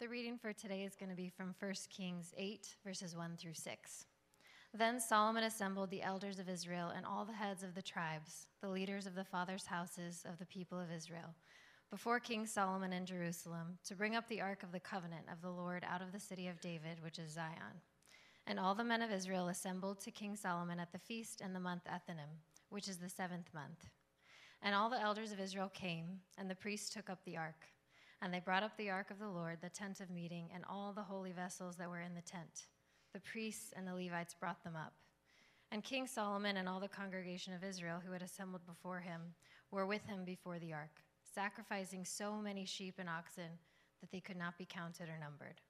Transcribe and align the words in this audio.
The 0.00 0.08
reading 0.08 0.38
for 0.38 0.54
today 0.54 0.84
is 0.84 0.96
going 0.96 1.10
to 1.10 1.14
be 1.14 1.28
from 1.28 1.54
1 1.60 1.74
Kings 1.90 2.32
8, 2.34 2.74
verses 2.82 3.14
1 3.14 3.36
through 3.36 3.52
6. 3.52 4.06
Then 4.72 4.98
Solomon 4.98 5.44
assembled 5.44 5.90
the 5.90 6.00
elders 6.00 6.38
of 6.38 6.48
Israel 6.48 6.90
and 6.96 7.04
all 7.04 7.26
the 7.26 7.34
heads 7.34 7.62
of 7.62 7.74
the 7.74 7.82
tribes, 7.82 8.46
the 8.62 8.70
leaders 8.70 9.04
of 9.04 9.14
the 9.14 9.26
fathers' 9.26 9.66
houses 9.66 10.24
of 10.26 10.38
the 10.38 10.46
people 10.46 10.80
of 10.80 10.90
Israel, 10.90 11.34
before 11.90 12.18
King 12.18 12.46
Solomon 12.46 12.94
in 12.94 13.04
Jerusalem, 13.04 13.76
to 13.84 13.94
bring 13.94 14.16
up 14.16 14.26
the 14.26 14.40
ark 14.40 14.62
of 14.62 14.72
the 14.72 14.80
covenant 14.80 15.26
of 15.30 15.42
the 15.42 15.50
Lord 15.50 15.84
out 15.86 16.00
of 16.00 16.12
the 16.12 16.18
city 16.18 16.48
of 16.48 16.62
David, 16.62 17.02
which 17.02 17.18
is 17.18 17.32
Zion. 17.32 17.82
And 18.46 18.58
all 18.58 18.74
the 18.74 18.82
men 18.82 19.02
of 19.02 19.12
Israel 19.12 19.48
assembled 19.48 20.00
to 20.00 20.10
King 20.10 20.34
Solomon 20.34 20.80
at 20.80 20.92
the 20.92 20.98
feast 20.98 21.42
in 21.42 21.52
the 21.52 21.60
month 21.60 21.82
Ethanim, 21.84 22.38
which 22.70 22.88
is 22.88 22.96
the 22.96 23.10
seventh 23.10 23.52
month. 23.52 23.90
And 24.62 24.74
all 24.74 24.88
the 24.88 25.02
elders 25.02 25.30
of 25.30 25.40
Israel 25.40 25.70
came, 25.74 26.20
and 26.38 26.48
the 26.48 26.54
priests 26.54 26.88
took 26.88 27.10
up 27.10 27.22
the 27.26 27.36
ark. 27.36 27.66
And 28.22 28.32
they 28.32 28.40
brought 28.40 28.62
up 28.62 28.76
the 28.76 28.90
ark 28.90 29.10
of 29.10 29.18
the 29.18 29.28
Lord, 29.28 29.58
the 29.60 29.70
tent 29.70 30.00
of 30.00 30.10
meeting, 30.10 30.50
and 30.54 30.64
all 30.68 30.92
the 30.92 31.02
holy 31.02 31.32
vessels 31.32 31.76
that 31.76 31.88
were 31.88 32.00
in 32.00 32.14
the 32.14 32.20
tent. 32.20 32.66
The 33.12 33.20
priests 33.20 33.72
and 33.74 33.86
the 33.86 33.94
Levites 33.94 34.34
brought 34.34 34.62
them 34.62 34.76
up. 34.76 34.92
And 35.72 35.84
King 35.84 36.06
Solomon 36.06 36.56
and 36.56 36.68
all 36.68 36.80
the 36.80 36.88
congregation 36.88 37.54
of 37.54 37.64
Israel 37.64 38.00
who 38.04 38.12
had 38.12 38.22
assembled 38.22 38.66
before 38.66 39.00
him 39.00 39.20
were 39.70 39.86
with 39.86 40.04
him 40.06 40.24
before 40.24 40.58
the 40.58 40.72
ark, 40.72 41.00
sacrificing 41.34 42.04
so 42.04 42.34
many 42.34 42.64
sheep 42.64 42.96
and 42.98 43.08
oxen 43.08 43.58
that 44.00 44.10
they 44.10 44.20
could 44.20 44.36
not 44.36 44.58
be 44.58 44.66
counted 44.68 45.08
or 45.08 45.18
numbered. 45.18 45.60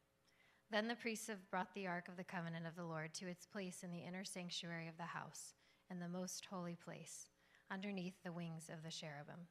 Then 0.71 0.89
the 0.89 0.95
priests 0.95 1.27
have 1.27 1.51
brought 1.51 1.75
the 1.75 1.87
ark 1.87 2.09
of 2.09 2.17
the 2.17 2.25
covenant 2.25 2.67
of 2.67 2.77
the 2.77 2.85
Lord 2.85 3.13
to 3.15 3.29
its 3.29 3.45
place 3.45 3.83
in 3.83 3.91
the 3.91 4.07
inner 4.07 4.25
sanctuary 4.25 4.89
of 4.89 4.97
the 4.97 5.03
house, 5.03 5.55
in 5.91 5.99
the 5.99 6.09
most 6.09 6.47
holy 6.47 6.77
place, 6.77 7.29
underneath 7.71 8.15
the 8.25 8.33
wings 8.33 8.71
of 8.73 8.83
the 8.83 8.91
cherubim. 8.91 9.49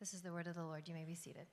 This 0.00 0.14
is 0.14 0.22
the 0.22 0.32
word 0.32 0.46
of 0.46 0.54
the 0.54 0.64
Lord. 0.64 0.88
You 0.88 0.94
may 0.94 1.04
be 1.04 1.14
seated. 1.14 1.46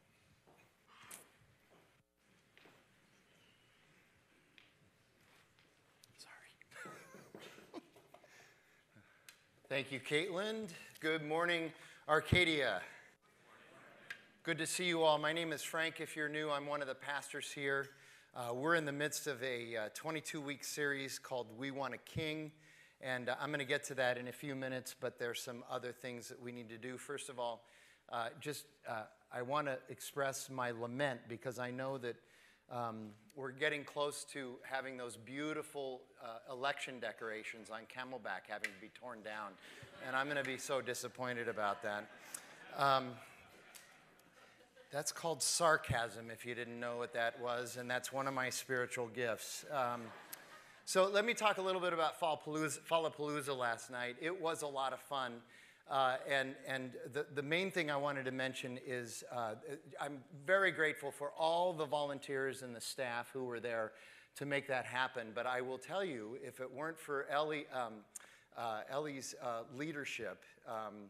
Thank 9.73 9.91
you, 9.91 9.99
Caitlin. 9.99 10.67
Good 10.99 11.25
morning, 11.25 11.71
Arcadia. 12.07 12.79
Good 14.43 14.59
to 14.59 14.67
see 14.67 14.83
you 14.83 15.02
all. 15.02 15.17
My 15.17 15.33
name 15.33 15.52
is 15.52 15.63
Frank. 15.63 15.99
If 15.99 16.16
you're 16.16 16.29
new, 16.29 16.52
I'm 16.52 16.67
one 16.67 16.83
of 16.83 16.88
the 16.88 16.93
pastors 16.93 17.52
here. 17.52 17.89
Uh, 18.35 18.53
we're 18.53 18.75
in 18.75 18.85
the 18.85 18.91
midst 18.91 19.25
of 19.25 19.41
a 19.41 19.89
22 19.95 20.38
uh, 20.38 20.41
week 20.44 20.63
series 20.63 21.17
called 21.17 21.47
We 21.57 21.71
Want 21.71 21.95
a 21.95 21.97
King. 21.97 22.51
And 23.01 23.29
uh, 23.29 23.35
I'm 23.41 23.49
going 23.49 23.61
to 23.61 23.66
get 23.66 23.83
to 23.85 23.95
that 23.95 24.19
in 24.19 24.27
a 24.27 24.31
few 24.31 24.53
minutes, 24.53 24.94
but 25.01 25.17
there's 25.17 25.41
some 25.41 25.63
other 25.71 25.91
things 25.91 26.27
that 26.27 26.39
we 26.39 26.51
need 26.51 26.69
to 26.69 26.77
do. 26.77 26.95
First 26.99 27.29
of 27.29 27.39
all, 27.39 27.63
uh, 28.11 28.27
just 28.39 28.66
uh, 28.88 29.05
I 29.33 29.41
want 29.41 29.66
to 29.66 29.79
express 29.89 30.51
my 30.51 30.69
lament 30.69 31.21
because 31.27 31.57
I 31.57 31.71
know 31.71 31.97
that 31.97 32.16
um, 32.72 33.09
we're 33.36 33.52
getting 33.52 33.83
close 33.83 34.23
to 34.33 34.53
having 34.64 34.97
those 34.97 35.17
beautiful 35.17 36.02
uh, 36.23 36.53
election 36.53 37.00
decorations 37.00 37.69
on 37.69 37.81
Camelback 37.81 38.47
having 38.47 38.69
to 38.69 38.81
be 38.81 38.92
torn 39.00 39.22
down. 39.23 39.52
And 40.06 40.16
I'm 40.16 40.28
going 40.28 40.38
to 40.38 40.50
be 40.50 40.58
so 40.58 40.81
disappointed 40.81 41.47
about 41.47 41.81
that. 41.84 42.09
Um, 42.78 43.09
that's 44.91 45.11
called 45.11 45.41
sarcasm, 45.41 46.30
if 46.31 46.45
you 46.45 46.53
didn't 46.53 46.80
know 46.80 46.97
what 46.97 47.14
that 47.14 47.39
was, 47.41 47.78
and 47.78 47.89
that's 47.89 48.14
one 48.14 48.28
of 48.28 48.34
my 48.36 48.52
spiritual 48.52 49.08
gifts. 49.08 49.66
Um, 49.72 50.02
so 50.86 51.09
let 51.09 51.25
me 51.25 51.34
talk 51.34 51.58
a 51.58 51.61
little 51.61 51.81
bit 51.81 51.94
about 51.94 52.19
Fallapalooza 52.19 53.58
last 53.58 53.89
night. 53.89 54.17
It 54.22 54.39
was 54.39 54.61
a 54.61 54.67
lot 54.67 54.94
of 54.94 55.00
fun. 55.00 55.36
Uh, 55.89 56.16
and 56.30 56.56
and 56.66 56.94
the, 57.12 57.26
the 57.36 57.42
main 57.42 57.70
thing 57.70 57.92
I 57.92 57.98
wanted 57.98 58.26
to 58.26 58.31
mention 58.31 58.80
is 58.86 59.23
uh, 59.31 59.56
I'm 60.00 60.23
very 60.45 60.72
grateful 60.72 61.12
for 61.12 61.31
all 61.38 61.73
the 61.73 61.86
volunteers 61.86 62.62
and 62.62 62.75
the 62.75 62.81
staff 62.81 63.30
who 63.34 63.44
were 63.44 63.59
there 63.59 63.92
to 64.36 64.45
make 64.45 64.67
that 64.67 64.86
happen. 64.86 65.28
But 65.36 65.45
I 65.45 65.62
will 65.62 65.78
tell 65.78 66.03
you, 66.03 66.38
if 66.44 66.59
it 66.59 66.72
weren't 66.72 67.00
for 67.00 67.28
Ellie, 67.30 67.66
um, 67.73 67.94
uh, 68.58 68.81
Ellie's 68.90 69.36
uh, 69.44 69.64
leadership 69.75 70.44
um, 70.68 71.09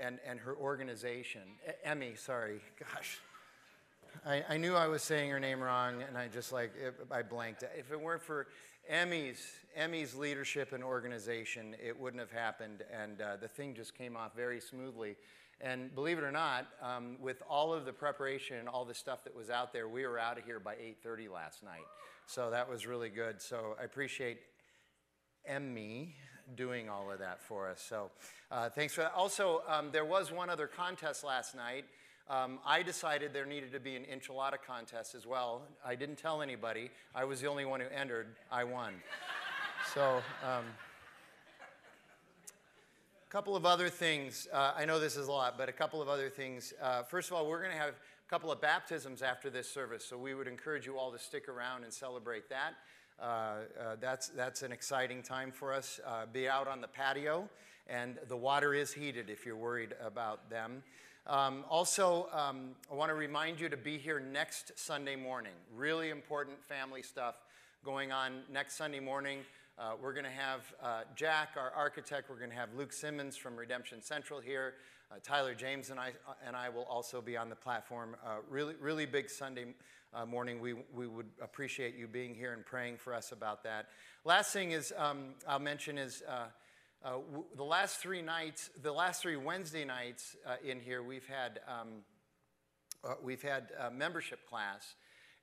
and, 0.00 0.18
and 0.26 0.38
her 0.40 0.56
organization, 0.56 1.42
Emmy, 1.84 2.14
sorry, 2.16 2.60
gosh. 2.78 3.18
I, 4.26 4.44
I, 4.48 4.56
knew 4.56 4.74
I 4.74 4.88
was 4.88 5.02
saying 5.02 5.30
her 5.30 5.38
name 5.38 5.60
wrong, 5.60 6.02
and 6.02 6.16
I 6.16 6.28
just 6.28 6.52
like, 6.52 6.72
I 7.10 7.22
blanked. 7.22 7.62
If 7.76 7.92
it 7.92 8.00
weren't 8.00 8.22
for 8.22 8.48
Emmy's, 8.88 9.44
Emmy's 9.76 10.14
leadership 10.14 10.72
and 10.72 10.82
organization, 10.82 11.76
it 11.84 11.98
wouldn't 11.98 12.20
have 12.20 12.32
happened, 12.32 12.82
and 12.90 13.20
uh, 13.20 13.36
the 13.36 13.46
thing 13.46 13.74
just 13.74 13.94
came 13.94 14.16
off 14.16 14.34
very 14.34 14.60
smoothly. 14.60 15.14
And 15.60 15.94
believe 15.94 16.16
it 16.16 16.24
or 16.24 16.32
not, 16.32 16.68
um, 16.80 17.16
with 17.20 17.42
all 17.50 17.74
of 17.74 17.84
the 17.84 17.92
preparation 17.92 18.56
and 18.56 18.68
all 18.68 18.86
the 18.86 18.94
stuff 18.94 19.24
that 19.24 19.36
was 19.36 19.50
out 19.50 19.72
there, 19.74 19.88
we 19.88 20.06
were 20.06 20.18
out 20.18 20.38
of 20.38 20.44
here 20.44 20.58
by 20.58 20.74
8:30 20.76 21.28
last 21.28 21.62
night. 21.62 21.84
So 22.26 22.50
that 22.50 22.68
was 22.68 22.86
really 22.86 23.10
good. 23.10 23.42
So 23.42 23.76
I 23.78 23.84
appreciate 23.84 24.38
Emmy 25.44 26.14
doing 26.54 26.88
all 26.88 27.10
of 27.10 27.18
that 27.18 27.42
for 27.42 27.68
us. 27.68 27.82
So 27.86 28.10
uh, 28.50 28.70
thanks 28.70 28.94
for 28.94 29.02
that. 29.02 29.12
Also, 29.14 29.62
um, 29.68 29.90
there 29.92 30.04
was 30.04 30.32
one 30.32 30.48
other 30.48 30.66
contest 30.66 31.24
last 31.24 31.54
night. 31.54 31.84
Um, 32.30 32.58
I 32.66 32.82
decided 32.82 33.32
there 33.32 33.46
needed 33.46 33.72
to 33.72 33.80
be 33.80 33.96
an 33.96 34.04
enchilada 34.04 34.58
contest 34.64 35.14
as 35.14 35.26
well. 35.26 35.62
I 35.82 35.94
didn't 35.94 36.16
tell 36.16 36.42
anybody. 36.42 36.90
I 37.14 37.24
was 37.24 37.40
the 37.40 37.46
only 37.46 37.64
one 37.64 37.80
who 37.80 37.86
entered. 37.88 38.26
I 38.52 38.64
won. 38.64 38.92
so, 39.94 40.20
um, 40.44 40.64
a 43.26 43.30
couple 43.30 43.56
of 43.56 43.64
other 43.64 43.88
things. 43.88 44.46
Uh, 44.52 44.72
I 44.76 44.84
know 44.84 45.00
this 45.00 45.16
is 45.16 45.28
a 45.28 45.32
lot, 45.32 45.56
but 45.56 45.70
a 45.70 45.72
couple 45.72 46.02
of 46.02 46.08
other 46.08 46.28
things. 46.28 46.74
Uh, 46.82 47.02
first 47.02 47.30
of 47.30 47.36
all, 47.36 47.48
we're 47.48 47.60
going 47.62 47.72
to 47.72 47.78
have 47.78 47.94
a 47.94 48.28
couple 48.28 48.52
of 48.52 48.60
baptisms 48.60 49.22
after 49.22 49.48
this 49.48 49.66
service, 49.66 50.04
so 50.04 50.18
we 50.18 50.34
would 50.34 50.48
encourage 50.48 50.84
you 50.84 50.98
all 50.98 51.10
to 51.10 51.18
stick 51.18 51.48
around 51.48 51.84
and 51.84 51.92
celebrate 51.92 52.50
that. 52.50 52.74
Uh, 53.18 53.24
uh 53.24 53.96
that's, 54.00 54.28
that's 54.28 54.60
an 54.60 54.70
exciting 54.70 55.22
time 55.22 55.50
for 55.50 55.72
us. 55.72 55.98
Uh, 56.06 56.26
be 56.30 56.46
out 56.46 56.68
on 56.68 56.82
the 56.82 56.88
patio, 56.88 57.48
and 57.86 58.18
the 58.28 58.36
water 58.36 58.74
is 58.74 58.92
heated 58.92 59.30
if 59.30 59.46
you're 59.46 59.56
worried 59.56 59.94
about 60.04 60.50
them. 60.50 60.82
Um, 61.28 61.66
also, 61.68 62.26
um, 62.32 62.70
I 62.90 62.94
want 62.94 63.10
to 63.10 63.14
remind 63.14 63.60
you 63.60 63.68
to 63.68 63.76
be 63.76 63.98
here 63.98 64.18
next 64.18 64.78
Sunday 64.78 65.14
morning. 65.14 65.52
Really 65.76 66.08
important 66.08 66.56
family 66.64 67.02
stuff 67.02 67.34
going 67.84 68.12
on 68.12 68.40
next 68.50 68.76
Sunday 68.76 69.00
morning. 69.00 69.40
Uh, 69.78 69.90
we're 70.02 70.14
going 70.14 70.24
to 70.24 70.30
have 70.30 70.60
uh, 70.82 71.00
Jack, 71.16 71.50
our 71.58 71.70
architect. 71.76 72.30
We're 72.30 72.38
going 72.38 72.48
to 72.48 72.56
have 72.56 72.70
Luke 72.74 72.94
Simmons 72.94 73.36
from 73.36 73.56
Redemption 73.56 74.00
Central 74.00 74.40
here. 74.40 74.76
Uh, 75.12 75.16
Tyler 75.22 75.54
James 75.54 75.90
and 75.90 76.00
I, 76.00 76.12
uh, 76.26 76.32
and 76.46 76.56
I 76.56 76.70
will 76.70 76.84
also 76.84 77.20
be 77.20 77.36
on 77.36 77.50
the 77.50 77.56
platform. 77.56 78.16
Uh, 78.24 78.36
really, 78.48 78.76
really 78.80 79.04
big 79.04 79.28
Sunday 79.28 79.66
uh, 80.14 80.24
morning. 80.24 80.62
We, 80.62 80.76
we 80.94 81.06
would 81.06 81.28
appreciate 81.42 81.94
you 81.94 82.08
being 82.08 82.34
here 82.34 82.54
and 82.54 82.64
praying 82.64 82.96
for 82.96 83.12
us 83.12 83.32
about 83.32 83.62
that. 83.64 83.88
Last 84.24 84.54
thing 84.54 84.70
is 84.70 84.94
um, 84.96 85.34
I'll 85.46 85.58
mention 85.58 85.98
is 85.98 86.22
uh, 87.04 87.18
the 87.56 87.64
last 87.64 87.98
three 87.98 88.22
nights, 88.22 88.70
the 88.82 88.92
last 88.92 89.22
three 89.22 89.36
Wednesday 89.36 89.84
nights 89.84 90.36
uh, 90.44 90.56
in 90.64 90.80
here, 90.80 91.02
we've 91.02 91.26
had 91.26 91.60
um, 91.68 91.88
uh, 93.04 93.14
we've 93.22 93.42
had 93.42 93.70
membership 93.94 94.40
class, 94.48 94.94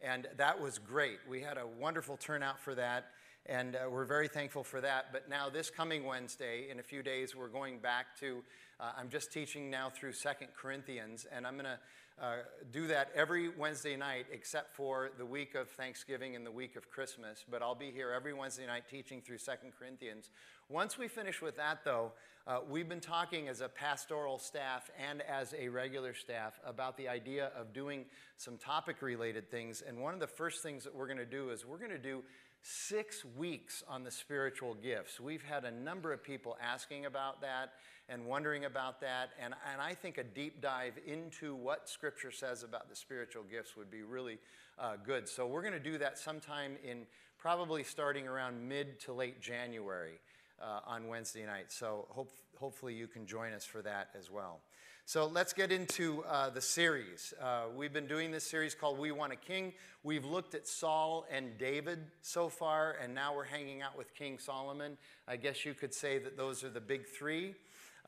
and 0.01 0.27
that 0.37 0.59
was 0.59 0.77
great. 0.77 1.19
We 1.29 1.41
had 1.41 1.57
a 1.57 1.65
wonderful 1.65 2.17
turnout 2.17 2.59
for 2.59 2.75
that, 2.75 3.05
and 3.45 3.75
uh, 3.75 3.89
we're 3.89 4.05
very 4.05 4.27
thankful 4.27 4.63
for 4.63 4.81
that. 4.81 5.05
But 5.13 5.29
now, 5.29 5.49
this 5.49 5.69
coming 5.69 6.03
Wednesday, 6.03 6.69
in 6.69 6.79
a 6.79 6.83
few 6.83 7.01
days, 7.01 7.35
we're 7.35 7.47
going 7.47 7.79
back 7.79 8.17
to. 8.19 8.43
Uh, 8.77 8.91
I'm 8.97 9.07
just 9.07 9.31
teaching 9.31 9.69
now 9.69 9.89
through 9.89 10.11
Second 10.11 10.49
Corinthians, 10.59 11.25
and 11.31 11.47
I'm 11.47 11.53
going 11.53 11.65
to 11.65 11.79
uh, 12.21 12.37
do 12.71 12.87
that 12.87 13.09
every 13.13 13.49
Wednesday 13.49 13.97
night 13.97 14.25
except 14.31 14.73
for 14.73 15.11
the 15.17 15.25
week 15.25 15.53
of 15.53 15.69
Thanksgiving 15.69 16.35
and 16.35 16.45
the 16.45 16.51
week 16.51 16.77
of 16.77 16.89
Christmas. 16.89 17.43
But 17.49 17.61
I'll 17.61 17.75
be 17.75 17.91
here 17.91 18.11
every 18.11 18.33
Wednesday 18.33 18.65
night 18.65 18.83
teaching 18.89 19.21
through 19.21 19.39
Second 19.39 19.73
Corinthians. 19.77 20.29
Once 20.69 20.97
we 20.97 21.07
finish 21.07 21.41
with 21.41 21.57
that, 21.57 21.83
though, 21.83 22.13
uh, 22.47 22.59
we've 22.69 22.87
been 22.87 23.01
talking 23.01 23.47
as 23.47 23.61
a 23.61 23.67
pastoral 23.67 24.37
staff 24.37 24.89
and 25.09 25.21
as 25.23 25.53
a 25.59 25.67
regular 25.67 26.13
staff 26.13 26.59
about 26.65 26.95
the 26.95 27.09
idea 27.09 27.51
of 27.57 27.73
doing 27.73 28.05
some 28.37 28.57
topic 28.57 29.01
related 29.01 29.49
things. 29.51 29.83
And 29.85 29.99
one 29.99 30.13
of 30.13 30.19
the 30.19 30.27
first 30.27 30.63
things 30.63 30.83
that 30.83 30.95
we're 30.95 31.07
going 31.07 31.17
to 31.17 31.25
do 31.25 31.49
is 31.49 31.65
we're 31.65 31.79
going 31.79 31.91
to 31.91 31.97
do 31.97 32.23
six 32.67 33.23
weeks 33.37 33.83
on 33.87 34.03
the 34.03 34.09
spiritual 34.09 34.73
gifts. 34.73 35.19
We've 35.19 35.43
had 35.43 35.65
a 35.65 35.71
number 35.71 36.11
of 36.11 36.23
people 36.23 36.57
asking 36.59 37.05
about 37.05 37.39
that 37.41 37.73
and 38.09 38.25
wondering 38.25 38.65
about 38.65 38.99
that. 39.01 39.29
And, 39.39 39.53
and 39.71 39.79
I 39.79 39.93
think 39.93 40.17
a 40.17 40.23
deep 40.23 40.61
dive 40.61 40.93
into 41.05 41.53
what 41.53 41.87
Scripture 41.87 42.31
says 42.31 42.63
about 42.63 42.89
the 42.89 42.95
spiritual 42.95 43.43
gifts 43.43 43.77
would 43.77 43.91
be 43.91 44.01
really 44.01 44.39
uh, 44.79 44.95
good. 45.05 45.29
So 45.29 45.45
we're 45.45 45.61
going 45.61 45.73
to 45.75 45.79
do 45.79 45.99
that 45.99 46.17
sometime 46.17 46.75
in 46.83 47.05
probably 47.37 47.83
starting 47.83 48.27
around 48.27 48.67
mid 48.67 48.99
to 49.01 49.13
late 49.13 49.39
January 49.39 50.19
uh, 50.59 50.79
on 50.87 51.07
Wednesday 51.07 51.45
night. 51.45 51.71
So 51.71 52.07
hope, 52.09 52.31
hopefully 52.57 52.95
you 52.95 53.05
can 53.05 53.27
join 53.27 53.53
us 53.53 53.63
for 53.63 53.83
that 53.83 54.09
as 54.17 54.31
well. 54.31 54.61
So 55.07 55.27
let's 55.27 55.53
get 55.53 55.71
into 55.71 56.23
uh, 56.23 56.49
the 56.49 56.59
series. 56.59 57.31
Uh, 57.39 57.65
we've 57.75 57.93
been 57.93 58.07
doing 58.07 58.31
this 58.31 58.43
series 58.43 58.73
called 58.73 58.97
We 58.97 59.11
Want 59.11 59.31
a 59.31 59.35
King. 59.35 59.73
We've 60.01 60.25
looked 60.25 60.55
at 60.55 60.67
Saul 60.67 61.27
and 61.31 61.59
David 61.59 61.99
so 62.23 62.49
far, 62.49 62.97
and 62.99 63.13
now 63.13 63.35
we're 63.35 63.43
hanging 63.43 63.83
out 63.83 63.95
with 63.95 64.15
King 64.15 64.39
Solomon. 64.39 64.97
I 65.27 65.35
guess 65.37 65.63
you 65.63 65.75
could 65.75 65.93
say 65.93 66.17
that 66.17 66.37
those 66.37 66.63
are 66.63 66.71
the 66.71 66.81
big 66.81 67.05
three. 67.05 67.53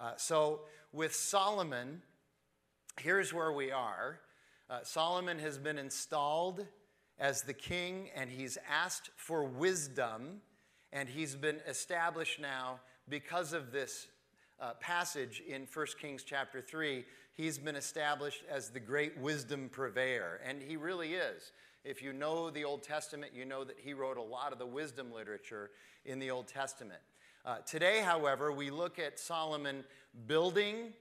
Uh, 0.02 0.14
so, 0.18 0.62
with 0.92 1.14
Solomon, 1.14 2.02
here's 3.00 3.32
where 3.32 3.52
we 3.52 3.72
are. 3.72 4.20
Uh, 4.68 4.80
Solomon 4.82 5.38
has 5.38 5.60
been 5.60 5.78
installed 5.78 6.66
as 7.20 7.44
the 7.44 7.54
king, 7.54 8.10
and 8.16 8.32
he's 8.32 8.58
asked 8.68 9.12
for 9.18 9.44
wisdom, 9.44 10.42
and 10.92 11.08
he's 11.08 11.36
been 11.36 11.60
established 11.68 12.40
now 12.40 12.80
because 13.08 13.54
of 13.54 13.72
this 13.72 14.08
uh, 14.60 14.74
passage 14.80 15.42
in 15.48 15.68
1 15.72 15.86
Kings 16.02 16.24
chapter 16.24 16.62
3. 16.62 17.06
He's 17.34 17.58
been 17.58 17.76
established 17.76 18.44
as 18.50 18.70
the 18.70 18.80
great 18.80 19.18
wisdom 19.18 19.70
purveyor, 19.72 20.40
and 20.46 20.62
he 20.62 20.78
really 20.78 21.14
is. 21.14 21.52
If 21.84 22.02
you 22.02 22.12
know 22.12 22.50
the 22.50 22.66
Old 22.66 22.84
Testament, 22.84 23.32
you 23.34 23.46
know 23.46 23.64
that 23.64 23.78
he 23.80 23.94
wrote 23.94 24.18
a 24.18 24.22
lot 24.22 24.52
of 24.52 24.60
the 24.60 24.66
wisdom 24.66 25.14
literature 25.14 25.72
in 26.06 26.20
the 26.20 26.32
Old 26.32 26.48
Testament. 26.48 27.00
Uh, 27.46 27.58
today, 27.66 28.02
however, 28.02 28.52
we 28.52 28.70
look 28.70 29.00
at 29.00 29.20
Solomon 29.20 29.84
building 30.26 30.94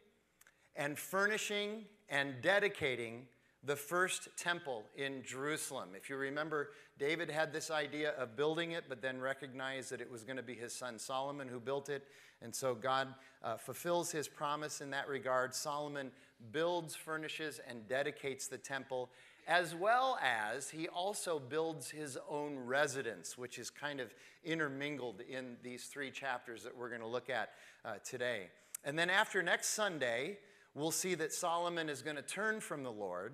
and 0.77 0.99
furnishing 0.99 1.87
and 2.09 2.35
dedicating 2.43 3.27
the 3.65 3.77
first 3.77 4.29
temple 4.37 4.85
in 4.97 5.23
Jerusalem. 5.25 5.91
If 5.97 6.09
you 6.09 6.17
remember, 6.17 6.71
David 6.99 7.31
had 7.31 7.53
this 7.53 7.71
idea 7.71 8.11
of 8.13 8.37
building 8.37 8.73
it, 8.73 8.85
but 8.89 9.03
then 9.03 9.21
recognized 9.21 9.91
that 9.91 10.01
it 10.01 10.11
was 10.11 10.23
going 10.25 10.37
to 10.37 10.43
be 10.43 10.55
his 10.55 10.73
son 10.73 10.99
Solomon 10.99 11.49
who 11.49 11.59
built 11.59 11.89
it. 11.89 12.07
And 12.43 12.55
so 12.55 12.75
God 12.75 13.09
uh, 13.43 13.57
fulfills 13.57 14.13
his 14.13 14.29
promise 14.29 14.81
in 14.81 14.91
that 14.91 15.09
regard. 15.09 15.55
Solomon 15.55 16.11
builds, 16.53 16.95
furnishes, 16.95 17.61
and 17.69 17.89
dedicates 17.89 18.47
the 18.47 18.59
temple, 18.59 19.11
as 19.49 19.75
well 19.75 20.19
as 20.23 20.71
he 20.71 20.89
also 20.89 21.39
builds 21.39 21.91
his 21.91 22.19
own 22.29 22.59
residence, 22.59 23.39
which 23.39 23.59
is 23.59 23.71
kind 23.71 24.01
of 24.01 24.15
intermingled 24.45 25.23
in 25.29 25.57
these 25.63 25.85
three 25.85 26.11
chapters 26.11 26.63
that 26.63 26.77
we're 26.77 26.89
going 26.89 27.01
to 27.01 27.07
look 27.07 27.31
at 27.31 27.51
uh, 27.85 27.95
today. 28.05 28.49
And 28.85 28.99
then 28.99 29.11
after 29.11 29.43
next 29.43 29.71
Sunday, 29.71 30.39
we'll 30.75 30.91
see 30.91 31.15
that 31.15 31.33
Solomon 31.33 31.89
is 31.89 32.03
going 32.03 32.17
to 32.17 32.23
turn 32.23 32.61
from 32.61 32.83
the 32.83 32.93
Lord, 32.93 33.33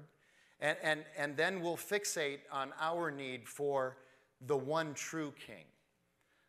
and, 0.62 0.78
and, 0.82 1.04
and 1.18 1.36
then 1.36 1.60
we'll 1.60 1.76
fixate 1.76 2.38
on 2.50 2.72
our 2.80 3.10
need 3.10 3.46
for 3.46 3.98
the 4.46 4.56
one 4.56 4.94
true 4.94 5.34
king. 5.46 5.64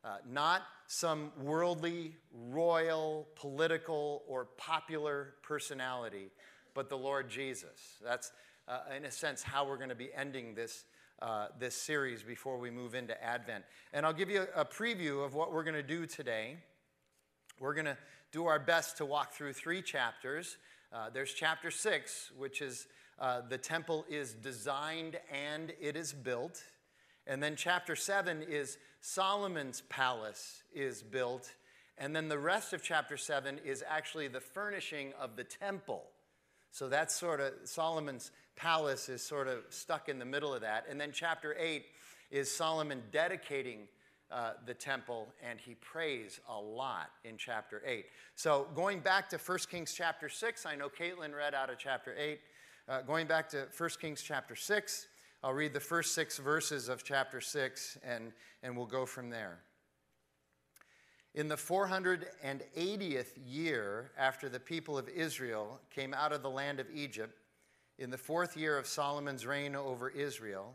Uh, 0.06 0.18
not 0.30 0.62
some 0.88 1.31
worldly, 1.42 2.15
royal, 2.31 3.27
political, 3.36 4.24
or 4.27 4.45
popular 4.57 5.33
personality, 5.42 6.30
but 6.74 6.89
the 6.89 6.98
Lord 6.98 7.30
Jesus. 7.30 7.98
That's, 8.04 8.31
uh, 8.68 8.80
in 8.95 9.06
a 9.06 9.12
sense, 9.12 9.42
how 9.42 9.65
we're 9.65 9.77
going 9.77 9.89
to 9.89 9.95
be 9.95 10.10
ending 10.13 10.56
this, 10.56 10.86
uh, 11.21 11.48
this 11.60 11.75
series 11.75 12.21
before 12.21 12.57
we 12.60 12.69
move 12.69 12.95
into 12.95 13.21
Advent. 13.24 13.63
And 13.94 14.06
I'll 14.06 14.13
give 14.13 14.30
you 14.30 14.45
a, 14.56 14.62
a 14.62 14.65
preview 14.65 15.25
of 15.25 15.33
what 15.33 15.51
we're 15.51 15.63
going 15.63 15.75
to 15.75 15.83
do 15.83 16.06
today. 16.06 16.57
We're 17.60 17.74
going 17.74 17.86
to 17.86 17.98
do 18.31 18.45
our 18.45 18.60
best 18.60 18.98
to 18.98 19.06
walk 19.06 19.33
through 19.33 19.54
three 19.54 19.81
chapters. 19.81 20.57
Uh, 20.92 21.10
there's 21.12 21.33
chapter 21.33 21.71
six, 21.71 22.31
which 22.38 22.62
is 22.62 22.88
uh, 23.19 23.42
the 23.48 23.57
temple 23.57 24.06
is 24.10 24.33
designed 24.33 25.18
and 25.31 25.74
it 25.80 25.95
is 25.95 26.13
built. 26.13 26.63
And 27.25 27.42
then 27.42 27.56
chapter 27.56 27.95
seven 27.95 28.42
is 28.42 28.77
Solomon's 29.01 29.81
palace 29.89 30.63
is 30.74 31.01
built. 31.01 31.51
And 31.98 32.15
then 32.15 32.27
the 32.27 32.39
rest 32.39 32.74
of 32.74 32.83
chapter 32.83 33.18
seven 33.18 33.60
is 33.63 33.83
actually 33.88 34.27
the 34.27 34.42
furnishing 34.42 35.13
of 35.19 35.36
the 35.36 35.44
temple. 35.44 36.04
So 36.71 36.89
that's 36.89 37.15
sort 37.15 37.39
of 37.39 37.54
Solomon's 37.65 38.31
palace 38.56 39.10
is 39.10 39.21
sort 39.21 39.48
of 39.48 39.60
stuck 39.69 40.10
in 40.10 40.19
the 40.19 40.25
middle 40.25 40.54
of 40.54 40.62
that. 40.62 40.86
And 40.89 41.00
then 41.00 41.12
chapter 41.13 41.56
eight 41.60 41.86
is 42.31 42.50
Solomon 42.51 43.04
dedicating 43.12 43.88
uh, 44.33 44.54
the 44.65 44.74
temple, 44.74 45.27
and 45.48 45.60
he 45.60 45.75
prays 45.75 46.39
a 46.50 46.60
lot 46.60 47.12
in 47.24 47.38
chapter 47.38 47.83
8. 47.86 48.06
So, 48.36 48.68
going 48.74 49.00
back 49.00 49.30
to 49.30 49.38
1 49.38 49.57
Kings 49.69 49.94
chapter 49.94 50.27
6, 50.27 50.65
I 50.65 50.75
know 50.75 50.89
Caitlin 50.89 51.36
read 51.36 51.54
out 51.54 51.69
of 51.69 51.77
chapter 51.77 52.15
8. 52.18 52.39
Uh, 52.89 53.01
going 53.01 53.25
back 53.25 53.47
to 53.47 53.65
1 53.77 53.89
Kings 54.01 54.21
chapter 54.21 54.57
6, 54.57 55.07
I'll 55.41 55.53
read 55.53 55.74
the 55.74 55.80
first 55.80 56.13
six 56.13 56.38
verses 56.38 56.89
of 56.89 57.01
chapter 57.01 57.39
6, 57.39 57.97
and, 58.03 58.33
and 58.62 58.75
we'll 58.75 58.85
go 58.85 59.06
from 59.06 59.30
there. 59.30 59.59
In 61.33 61.47
the 61.47 61.56
480th 61.56 63.38
year 63.45 64.12
after 64.18 64.50
the 64.50 64.59
people 64.59 64.97
of 64.97 65.07
Israel 65.07 65.80
came 65.95 66.13
out 66.13 66.33
of 66.33 66.44
the 66.44 66.50
land 66.50 66.81
of 66.81 66.88
Egypt, 66.94 67.39
in 68.00 68.09
the 68.09 68.18
fourth 68.18 68.57
year 68.57 68.77
of 68.77 68.86
Solomon's 68.86 69.45
reign 69.45 69.77
over 69.77 70.09
Israel, 70.09 70.74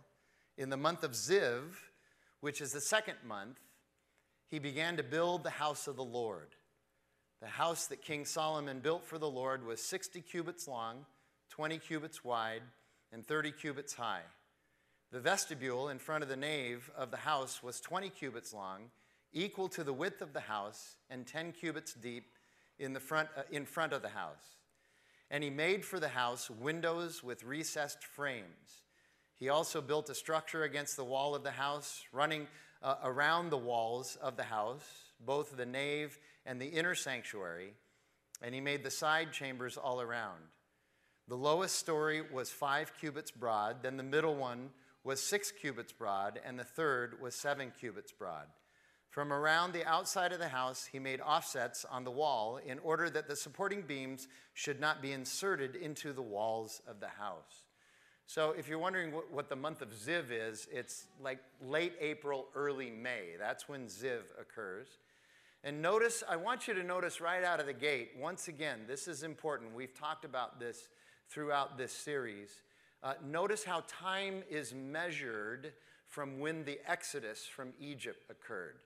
in 0.56 0.70
the 0.70 0.78
month 0.78 1.04
of 1.04 1.10
Ziv, 1.10 1.60
which 2.40 2.62
is 2.62 2.72
the 2.72 2.80
second 2.80 3.16
month, 3.22 3.58
he 4.48 4.58
began 4.58 4.96
to 4.96 5.02
build 5.02 5.44
the 5.44 5.50
house 5.50 5.86
of 5.86 5.96
the 5.96 6.04
Lord. 6.04 6.54
The 7.42 7.48
house 7.48 7.86
that 7.88 8.00
King 8.00 8.24
Solomon 8.24 8.80
built 8.80 9.04
for 9.04 9.18
the 9.18 9.28
Lord 9.28 9.62
was 9.66 9.82
60 9.82 10.22
cubits 10.22 10.66
long, 10.66 11.04
20 11.58 11.78
cubits 11.78 12.22
wide, 12.22 12.62
and 13.10 13.26
30 13.26 13.50
cubits 13.50 13.92
high. 13.92 14.22
The 15.10 15.18
vestibule 15.18 15.88
in 15.88 15.98
front 15.98 16.22
of 16.22 16.28
the 16.28 16.36
nave 16.36 16.88
of 16.96 17.10
the 17.10 17.16
house 17.16 17.64
was 17.64 17.80
20 17.80 18.10
cubits 18.10 18.54
long, 18.54 18.92
equal 19.32 19.68
to 19.70 19.82
the 19.82 19.92
width 19.92 20.22
of 20.22 20.32
the 20.32 20.38
house, 20.38 20.94
and 21.10 21.26
10 21.26 21.50
cubits 21.50 21.94
deep 21.94 22.26
in, 22.78 22.92
the 22.92 23.00
front, 23.00 23.28
uh, 23.36 23.42
in 23.50 23.66
front 23.66 23.92
of 23.92 24.02
the 24.02 24.08
house. 24.10 24.54
And 25.32 25.42
he 25.42 25.50
made 25.50 25.84
for 25.84 25.98
the 25.98 26.10
house 26.10 26.48
windows 26.48 27.24
with 27.24 27.42
recessed 27.42 28.04
frames. 28.04 28.84
He 29.34 29.48
also 29.48 29.80
built 29.80 30.10
a 30.10 30.14
structure 30.14 30.62
against 30.62 30.94
the 30.94 31.02
wall 31.02 31.34
of 31.34 31.42
the 31.42 31.50
house, 31.50 32.04
running 32.12 32.46
uh, 32.84 32.94
around 33.02 33.50
the 33.50 33.58
walls 33.58 34.16
of 34.22 34.36
the 34.36 34.44
house, 34.44 34.86
both 35.26 35.56
the 35.56 35.66
nave 35.66 36.20
and 36.46 36.60
the 36.60 36.68
inner 36.68 36.94
sanctuary, 36.94 37.72
and 38.40 38.54
he 38.54 38.60
made 38.60 38.84
the 38.84 38.92
side 38.92 39.32
chambers 39.32 39.76
all 39.76 40.00
around. 40.00 40.38
The 41.28 41.36
lowest 41.36 41.76
story 41.76 42.22
was 42.32 42.50
five 42.50 42.92
cubits 42.98 43.30
broad, 43.30 43.82
then 43.82 43.98
the 43.98 44.02
middle 44.02 44.34
one 44.34 44.70
was 45.04 45.22
six 45.22 45.50
cubits 45.52 45.92
broad, 45.92 46.40
and 46.44 46.58
the 46.58 46.64
third 46.64 47.20
was 47.20 47.34
seven 47.34 47.70
cubits 47.78 48.12
broad. 48.12 48.46
From 49.10 49.32
around 49.32 49.72
the 49.72 49.86
outside 49.86 50.32
of 50.32 50.38
the 50.38 50.48
house, 50.48 50.88
he 50.90 50.98
made 50.98 51.20
offsets 51.20 51.84
on 51.84 52.04
the 52.04 52.10
wall 52.10 52.58
in 52.64 52.78
order 52.78 53.10
that 53.10 53.28
the 53.28 53.36
supporting 53.36 53.82
beams 53.82 54.28
should 54.54 54.80
not 54.80 55.02
be 55.02 55.12
inserted 55.12 55.76
into 55.76 56.12
the 56.12 56.22
walls 56.22 56.80
of 56.86 57.00
the 57.00 57.08
house. 57.08 57.64
So 58.26 58.52
if 58.52 58.68
you're 58.68 58.78
wondering 58.78 59.12
what, 59.30 59.48
the 59.48 59.56
month 59.56 59.82
of 59.82 59.88
Ziv 59.90 60.26
is, 60.30 60.68
it's 60.70 61.06
like 61.22 61.40
late 61.62 61.94
April, 62.00 62.46
early 62.54 62.90
May. 62.90 63.36
That's 63.38 63.68
when 63.68 63.86
Ziv 63.86 64.20
occurs. 64.40 64.88
And 65.64 65.82
notice, 65.82 66.22
I 66.28 66.36
want 66.36 66.68
you 66.68 66.74
to 66.74 66.82
notice 66.82 67.20
right 67.20 67.42
out 67.42 67.60
of 67.60 67.66
the 67.66 67.72
gate, 67.72 68.12
once 68.18 68.48
again, 68.48 68.80
this 68.86 69.08
is 69.08 69.22
important. 69.22 69.74
We've 69.74 69.94
talked 69.94 70.24
about 70.26 70.60
this 70.60 70.88
throughout 71.28 71.78
this 71.78 71.92
series. 71.92 72.62
Uh, 73.02 73.14
notice 73.24 73.64
how 73.64 73.84
time 73.86 74.42
is 74.50 74.74
measured 74.74 75.72
from 76.06 76.40
when 76.40 76.64
the 76.64 76.78
exodus 76.86 77.44
from 77.44 77.72
Egypt 77.78 78.24
occurred. 78.30 78.76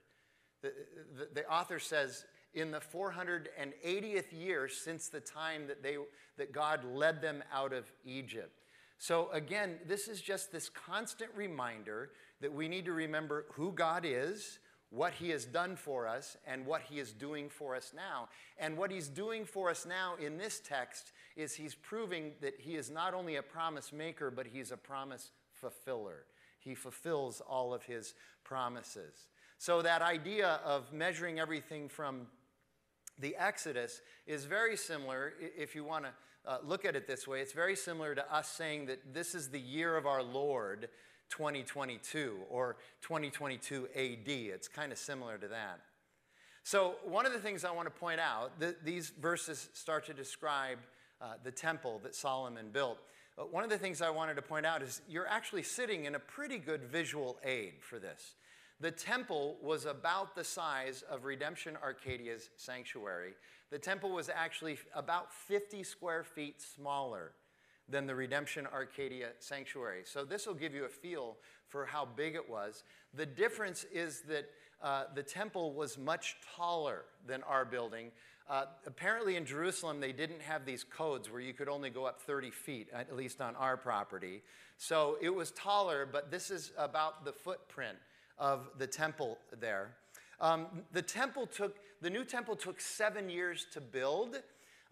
The, 0.61 0.73
the, 1.17 1.41
the 1.41 1.49
author 1.49 1.79
says, 1.79 2.25
in 2.53 2.71
the 2.71 2.79
480th 2.79 4.31
year 4.31 4.67
since 4.67 5.07
the 5.07 5.19
time 5.19 5.67
that, 5.67 5.81
they, 5.81 5.97
that 6.37 6.51
God 6.51 6.85
led 6.85 7.21
them 7.21 7.43
out 7.51 7.73
of 7.73 7.91
Egypt. 8.05 8.61
So, 8.99 9.29
again, 9.31 9.79
this 9.87 10.07
is 10.07 10.21
just 10.21 10.51
this 10.51 10.69
constant 10.69 11.31
reminder 11.35 12.11
that 12.41 12.53
we 12.53 12.67
need 12.67 12.85
to 12.85 12.93
remember 12.93 13.45
who 13.53 13.71
God 13.71 14.05
is, 14.05 14.59
what 14.93 15.13
He 15.13 15.29
has 15.31 15.45
done 15.45 15.75
for 15.75 16.07
us, 16.07 16.37
and 16.45 16.65
what 16.65 16.81
He 16.83 16.99
is 16.99 17.11
doing 17.11 17.49
for 17.49 17.75
us 17.75 17.93
now. 17.95 18.29
And 18.59 18.77
what 18.77 18.91
He's 18.91 19.07
doing 19.07 19.43
for 19.43 19.69
us 19.71 19.85
now 19.87 20.13
in 20.23 20.37
this 20.37 20.59
text 20.59 21.11
is 21.35 21.55
He's 21.55 21.73
proving 21.73 22.33
that 22.41 22.59
He 22.59 22.75
is 22.75 22.91
not 22.91 23.15
only 23.15 23.37
a 23.37 23.43
promise 23.43 23.91
maker, 23.91 24.29
but 24.29 24.45
He's 24.45 24.71
a 24.71 24.77
promise 24.77 25.31
fulfiller. 25.51 26.25
He 26.59 26.75
fulfills 26.75 27.41
all 27.41 27.73
of 27.73 27.83
His 27.83 28.13
promises. 28.43 29.27
So, 29.57 29.81
that 29.81 30.01
idea 30.01 30.59
of 30.63 30.93
measuring 30.93 31.39
everything 31.39 31.89
from 31.89 32.27
the 33.17 33.35
Exodus 33.35 34.01
is 34.27 34.45
very 34.45 34.77
similar, 34.77 35.33
if 35.39 35.75
you 35.75 35.83
want 35.83 36.05
to 36.05 36.11
uh, 36.45 36.57
look 36.63 36.85
at 36.85 36.95
it 36.95 37.07
this 37.07 37.27
way, 37.27 37.41
it's 37.41 37.53
very 37.53 37.75
similar 37.75 38.13
to 38.13 38.33
us 38.33 38.47
saying 38.49 38.87
that 38.87 39.13
this 39.13 39.33
is 39.33 39.49
the 39.49 39.59
year 39.59 39.95
of 39.95 40.05
our 40.05 40.21
Lord 40.21 40.89
2022 41.33 42.37
or 42.47 42.75
2022 43.01 43.87
AD. 43.95 44.19
It's 44.27 44.67
kind 44.67 44.91
of 44.91 44.99
similar 44.99 45.39
to 45.39 45.47
that. 45.47 45.79
So, 46.61 46.95
one 47.03 47.25
of 47.25 47.33
the 47.33 47.39
things 47.39 47.65
I 47.65 47.71
want 47.71 47.87
to 47.87 47.99
point 47.99 48.19
out, 48.19 48.59
that 48.59 48.85
these 48.85 49.09
verses 49.19 49.69
start 49.73 50.05
to 50.05 50.13
describe 50.13 50.77
uh, 51.19 51.33
the 51.43 51.49
temple 51.49 51.99
that 52.03 52.13
Solomon 52.13 52.67
built. 52.71 52.99
Uh, 53.35 53.43
one 53.45 53.63
of 53.63 53.71
the 53.71 53.79
things 53.79 53.99
I 53.99 54.11
wanted 54.11 54.35
to 54.35 54.43
point 54.43 54.67
out 54.67 54.83
is 54.83 55.01
you're 55.09 55.27
actually 55.27 55.63
sitting 55.63 56.05
in 56.05 56.13
a 56.13 56.19
pretty 56.19 56.59
good 56.59 56.83
visual 56.83 57.39
aid 57.43 57.73
for 57.81 57.97
this. 57.97 58.35
The 58.79 58.91
temple 58.91 59.57
was 59.59 59.85
about 59.85 60.35
the 60.35 60.43
size 60.43 61.03
of 61.09 61.25
Redemption 61.25 61.77
Arcadia's 61.81 62.51
sanctuary. 62.57 63.33
The 63.71 63.79
temple 63.79 64.11
was 64.11 64.29
actually 64.29 64.77
about 64.93 65.33
50 65.33 65.81
square 65.81 66.23
feet 66.23 66.61
smaller 66.61 67.31
than 67.89 68.07
the 68.07 68.15
Redemption 68.15 68.67
Arcadia 68.73 69.29
sanctuary. 69.39 70.01
So, 70.05 70.25
this 70.25 70.47
will 70.47 70.53
give 70.53 70.73
you 70.73 70.85
a 70.85 70.89
feel 70.89 71.37
for 71.67 71.85
how 71.85 72.05
big 72.05 72.35
it 72.35 72.49
was. 72.49 72.83
The 73.13 73.25
difference 73.25 73.85
is 73.93 74.21
that 74.27 74.49
uh, 74.81 75.05
the 75.15 75.23
temple 75.23 75.73
was 75.73 75.97
much 75.97 76.35
taller 76.55 77.05
than 77.25 77.41
our 77.43 77.65
building. 77.65 78.11
Uh, 78.49 78.65
apparently, 78.85 79.37
in 79.37 79.45
Jerusalem, 79.45 80.01
they 80.01 80.11
didn't 80.11 80.41
have 80.41 80.65
these 80.65 80.83
codes 80.83 81.31
where 81.31 81.39
you 81.39 81.53
could 81.53 81.69
only 81.69 81.89
go 81.89 82.05
up 82.05 82.21
30 82.21 82.51
feet, 82.51 82.89
at 82.93 83.15
least 83.15 83.39
on 83.39 83.55
our 83.55 83.77
property. 83.77 84.41
So 84.77 85.17
it 85.21 85.33
was 85.33 85.51
taller, 85.51 86.05
but 86.05 86.29
this 86.29 86.51
is 86.51 86.73
about 86.77 87.23
the 87.23 87.31
footprint 87.31 87.97
of 88.37 88.67
the 88.77 88.87
temple 88.87 89.37
there. 89.59 89.91
Um, 90.41 90.67
the 90.91 91.01
temple 91.01 91.47
took, 91.47 91.77
the 92.01 92.09
new 92.09 92.25
temple 92.25 92.57
took 92.57 92.81
seven 92.81 93.29
years 93.29 93.65
to 93.71 93.79
build. 93.79 94.41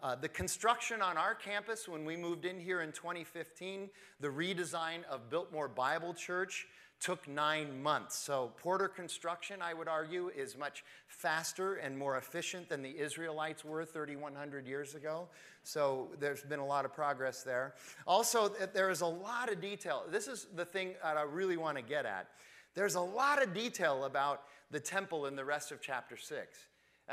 Uh, 0.02 0.16
the 0.16 0.28
construction 0.28 1.00
on 1.00 1.16
our 1.16 1.32
campus, 1.32 1.86
when 1.86 2.04
we 2.04 2.16
moved 2.16 2.44
in 2.44 2.58
here 2.58 2.80
in 2.80 2.90
2015, 2.90 3.88
the 4.18 4.26
redesign 4.26 5.04
of 5.08 5.30
Biltmore 5.30 5.68
Bible 5.68 6.12
Church, 6.12 6.66
took 6.98 7.26
nine 7.28 7.82
months. 7.82 8.16
So, 8.16 8.52
Porter 8.58 8.88
construction, 8.88 9.60
I 9.60 9.74
would 9.74 9.88
argue, 9.88 10.30
is 10.36 10.56
much 10.56 10.84
faster 11.08 11.74
and 11.74 11.98
more 11.98 12.16
efficient 12.16 12.68
than 12.68 12.80
the 12.82 12.96
Israelites 12.96 13.64
were 13.64 13.84
3,100 13.84 14.66
years 14.66 14.94
ago. 14.94 15.28
So, 15.62 16.08
there's 16.18 16.42
been 16.42 16.60
a 16.60 16.66
lot 16.66 16.84
of 16.84 16.92
progress 16.92 17.42
there. 17.42 17.74
Also, 18.06 18.48
there 18.72 18.90
is 18.90 19.00
a 19.00 19.06
lot 19.06 19.50
of 19.50 19.60
detail. 19.60 20.04
This 20.10 20.28
is 20.28 20.46
the 20.54 20.64
thing 20.64 20.94
that 21.02 21.16
I 21.16 21.22
really 21.22 21.56
want 21.56 21.76
to 21.76 21.82
get 21.82 22.06
at. 22.06 22.28
There's 22.74 22.94
a 22.94 23.00
lot 23.00 23.42
of 23.42 23.52
detail 23.52 24.04
about 24.04 24.42
the 24.70 24.80
temple 24.80 25.26
in 25.26 25.36
the 25.36 25.44
rest 25.44 25.72
of 25.72 25.80
chapter 25.80 26.16
6. 26.16 26.58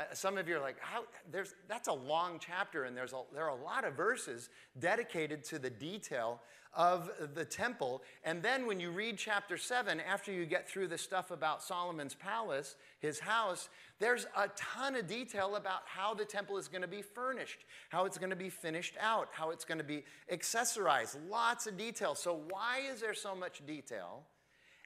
Uh, 0.00 0.04
some 0.14 0.38
of 0.38 0.48
you 0.48 0.56
are 0.56 0.60
like, 0.60 0.76
How? 0.80 1.02
There's, 1.30 1.54
that's 1.68 1.88
a 1.88 1.92
long 1.92 2.38
chapter, 2.40 2.84
and 2.84 2.96
there's 2.96 3.12
a, 3.12 3.22
there 3.34 3.44
are 3.44 3.58
a 3.58 3.62
lot 3.62 3.84
of 3.84 3.94
verses 3.94 4.48
dedicated 4.78 5.44
to 5.44 5.58
the 5.58 5.68
detail 5.68 6.40
of 6.72 7.10
the 7.34 7.44
temple. 7.44 8.02
And 8.24 8.42
then 8.42 8.66
when 8.66 8.80
you 8.80 8.92
read 8.92 9.18
chapter 9.18 9.58
7, 9.58 10.00
after 10.00 10.32
you 10.32 10.46
get 10.46 10.68
through 10.68 10.86
the 10.86 10.96
stuff 10.96 11.32
about 11.32 11.62
Solomon's 11.62 12.14
palace, 12.14 12.76
his 13.00 13.18
house, 13.18 13.68
there's 13.98 14.26
a 14.36 14.48
ton 14.56 14.94
of 14.94 15.06
detail 15.06 15.56
about 15.56 15.80
how 15.84 16.14
the 16.14 16.24
temple 16.24 16.56
is 16.56 16.68
going 16.68 16.82
to 16.82 16.88
be 16.88 17.02
furnished, 17.02 17.64
how 17.90 18.04
it's 18.04 18.16
going 18.16 18.30
to 18.30 18.36
be 18.36 18.48
finished 18.48 18.94
out, 19.00 19.28
how 19.32 19.50
it's 19.50 19.64
going 19.64 19.78
to 19.78 19.84
be 19.84 20.04
accessorized. 20.32 21.16
Lots 21.28 21.66
of 21.66 21.76
detail. 21.76 22.14
So, 22.14 22.40
why 22.48 22.82
is 22.90 23.00
there 23.00 23.14
so 23.14 23.34
much 23.34 23.66
detail? 23.66 24.22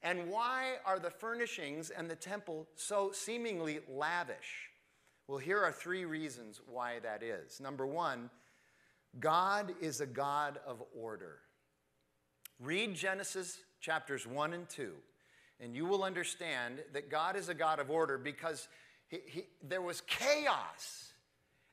And 0.03 0.29
why 0.29 0.77
are 0.85 0.99
the 0.99 1.11
furnishings 1.11 1.91
and 1.91 2.11
the 2.11 2.17
temple 2.17 2.67
so 2.75 3.11
seemingly 3.13 3.81
lavish? 3.89 4.74
Well, 5.27 5.39
here 5.39 5.59
are 5.63 5.73
three 5.73 6.05
reasons 6.05 6.61
why 6.67 6.99
that 6.99 7.23
is. 7.23 7.59
Number 7.59 7.87
one, 7.87 8.29
God 9.19 9.73
is 9.81 10.01
a 10.01 10.07
God 10.07 10.59
of 10.67 10.83
order. 10.95 11.39
Read 12.61 12.95
Genesis 12.95 13.59
chapters 13.81 14.27
1 14.27 14.53
and 14.53 14.69
2, 14.69 14.93
and 15.61 15.75
you 15.75 15.87
will 15.87 16.05
understand 16.05 16.81
that 16.93 17.11
God 17.11 17.37
is 17.37 17.49
a 17.49 17.55
God 17.55 17.81
of 17.81 17.91
order 17.91 18.19
because 18.19 18.69
he, 19.09 19.21
he, 19.27 19.43
there 19.63 19.83
was 19.83 20.03
chaos. 20.03 21.13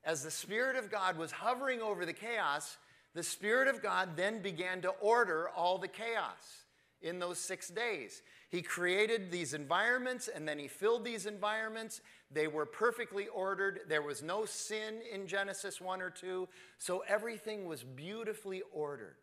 As 0.03 0.23
the 0.23 0.31
Spirit 0.31 0.77
of 0.77 0.89
God 0.89 1.17
was 1.17 1.31
hovering 1.31 1.81
over 1.81 2.05
the 2.05 2.13
chaos, 2.13 2.77
the 3.13 3.23
Spirit 3.23 3.67
of 3.67 3.83
God 3.83 4.15
then 4.15 4.41
began 4.41 4.81
to 4.81 4.89
order 4.89 5.49
all 5.49 5.77
the 5.77 5.87
chaos 5.89 6.65
in 7.01 7.19
those 7.19 7.37
six 7.37 7.69
days. 7.69 8.21
He 8.51 8.61
created 8.61 9.31
these 9.31 9.53
environments 9.53 10.27
and 10.27 10.45
then 10.45 10.59
he 10.59 10.67
filled 10.67 11.05
these 11.05 11.25
environments. 11.25 12.01
They 12.29 12.47
were 12.47 12.65
perfectly 12.65 13.27
ordered. 13.27 13.79
There 13.87 14.01
was 14.01 14.21
no 14.21 14.43
sin 14.43 14.99
in 15.09 15.25
Genesis 15.25 15.79
1 15.79 16.01
or 16.01 16.09
2. 16.09 16.49
So 16.77 17.01
everything 17.07 17.65
was 17.65 17.81
beautifully 17.81 18.61
ordered. 18.73 19.15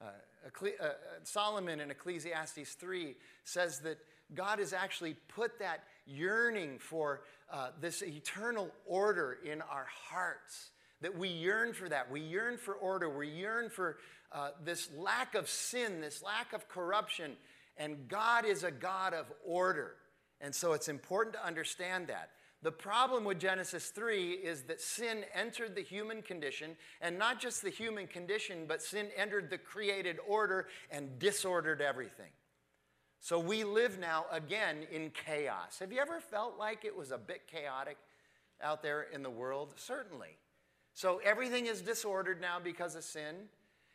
Uh, 0.00 0.06
uh, 0.46 0.66
uh, 0.82 0.88
Solomon 1.22 1.80
in 1.80 1.90
Ecclesiastes 1.90 2.72
3 2.72 3.14
says 3.44 3.80
that 3.80 3.98
God 4.32 4.58
has 4.58 4.72
actually 4.72 5.16
put 5.28 5.58
that 5.58 5.84
yearning 6.06 6.78
for 6.78 7.20
uh, 7.52 7.68
this 7.78 8.02
eternal 8.02 8.70
order 8.86 9.36
in 9.44 9.60
our 9.60 9.86
hearts. 10.08 10.70
That 11.02 11.16
we 11.16 11.28
yearn 11.28 11.74
for 11.74 11.90
that. 11.90 12.10
We 12.10 12.20
yearn 12.20 12.56
for 12.56 12.72
order. 12.72 13.10
We 13.10 13.28
yearn 13.28 13.68
for 13.68 13.98
uh, 14.32 14.50
this 14.64 14.88
lack 14.96 15.34
of 15.34 15.46
sin, 15.48 16.00
this 16.00 16.22
lack 16.22 16.54
of 16.54 16.68
corruption. 16.68 17.32
And 17.80 18.06
God 18.08 18.44
is 18.44 18.62
a 18.62 18.70
God 18.70 19.14
of 19.14 19.32
order. 19.44 19.96
And 20.42 20.54
so 20.54 20.74
it's 20.74 20.88
important 20.88 21.34
to 21.34 21.44
understand 21.44 22.08
that. 22.08 22.30
The 22.62 22.70
problem 22.70 23.24
with 23.24 23.40
Genesis 23.40 23.88
3 23.88 24.32
is 24.32 24.64
that 24.64 24.82
sin 24.82 25.24
entered 25.34 25.74
the 25.74 25.82
human 25.82 26.20
condition, 26.20 26.76
and 27.00 27.18
not 27.18 27.40
just 27.40 27.62
the 27.62 27.70
human 27.70 28.06
condition, 28.06 28.66
but 28.68 28.82
sin 28.82 29.08
entered 29.16 29.48
the 29.48 29.56
created 29.56 30.18
order 30.28 30.68
and 30.90 31.18
disordered 31.18 31.80
everything. 31.80 32.30
So 33.18 33.38
we 33.38 33.64
live 33.64 33.98
now 33.98 34.26
again 34.30 34.86
in 34.92 35.10
chaos. 35.10 35.78
Have 35.78 35.90
you 35.90 36.00
ever 36.00 36.20
felt 36.20 36.58
like 36.58 36.84
it 36.84 36.94
was 36.94 37.12
a 37.12 37.18
bit 37.18 37.48
chaotic 37.50 37.96
out 38.62 38.82
there 38.82 39.06
in 39.10 39.22
the 39.22 39.30
world? 39.30 39.72
Certainly. 39.76 40.36
So 40.92 41.22
everything 41.24 41.64
is 41.64 41.80
disordered 41.80 42.42
now 42.42 42.58
because 42.62 42.94
of 42.94 43.04
sin. 43.04 43.48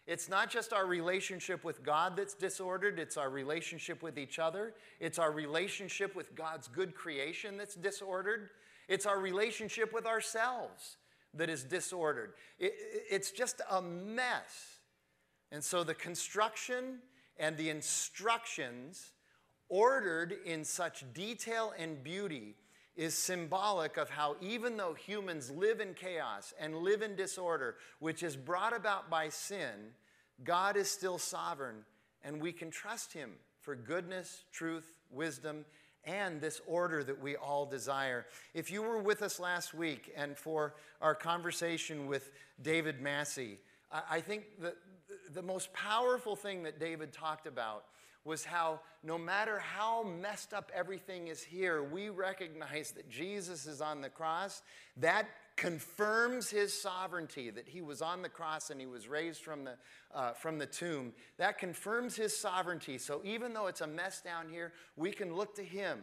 It's 0.07 0.29
not 0.29 0.51
just 0.51 0.71
our 0.71 0.85
relationship 0.85 1.63
with 1.63 1.83
God 1.83 2.15
that's 2.15 2.35
disordered, 2.35 2.99
it's 2.99 3.17
our 3.17 3.29
relationship 3.29 4.03
with 4.03 4.19
each 4.19 4.37
other. 4.37 4.73
It's 4.99 5.17
our 5.17 5.31
relationship 5.31 6.15
with 6.15 6.35
God's 6.35 6.67
good 6.67 6.93
creation 6.93 7.57
that's 7.57 7.75
disordered. 7.75 8.49
It's 8.87 9.07
our 9.07 9.19
relationship 9.19 9.93
with 9.93 10.05
ourselves 10.05 10.97
that 11.33 11.49
is 11.49 11.63
disordered. 11.63 12.33
It, 12.59 12.73
it's 13.09 13.31
just 13.31 13.61
a 13.69 13.81
mess. 13.81 14.79
And 15.51 15.63
so 15.63 15.83
the 15.83 15.95
construction 15.95 16.99
and 17.37 17.57
the 17.57 17.69
instructions, 17.69 19.11
ordered 19.69 20.35
in 20.45 20.63
such 20.63 21.03
detail 21.13 21.73
and 21.77 22.03
beauty, 22.03 22.55
is 22.95 23.13
symbolic 23.13 23.97
of 23.97 24.09
how, 24.09 24.35
even 24.41 24.77
though 24.77 24.93
humans 24.93 25.51
live 25.51 25.79
in 25.79 25.93
chaos 25.93 26.53
and 26.59 26.77
live 26.77 27.01
in 27.01 27.15
disorder, 27.15 27.75
which 27.99 28.23
is 28.23 28.35
brought 28.35 28.75
about 28.75 29.09
by 29.09 29.29
sin, 29.29 29.93
God 30.43 30.77
is 30.77 30.89
still 30.89 31.17
sovereign 31.17 31.83
and 32.23 32.41
we 32.41 32.51
can 32.51 32.71
trust 32.71 33.13
Him 33.13 33.31
for 33.61 33.75
goodness, 33.75 34.45
truth, 34.51 34.99
wisdom, 35.11 35.65
and 36.03 36.39
this 36.39 36.61
order 36.67 37.03
that 37.03 37.19
we 37.19 37.35
all 37.35 37.65
desire. 37.65 38.25
If 38.53 38.71
you 38.71 38.81
were 38.81 38.99
with 38.99 39.21
us 39.21 39.39
last 39.39 39.73
week 39.73 40.13
and 40.15 40.37
for 40.37 40.75
our 41.01 41.15
conversation 41.15 42.07
with 42.07 42.31
David 42.61 43.01
Massey, 43.01 43.57
I 44.09 44.21
think 44.21 44.43
the, 44.59 44.75
the 45.33 45.41
most 45.41 45.73
powerful 45.73 46.35
thing 46.35 46.63
that 46.63 46.79
David 46.79 47.11
talked 47.11 47.47
about 47.47 47.85
was 48.25 48.43
how 48.43 48.79
no 49.03 49.17
matter 49.17 49.59
how 49.59 50.03
messed 50.03 50.53
up 50.53 50.71
everything 50.73 51.27
is 51.27 51.43
here, 51.43 51.83
we 51.83 52.09
recognize 52.09 52.91
that 52.91 53.07
Jesus 53.07 53.67
is 53.67 53.81
on 53.81 54.01
the 54.01 54.09
cross. 54.09 54.63
That 54.97 55.27
confirms 55.55 56.49
his 56.49 56.79
sovereignty, 56.79 57.51
that 57.51 57.67
he 57.67 57.81
was 57.81 58.01
on 58.01 58.23
the 58.23 58.29
cross 58.29 58.71
and 58.71 58.79
he 58.81 58.87
was 58.87 59.07
raised 59.07 59.41
from 59.41 59.63
the, 59.63 59.75
uh, 60.13 60.33
from 60.33 60.57
the 60.57 60.65
tomb. 60.65 61.13
That 61.37 61.59
confirms 61.59 62.15
his 62.15 62.35
sovereignty. 62.35 62.97
So 62.97 63.21
even 63.23 63.53
though 63.53 63.67
it's 63.67 63.81
a 63.81 63.87
mess 63.87 64.21
down 64.21 64.49
here, 64.49 64.73
we 64.97 65.11
can 65.11 65.33
look 65.33 65.55
to 65.55 65.63
him 65.63 65.99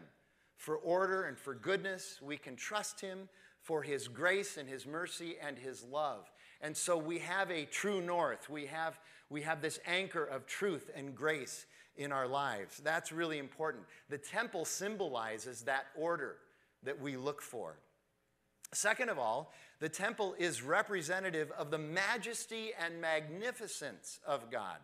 for 0.56 0.76
order 0.76 1.24
and 1.24 1.36
for 1.36 1.54
goodness. 1.54 2.20
We 2.22 2.36
can 2.36 2.54
trust 2.54 3.00
him 3.00 3.28
for 3.60 3.82
his 3.82 4.06
grace 4.06 4.56
and 4.56 4.68
his 4.68 4.86
mercy 4.86 5.36
and 5.42 5.58
his 5.58 5.84
love. 5.84 6.30
And 6.60 6.76
so 6.76 6.96
we 6.96 7.18
have 7.18 7.50
a 7.50 7.64
true 7.64 8.00
north. 8.00 8.48
We 8.48 8.66
have, 8.66 9.00
we 9.28 9.42
have 9.42 9.60
this 9.60 9.80
anchor 9.86 10.24
of 10.24 10.46
truth 10.46 10.88
and 10.94 11.14
grace 11.14 11.66
in 11.96 12.12
our 12.12 12.26
lives. 12.26 12.78
That's 12.78 13.12
really 13.12 13.38
important. 13.38 13.84
The 14.08 14.18
temple 14.18 14.64
symbolizes 14.64 15.62
that 15.62 15.86
order 15.96 16.36
that 16.84 17.00
we 17.00 17.16
look 17.16 17.42
for. 17.42 17.76
Second 18.72 19.10
of 19.10 19.18
all, 19.18 19.52
the 19.80 19.88
temple 19.88 20.34
is 20.38 20.62
representative 20.62 21.50
of 21.52 21.70
the 21.70 21.78
majesty 21.78 22.70
and 22.82 23.00
magnificence 23.00 24.18
of 24.26 24.50
God. 24.50 24.78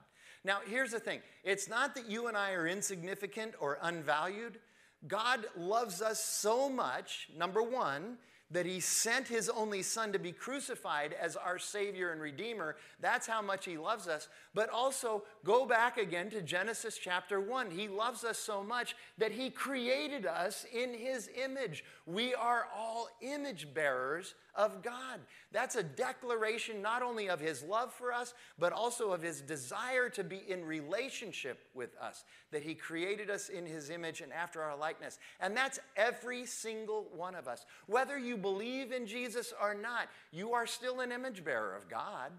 Now, 0.45 0.59
here's 0.67 0.91
the 0.91 1.01
thing 1.01 1.21
it's 1.45 1.69
not 1.69 1.95
that 1.95 2.09
you 2.09 2.29
and 2.29 2.37
I 2.37 2.53
are 2.53 2.67
insignificant 2.67 3.55
or 3.61 3.79
unvalued. 3.83 4.59
God 5.07 5.47
loves 5.57 6.03
us 6.03 6.23
so 6.23 6.69
much, 6.69 7.29
number 7.37 7.63
one, 7.63 8.19
that 8.51 8.67
he 8.67 8.81
sent 8.81 9.29
his 9.29 9.49
only 9.49 9.83
son 9.83 10.13
to 10.13 10.19
be 10.19 10.33
crucified 10.33 11.15
as 11.21 11.37
our 11.37 11.59
Savior 11.59 12.13
and 12.13 12.21
Redeemer. 12.21 12.77
That's 13.01 13.27
how 13.27 13.43
much 13.43 13.67
he 13.67 13.77
loves 13.77 14.09
us. 14.09 14.29
But 14.55 14.71
also, 14.71 15.25
go 15.45 15.67
back 15.67 15.99
again 15.99 16.31
to 16.31 16.41
Genesis 16.41 16.99
chapter 16.99 17.41
1. 17.41 17.71
He 17.71 17.89
loves 17.89 18.25
us 18.25 18.39
so 18.39 18.65
much 18.65 18.97
that 19.19 19.33
he 19.33 19.51
created 19.51 20.25
us 20.25 20.65
in 20.73 20.95
his 20.95 21.29
image. 21.37 21.85
We 22.07 22.35
are 22.35 22.69
all 22.75 23.09
image 23.21 23.73
bearers 23.75 24.35
of 24.55 24.83
God. 24.83 25.21
That's 25.53 25.77
a 25.77 25.83
declaration 25.83 26.83
not 26.83 27.03
only 27.03 27.29
of 27.29 27.41
his 27.41 27.63
love 27.63 27.93
for 27.93 28.13
us, 28.13 28.35
but 28.59 28.73
also 28.73 29.13
of 29.13 29.23
his 29.23 29.41
desire 29.41 30.09
to 30.11 30.25
be 30.25 30.43
in 30.49 30.65
relationship 30.65 31.61
with 31.75 31.91
us, 32.01 32.25
that 32.51 32.63
he 32.63 32.75
created 32.75 33.31
us 33.31 33.51
in 33.51 33.67
his 33.67 33.91
image 33.91 34.21
and 34.21 34.33
after 34.33 34.63
our 34.63 34.77
likeness. 34.77 35.19
And 35.39 35.57
that's 35.57 35.79
every 35.97 36.45
single 36.47 37.07
one 37.15 37.35
of 37.35 37.47
us. 37.47 37.67
Whether 37.87 38.19
you 38.19 38.38
believe 38.39 38.93
in 38.93 39.07
Jesus 39.07 39.53
or 39.61 39.75
not, 39.75 40.09
you 40.33 40.53
are 40.53 40.67
still 40.67 41.01
an 41.01 41.13
image 41.13 41.45
bearer 41.45 41.75
of 41.77 41.89
God. 41.89 42.33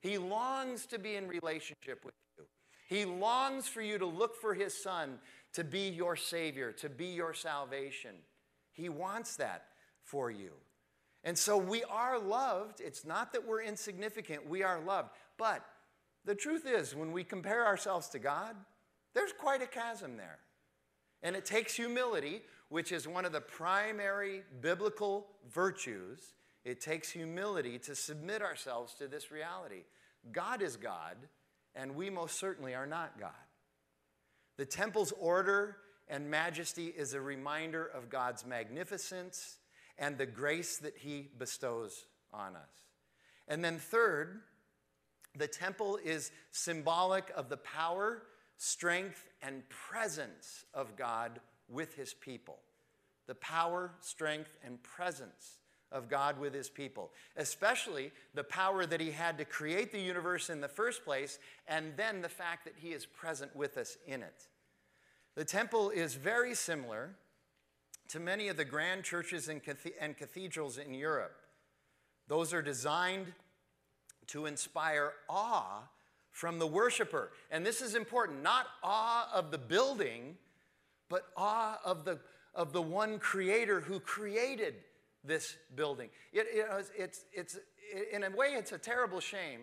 He 0.00 0.18
longs 0.18 0.86
to 0.86 0.98
be 0.98 1.16
in 1.16 1.28
relationship 1.28 2.04
with 2.04 2.14
you. 2.38 2.44
He 2.88 3.04
longs 3.04 3.66
for 3.66 3.82
you 3.82 3.98
to 3.98 4.06
look 4.06 4.36
for 4.36 4.54
his 4.54 4.80
son 4.80 5.18
to 5.54 5.64
be 5.64 5.88
your 5.88 6.16
savior, 6.16 6.70
to 6.72 6.88
be 6.88 7.06
your 7.06 7.32
salvation. 7.32 8.14
He 8.72 8.88
wants 8.88 9.36
that 9.36 9.64
for 10.04 10.30
you. 10.30 10.50
And 11.24 11.36
so 11.36 11.56
we 11.56 11.82
are 11.84 12.18
loved. 12.18 12.80
It's 12.80 13.04
not 13.04 13.32
that 13.32 13.44
we're 13.44 13.62
insignificant, 13.62 14.48
we 14.48 14.62
are 14.62 14.80
loved. 14.80 15.10
But 15.38 15.64
the 16.24 16.34
truth 16.34 16.66
is, 16.66 16.94
when 16.94 17.10
we 17.10 17.24
compare 17.24 17.66
ourselves 17.66 18.08
to 18.10 18.18
God, 18.18 18.54
there's 19.14 19.32
quite 19.32 19.62
a 19.62 19.66
chasm 19.66 20.16
there. 20.16 20.38
And 21.22 21.34
it 21.34 21.46
takes 21.46 21.74
humility, 21.74 22.42
which 22.68 22.92
is 22.92 23.06
one 23.06 23.24
of 23.24 23.32
the 23.32 23.40
primary 23.40 24.42
biblical 24.60 25.26
virtues. 25.52 26.20
It 26.64 26.80
takes 26.80 27.10
humility 27.10 27.78
to 27.80 27.94
submit 27.94 28.42
ourselves 28.42 28.94
to 28.94 29.06
this 29.06 29.30
reality. 29.30 29.84
God 30.32 30.62
is 30.62 30.76
God, 30.76 31.16
and 31.74 31.94
we 31.94 32.10
most 32.10 32.38
certainly 32.38 32.74
are 32.74 32.86
not 32.86 33.20
God. 33.20 33.30
The 34.56 34.66
temple's 34.66 35.12
order 35.12 35.76
and 36.08 36.30
majesty 36.30 36.86
is 36.86 37.14
a 37.14 37.20
reminder 37.20 37.84
of 37.84 38.10
God's 38.10 38.44
magnificence 38.44 39.58
and 39.98 40.18
the 40.18 40.26
grace 40.26 40.78
that 40.78 40.98
He 40.98 41.28
bestows 41.38 42.06
on 42.32 42.56
us. 42.56 42.70
And 43.48 43.64
then, 43.64 43.78
third, 43.78 44.40
the 45.36 45.46
temple 45.46 45.98
is 46.02 46.32
symbolic 46.50 47.30
of 47.36 47.48
the 47.48 47.56
power, 47.58 48.22
strength, 48.56 49.28
and 49.42 49.68
presence 49.68 50.64
of 50.74 50.96
God 50.96 51.40
with 51.68 51.94
His 51.94 52.14
people. 52.14 52.58
The 53.26 53.34
power, 53.34 53.92
strength, 54.00 54.56
and 54.64 54.82
presence 54.82 55.60
of 55.92 56.08
God 56.08 56.38
with 56.38 56.52
his 56.52 56.68
people, 56.68 57.12
especially 57.36 58.10
the 58.34 58.44
power 58.44 58.86
that 58.86 59.00
he 59.00 59.10
had 59.10 59.38
to 59.38 59.44
create 59.44 59.92
the 59.92 60.00
universe 60.00 60.50
in 60.50 60.60
the 60.60 60.68
first 60.68 61.04
place, 61.04 61.38
and 61.68 61.96
then 61.96 62.22
the 62.22 62.28
fact 62.28 62.64
that 62.64 62.74
he 62.76 62.88
is 62.88 63.06
present 63.06 63.54
with 63.54 63.76
us 63.76 63.96
in 64.06 64.22
it. 64.22 64.48
The 65.36 65.44
temple 65.44 65.90
is 65.90 66.14
very 66.14 66.54
similar 66.54 67.14
to 68.08 68.20
many 68.20 68.48
of 68.48 68.56
the 68.56 68.64
grand 68.64 69.04
churches 69.04 69.48
and, 69.48 69.62
cathedrals 69.62 70.78
in 70.78 70.94
Europe. 70.94 71.40
Those 72.28 72.52
are 72.52 72.62
designed 72.62 73.32
to 74.28 74.46
inspire 74.46 75.12
awe 75.28 75.82
from 76.32 76.58
the 76.58 76.66
worshiper. 76.66 77.32
And 77.50 77.64
this 77.64 77.80
is 77.80 77.94
important 77.94 78.42
not 78.42 78.66
awe 78.82 79.28
of 79.32 79.50
the 79.50 79.58
building, 79.58 80.36
but 81.08 81.22
awe 81.36 81.78
of 81.84 82.04
the, 82.04 82.18
of 82.54 82.72
the 82.72 82.82
one 82.82 83.18
creator 83.18 83.80
who 83.80 84.00
created 84.00 84.74
this 85.24 85.56
building. 85.74 86.08
It, 86.32 86.46
it, 86.50 86.90
it's, 86.96 87.24
it's, 87.32 87.58
in 88.12 88.24
a 88.24 88.30
way, 88.30 88.48
it's 88.48 88.72
a 88.72 88.78
terrible 88.78 89.20
shame 89.20 89.60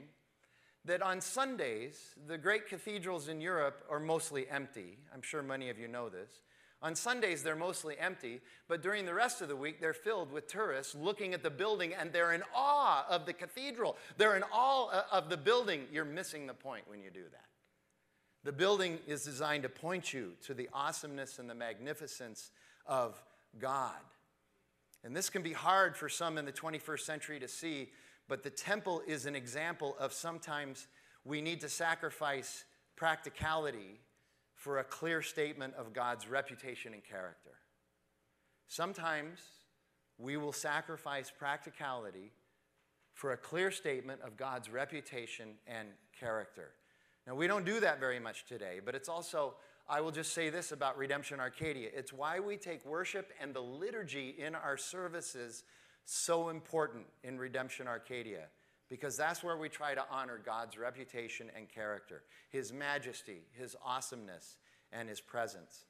that 0.86 1.02
on 1.02 1.22
Sundays, 1.22 1.98
the 2.28 2.38
great 2.38 2.68
cathedrals 2.68 3.30
in 3.30 3.40
Europe 3.40 3.86
are 3.90 4.00
mostly 4.00 4.50
empty. 4.50 4.98
I'm 5.14 5.22
sure 5.22 5.42
many 5.42 5.70
of 5.70 5.80
you 5.80 5.88
know 5.88 6.10
this. 6.10 6.42
On 6.82 6.96
Sundays, 6.96 7.44
they're 7.44 7.56
mostly 7.56 7.98
empty, 7.98 8.42
but 8.68 8.82
during 8.82 9.06
the 9.06 9.14
rest 9.14 9.42
of 9.42 9.48
the 9.48 9.56
week, 9.56 9.80
they're 9.80 9.94
filled 9.94 10.34
with 10.34 10.48
tourists 10.48 10.94
looking 10.94 11.34
at 11.34 11.42
the 11.42 11.50
building 11.50 11.94
and 11.94 12.12
they're 12.12 12.34
in 12.34 12.44
awe 12.54 13.06
of 13.10 13.26
the 13.26 13.32
cathedral. 13.32 13.96
They're 14.18 14.36
in 14.36 14.44
awe 14.52 15.06
of 15.10 15.30
the 15.30 15.38
building. 15.38 15.86
You're 15.94 16.04
missing 16.04 16.46
the 16.46 16.54
point 16.54 16.84
when 16.90 17.02
you 17.02 17.10
do 17.10 17.24
that. 17.32 17.46
The 18.44 18.52
building 18.52 19.00
is 19.08 19.24
designed 19.24 19.64
to 19.64 19.70
point 19.70 20.14
you 20.14 20.34
to 20.46 20.54
the 20.54 20.70
awesomeness 20.74 21.40
and 21.40 21.50
the 21.50 21.56
magnificence 21.56 22.52
of 22.86 23.22
God. 23.58 23.96
And 25.04 25.16
this 25.16 25.30
can 25.30 25.42
be 25.42 25.54
hard 25.54 25.96
for 25.96 26.10
some 26.10 26.38
in 26.38 26.46
the 26.46 26.52
21st 26.52 27.00
century 27.02 27.40
to 27.40 27.48
see, 27.48 27.90
but 28.28 28.44
the 28.44 28.50
temple 28.50 29.02
is 29.08 29.26
an 29.26 29.36
example 29.36 29.96
of 30.00 30.14
sometimes 30.14 30.88
we 31.26 31.42
need 31.42 31.62
to 31.62 31.70
sacrifice 31.70 32.66
practicality 32.96 34.00
for 34.56 34.80
a 34.80 34.84
clear 34.84 35.22
statement 35.22 35.74
of 35.76 35.94
God's 35.94 36.28
reputation 36.28 36.94
and 36.94 37.04
character. 37.04 37.52
Sometimes 38.68 39.40
we 40.18 40.38
will 40.38 40.54
sacrifice 40.54 41.32
practicality 41.38 42.32
for 43.14 43.34
a 43.34 43.38
clear 43.38 43.72
statement 43.72 44.22
of 44.22 44.38
God's 44.38 44.70
reputation 44.70 45.50
and 45.68 45.90
character. 46.18 46.72
Now, 47.26 47.36
we 47.36 47.48
don't 47.48 47.66
do 47.66 47.80
that 47.80 48.00
very 48.00 48.20
much 48.20 48.46
today, 48.46 48.80
but 48.84 48.96
it's 48.96 49.10
also 49.10 49.56
I 49.88 50.00
will 50.00 50.12
just 50.12 50.34
say 50.34 50.50
this 50.50 50.72
about 50.72 50.98
Redemption 50.98 51.40
Arcadia 51.40 51.90
it's 51.94 52.14
why 52.14 52.40
we 52.40 52.58
take 52.58 52.86
worship 52.86 53.32
and 53.42 53.54
the 53.54 53.62
liturgy 53.62 54.36
in 54.38 54.56
our 54.56 54.78
services 54.78 55.64
so 56.06 56.50
important 56.50 57.06
in 57.24 57.38
Redemption 57.38 57.88
Arcadia, 57.88 58.48
because 58.90 59.16
that's 59.16 59.44
where 59.44 59.58
we 59.58 59.70
try 59.70 59.96
to 59.96 60.04
honor 60.12 60.40
God's 60.44 60.78
reputation 60.78 61.50
and 61.56 61.70
character, 61.70 62.24
His 62.50 62.74
majesty, 62.74 63.44
His 63.54 63.76
awesomeness, 63.86 64.58
and 64.92 65.08
His 65.08 65.22
presence. 65.22 65.86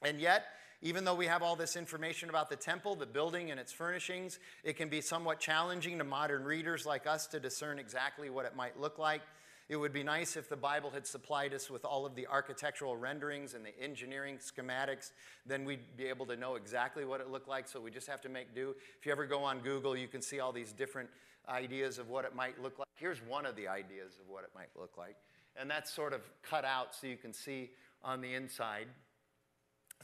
And 0.00 0.18
yet, 0.18 0.46
even 0.80 1.04
though 1.04 1.14
we 1.14 1.26
have 1.26 1.42
all 1.42 1.54
this 1.56 1.76
information 1.76 2.28
about 2.28 2.50
the 2.50 2.56
temple, 2.56 2.96
the 2.96 3.06
building, 3.06 3.50
and 3.50 3.60
its 3.60 3.72
furnishings, 3.72 4.38
it 4.64 4.76
can 4.76 4.88
be 4.88 5.00
somewhat 5.00 5.38
challenging 5.38 5.98
to 5.98 6.04
modern 6.04 6.42
readers 6.42 6.84
like 6.86 7.06
us 7.06 7.26
to 7.28 7.38
discern 7.38 7.78
exactly 7.78 8.30
what 8.30 8.46
it 8.46 8.56
might 8.56 8.80
look 8.80 8.98
like. 8.98 9.22
It 9.68 9.76
would 9.76 9.92
be 9.92 10.02
nice 10.02 10.36
if 10.36 10.48
the 10.48 10.56
Bible 10.56 10.90
had 10.90 11.06
supplied 11.06 11.54
us 11.54 11.70
with 11.70 11.84
all 11.84 12.04
of 12.04 12.14
the 12.14 12.26
architectural 12.26 12.96
renderings 12.96 13.54
and 13.54 13.64
the 13.64 13.78
engineering 13.80 14.38
schematics. 14.38 15.12
Then 15.46 15.64
we'd 15.64 15.96
be 15.96 16.06
able 16.06 16.26
to 16.26 16.36
know 16.36 16.56
exactly 16.56 17.04
what 17.04 17.20
it 17.20 17.30
looked 17.30 17.48
like. 17.48 17.68
So 17.68 17.80
we 17.80 17.90
just 17.90 18.06
have 18.08 18.20
to 18.22 18.28
make 18.28 18.54
do. 18.54 18.74
If 18.98 19.06
you 19.06 19.12
ever 19.12 19.26
go 19.26 19.42
on 19.42 19.60
Google, 19.60 19.96
you 19.96 20.08
can 20.08 20.20
see 20.20 20.40
all 20.40 20.52
these 20.52 20.72
different 20.72 21.08
ideas 21.48 21.98
of 21.98 22.08
what 22.08 22.24
it 22.24 22.34
might 22.34 22.60
look 22.62 22.78
like. 22.78 22.88
Here's 22.96 23.18
one 23.18 23.46
of 23.46 23.56
the 23.56 23.68
ideas 23.68 24.18
of 24.20 24.28
what 24.28 24.44
it 24.44 24.50
might 24.54 24.68
look 24.78 24.96
like. 24.98 25.16
And 25.56 25.70
that's 25.70 25.92
sort 25.92 26.12
of 26.12 26.22
cut 26.42 26.64
out 26.64 26.94
so 26.94 27.06
you 27.06 27.16
can 27.16 27.32
see 27.32 27.70
on 28.02 28.20
the 28.20 28.34
inside. 28.34 28.86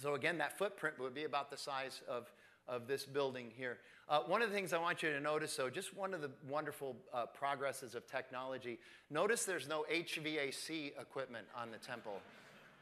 So 0.01 0.14
again, 0.14 0.38
that 0.38 0.57
footprint 0.57 0.99
would 0.99 1.14
be 1.14 1.25
about 1.25 1.51
the 1.51 1.57
size 1.57 2.01
of, 2.09 2.33
of 2.69 2.87
this 2.87 3.05
building 3.05 3.51
here. 3.57 3.79
Uh, 4.09 4.21
one 4.21 4.43
of 4.43 4.49
the 4.49 4.55
things 4.55 4.73
I 4.73 4.79
want 4.79 5.03
you 5.03 5.11
to 5.11 5.21
notice, 5.21 5.55
though, 5.57 5.71
just 5.71 5.97
one 5.97 6.15
of 6.15 6.23
the 6.23 6.31
wonderful 6.49 6.97
uh, 7.13 7.27
progresses 7.27 7.95
of 7.95 8.07
technology, 8.07 8.79
notice 9.11 9.45
there's 9.45 9.69
no 9.69 9.85
HVAC 9.93 10.93
equipment 11.01 11.47
on 11.57 11.71
the 11.71 11.79
temple. 11.79 12.21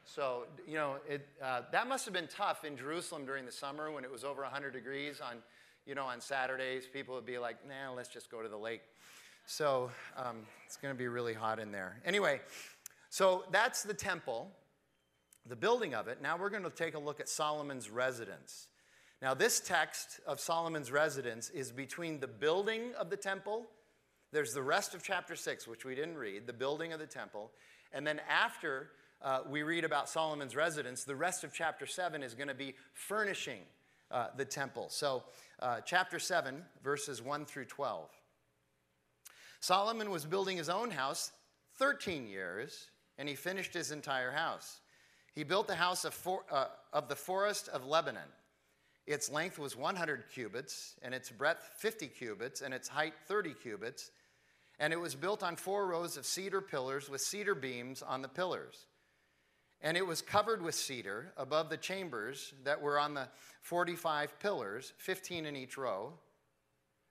So, 0.05 0.45
you 0.69 0.75
know, 0.75 0.97
it, 1.09 1.27
uh, 1.43 1.63
that 1.73 1.89
must 1.89 2.05
have 2.05 2.15
been 2.15 2.29
tough 2.29 2.65
in 2.65 2.77
Jerusalem 2.77 3.27
during 3.27 3.45
the 3.45 3.53
summer 3.53 3.91
when 3.91 4.05
it 4.05 4.11
was 4.11 4.23
over 4.23 4.43
100 4.43 4.73
degrees 4.73 5.21
on, 5.21 5.39
you 5.85 5.97
know, 5.97 6.05
on 6.05 6.21
Saturdays. 6.21 6.85
People 6.87 7.17
would 7.17 7.27
be 7.27 7.39
like, 7.39 7.57
nah, 7.67 7.93
let's 7.93 8.09
just 8.09 8.31
go 8.31 8.41
to 8.41 8.49
the 8.49 8.57
lake. 8.57 8.83
So 9.47 9.91
um, 10.17 10.39
it's 10.65 10.77
going 10.77 10.95
to 10.95 10.99
be 10.99 11.09
really 11.09 11.35
hot 11.35 11.59
in 11.59 11.73
there. 11.73 12.01
Anyway, 12.05 12.41
so 13.11 13.45
that's 13.51 13.83
the 13.83 13.95
temple, 13.95 14.51
the 15.45 15.57
building 15.57 15.95
of 15.95 16.07
it. 16.07 16.23
Now 16.23 16.37
we're 16.37 16.51
going 16.51 16.63
to 16.63 16.71
take 16.71 16.95
a 16.95 17.01
look 17.01 17.19
at 17.19 17.29
Solomon's 17.29 17.91
residence. 17.91 18.69
Now, 19.23 19.33
this 19.33 19.61
text 19.61 20.21
of 20.27 20.41
Solomon's 20.41 20.93
residence 20.93 21.49
is 21.51 21.73
between 21.73 22.21
the 22.21 22.27
building 22.27 22.93
of 22.99 23.09
the 23.09 23.17
temple, 23.17 23.67
there's 24.33 24.53
the 24.53 24.63
rest 24.63 24.95
of 24.95 25.03
chapter 25.03 25.35
6, 25.35 25.67
which 25.67 25.85
we 25.85 25.95
didn't 25.95 26.19
read, 26.19 26.47
the 26.47 26.53
building 26.53 26.93
of 26.93 26.99
the 26.99 27.07
temple, 27.07 27.51
and 27.93 28.07
then 28.07 28.21
after 28.29 28.91
uh, 29.23 29.41
we 29.49 29.63
read 29.63 29.85
about 29.85 30.11
Solomon's 30.11 30.55
residence, 30.55 31.05
the 31.05 31.17
rest 31.17 31.45
of 31.45 31.55
chapter 31.55 31.87
7 31.87 32.23
is 32.23 32.35
going 32.35 32.49
to 32.49 32.55
be 32.55 32.75
furnishing 32.93 33.61
uh, 34.11 34.27
the 34.37 34.45
temple. 34.45 34.89
So, 34.91 35.25
uh, 35.61 35.81
chapter 35.81 36.19
7, 36.19 36.63
verses 36.85 37.23
1 37.23 37.47
through 37.47 37.65
12. 37.65 38.11
Solomon 39.61 40.11
was 40.11 40.27
building 40.27 40.59
his 40.59 40.69
own 40.69 40.91
house 40.91 41.33
13 41.79 42.29
years, 42.29 42.91
and 43.17 43.29
he 43.29 43.35
finished 43.35 43.73
his 43.73 43.91
entire 43.91 44.31
house. 44.31 44.81
He 45.35 45.43
built 45.43 45.67
the 45.67 45.75
house 45.75 46.05
of, 46.05 46.13
for, 46.13 46.45
uh, 46.51 46.67
of 46.93 47.09
the 47.09 47.17
forest 47.17 47.69
of 47.69 47.87
Lebanon 47.87 48.29
its 49.07 49.31
length 49.31 49.59
was 49.59 49.77
100 49.77 50.25
cubits, 50.33 50.97
and 51.03 51.15
its 51.15 51.31
breadth 51.31 51.71
50 51.79 52.09
cubits, 52.09 52.61
and 52.61 52.75
its 52.75 52.89
height 52.89 53.15
30 53.29 53.55
cubits. 53.55 54.11
And 54.79 54.93
it 54.93 55.01
was 55.01 55.15
built 55.15 55.43
on 55.43 55.57
four 55.57 55.87
rows 55.87 56.17
of 56.17 56.27
cedar 56.27 56.61
pillars 56.61 57.09
with 57.09 57.21
cedar 57.21 57.55
beams 57.55 58.03
on 58.03 58.21
the 58.21 58.29
pillars. 58.29 58.87
And 59.81 59.97
it 59.97 60.07
was 60.07 60.23
covered 60.23 60.61
with 60.61 60.75
cedar 60.75 61.33
above 61.37 61.71
the 61.71 61.77
chambers 61.77 62.53
that 62.65 62.81
were 62.81 62.99
on 62.99 63.15
the 63.15 63.29
45 63.63 64.39
pillars, 64.41 64.93
15 64.99 65.47
in 65.47 65.55
each 65.55 65.79
row. 65.79 66.13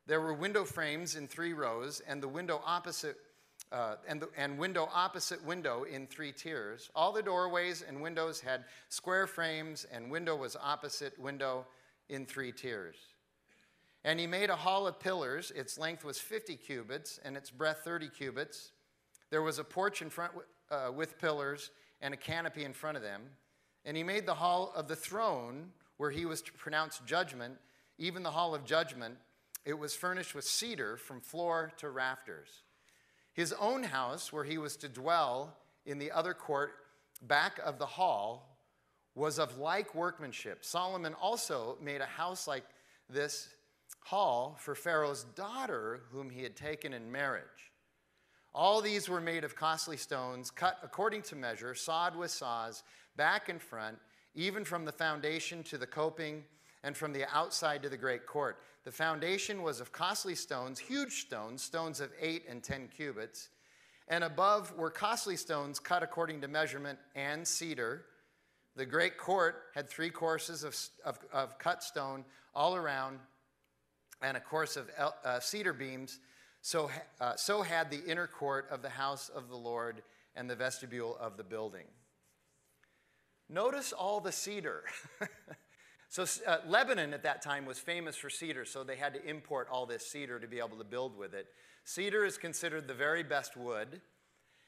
There 0.08 0.22
were 0.22 0.34
window 0.34 0.66
frames 0.66 1.16
in 1.16 1.28
three 1.28 1.54
rows, 1.54 2.02
and 2.08 2.22
the 2.22 2.28
window 2.28 2.62
opposite 2.66 3.18
uh, 3.72 3.96
and, 4.08 4.22
the, 4.22 4.30
and 4.38 4.58
window 4.58 4.88
opposite 4.94 5.44
window 5.44 5.84
in 5.84 6.08
three 6.08 6.32
tiers. 6.32 6.90
All 6.96 7.12
the 7.12 7.24
doorways 7.24 7.84
and 7.88 8.02
windows 8.02 8.40
had 8.40 8.66
square 8.90 9.28
frames, 9.28 9.86
and 9.92 10.12
window 10.12 10.36
was 10.36 10.56
opposite 10.62 11.18
window 11.20 11.66
in 12.10 12.26
three 12.26 12.52
tiers. 12.52 12.96
And 14.04 14.20
he 14.20 14.28
made 14.28 14.50
a 14.50 14.56
hall 14.56 14.86
of 14.88 15.00
pillars. 15.00 15.52
Its 15.56 15.80
length 15.80 16.04
was 16.04 16.20
50 16.20 16.56
cubits, 16.58 17.20
and 17.24 17.36
its 17.36 17.50
breadth 17.50 17.82
30 17.84 18.10
cubits. 18.10 18.72
There 19.32 19.42
was 19.42 19.58
a 19.58 19.64
porch 19.64 20.02
in 20.02 20.10
front 20.10 20.34
uh, 20.70 20.92
with 20.94 21.20
pillars 21.20 21.72
and 22.02 22.14
a 22.14 22.18
canopy 22.18 22.64
in 22.64 22.74
front 22.74 22.98
of 22.98 23.04
them. 23.04 23.24
And 23.84 23.98
he 23.98 24.04
made 24.04 24.26
the 24.26 24.36
hall 24.36 24.72
of 24.76 24.88
the 24.88 24.96
throne 24.96 25.72
where 25.98 26.12
he 26.12 26.26
was 26.26 26.42
to 26.44 26.54
pronounce 26.54 27.02
judgment, 27.06 27.56
even 27.98 28.24
the 28.24 28.32
hall 28.32 28.54
of 28.54 28.66
judgment. 28.66 29.16
It 29.66 29.78
was 29.78 29.96
furnished 29.96 30.36
with 30.36 30.46
cedar 30.46 30.98
from 30.98 31.22
floor 31.22 31.72
to 31.78 31.90
rafters. 31.90 32.62
His 33.34 33.54
own 33.54 33.84
house, 33.84 34.32
where 34.32 34.44
he 34.44 34.58
was 34.58 34.78
to 34.78 34.90
dwell 34.90 35.58
in 35.86 35.98
the 35.98 36.12
other 36.12 36.34
court 36.34 36.74
back 37.22 37.60
of 37.64 37.80
the 37.80 37.86
hall, 37.86 38.55
was 39.16 39.40
of 39.40 39.58
like 39.58 39.96
workmanship. 39.96 40.64
Solomon 40.64 41.14
also 41.16 41.78
made 41.82 42.02
a 42.02 42.06
house 42.06 42.48
like 42.48 42.66
this 43.10 43.50
hall 44.02 44.56
for 44.60 44.76
Pharaoh's 44.76 45.24
daughter, 45.36 46.02
whom 46.12 46.30
he 46.30 46.44
had 46.44 46.56
taken 46.56 46.94
in 46.94 47.12
marriage. 47.12 47.72
All 48.54 48.82
these 48.82 49.10
were 49.10 49.22
made 49.22 49.44
of 49.44 49.56
costly 49.56 49.98
stones, 49.98 50.52
cut 50.52 50.78
according 50.84 51.24
to 51.24 51.36
measure, 51.36 51.76
sawed 51.76 52.16
with 52.16 52.32
saws, 52.32 52.84
back 53.18 53.50
and 53.50 53.62
front, 53.62 53.98
even 54.34 54.64
from 54.64 54.86
the 54.86 54.92
foundation 54.92 55.64
to 55.64 55.78
the 55.78 55.88
coping, 55.88 56.44
and 56.84 56.96
from 56.96 57.12
the 57.12 57.26
outside 57.36 57.82
to 57.82 57.90
the 57.90 57.98
great 57.98 58.28
court. 58.28 58.62
The 58.84 58.92
foundation 58.92 59.64
was 59.64 59.82
of 59.82 59.92
costly 59.92 60.36
stones, 60.36 60.78
huge 60.78 61.22
stones, 61.22 61.64
stones 61.64 62.00
of 62.00 62.12
eight 62.22 62.44
and 62.48 62.64
ten 62.64 62.88
cubits. 62.88 63.50
And 64.08 64.24
above 64.24 64.78
were 64.78 64.92
costly 64.92 65.36
stones 65.36 65.80
cut 65.80 66.04
according 66.04 66.42
to 66.42 66.48
measurement 66.48 67.00
and 67.16 67.48
cedar. 67.48 68.06
The 68.76 68.86
great 68.86 69.18
court 69.18 69.64
had 69.74 69.90
three 69.90 70.10
courses 70.10 70.64
of, 70.64 70.78
of, 71.06 71.20
of 71.32 71.58
cut 71.60 71.84
stone 71.84 72.26
all 72.54 72.76
around 72.76 73.20
and 74.22 74.36
a 74.36 74.40
course 74.40 74.76
of 74.76 74.90
uh, 75.24 75.40
cedar 75.40 75.74
beams. 75.74 76.20
So, 76.62 76.90
uh, 77.22 77.36
so 77.36 77.62
had 77.62 77.90
the 77.90 78.04
inner 78.06 78.28
court 78.28 78.68
of 78.72 78.82
the 78.82 78.90
house 78.90 79.30
of 79.30 79.50
the 79.50 79.56
Lord 79.56 80.02
and 80.36 80.50
the 80.50 80.56
vestibule 80.56 81.16
of 81.20 81.38
the 81.38 81.44
building. 81.44 81.86
Notice 83.48 83.94
all 83.94 84.20
the 84.20 84.32
cedar. 84.32 84.84
so, 86.10 86.26
uh, 86.48 86.58
Lebanon 86.68 87.14
at 87.14 87.24
that 87.24 87.42
time 87.42 87.66
was 87.66 87.78
famous 87.78 88.16
for 88.16 88.30
cedar, 88.30 88.66
so 88.66 88.84
they 88.84 88.96
had 88.96 89.14
to 89.14 89.24
import 89.24 89.68
all 89.72 89.86
this 89.86 90.08
cedar 90.08 90.40
to 90.40 90.48
be 90.48 90.58
able 90.58 90.78
to 90.78 90.84
build 90.84 91.16
with 91.18 91.34
it. 91.34 91.48
Cedar 91.84 92.26
is 92.26 92.38
considered 92.38 92.88
the 92.88 92.94
very 92.94 93.22
best 93.22 93.56
wood. 93.56 94.02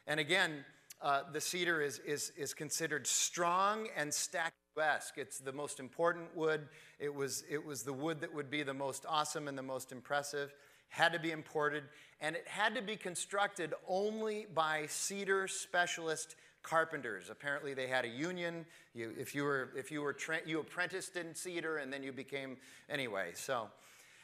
And 0.05 0.19
again, 0.19 0.63
uh, 1.01 1.21
the 1.31 1.41
cedar 1.41 1.81
is, 1.81 1.99
is, 1.99 2.31
is 2.35 2.53
considered 2.53 3.05
strong 3.05 3.87
and 3.95 4.13
statuesque. 4.13 5.17
It's 5.17 5.39
the 5.39 5.51
most 5.51 5.79
important 5.79 6.35
wood. 6.35 6.67
It 6.99 7.13
was, 7.13 7.43
it 7.49 7.63
was 7.63 7.83
the 7.83 7.93
wood 7.93 8.21
that 8.21 8.33
would 8.33 8.49
be 8.49 8.63
the 8.63 8.73
most 8.73 9.05
awesome 9.07 9.47
and 9.47 9.57
the 9.57 9.63
most 9.63 9.91
impressive. 9.91 10.53
Had 10.89 11.13
to 11.13 11.19
be 11.19 11.31
imported, 11.31 11.83
and 12.21 12.35
it 12.35 12.47
had 12.47 12.73
to 12.75 12.81
be 12.81 12.95
constructed 12.95 13.73
only 13.87 14.47
by 14.53 14.85
cedar 14.87 15.47
specialist 15.47 16.35
carpenters. 16.63 17.29
Apparently, 17.29 17.73
they 17.73 17.87
had 17.87 18.05
a 18.05 18.07
union. 18.07 18.65
You, 18.93 19.13
if 19.17 19.35
you 19.35 19.43
were, 19.43 19.69
if 19.75 19.91
you 19.91 20.01
were, 20.01 20.13
tra- 20.13 20.39
you 20.45 20.59
apprenticed 20.59 21.17
in 21.17 21.35
cedar, 21.35 21.77
and 21.77 21.91
then 21.91 22.03
you 22.03 22.13
became 22.13 22.57
anyway. 22.89 23.31
So, 23.33 23.67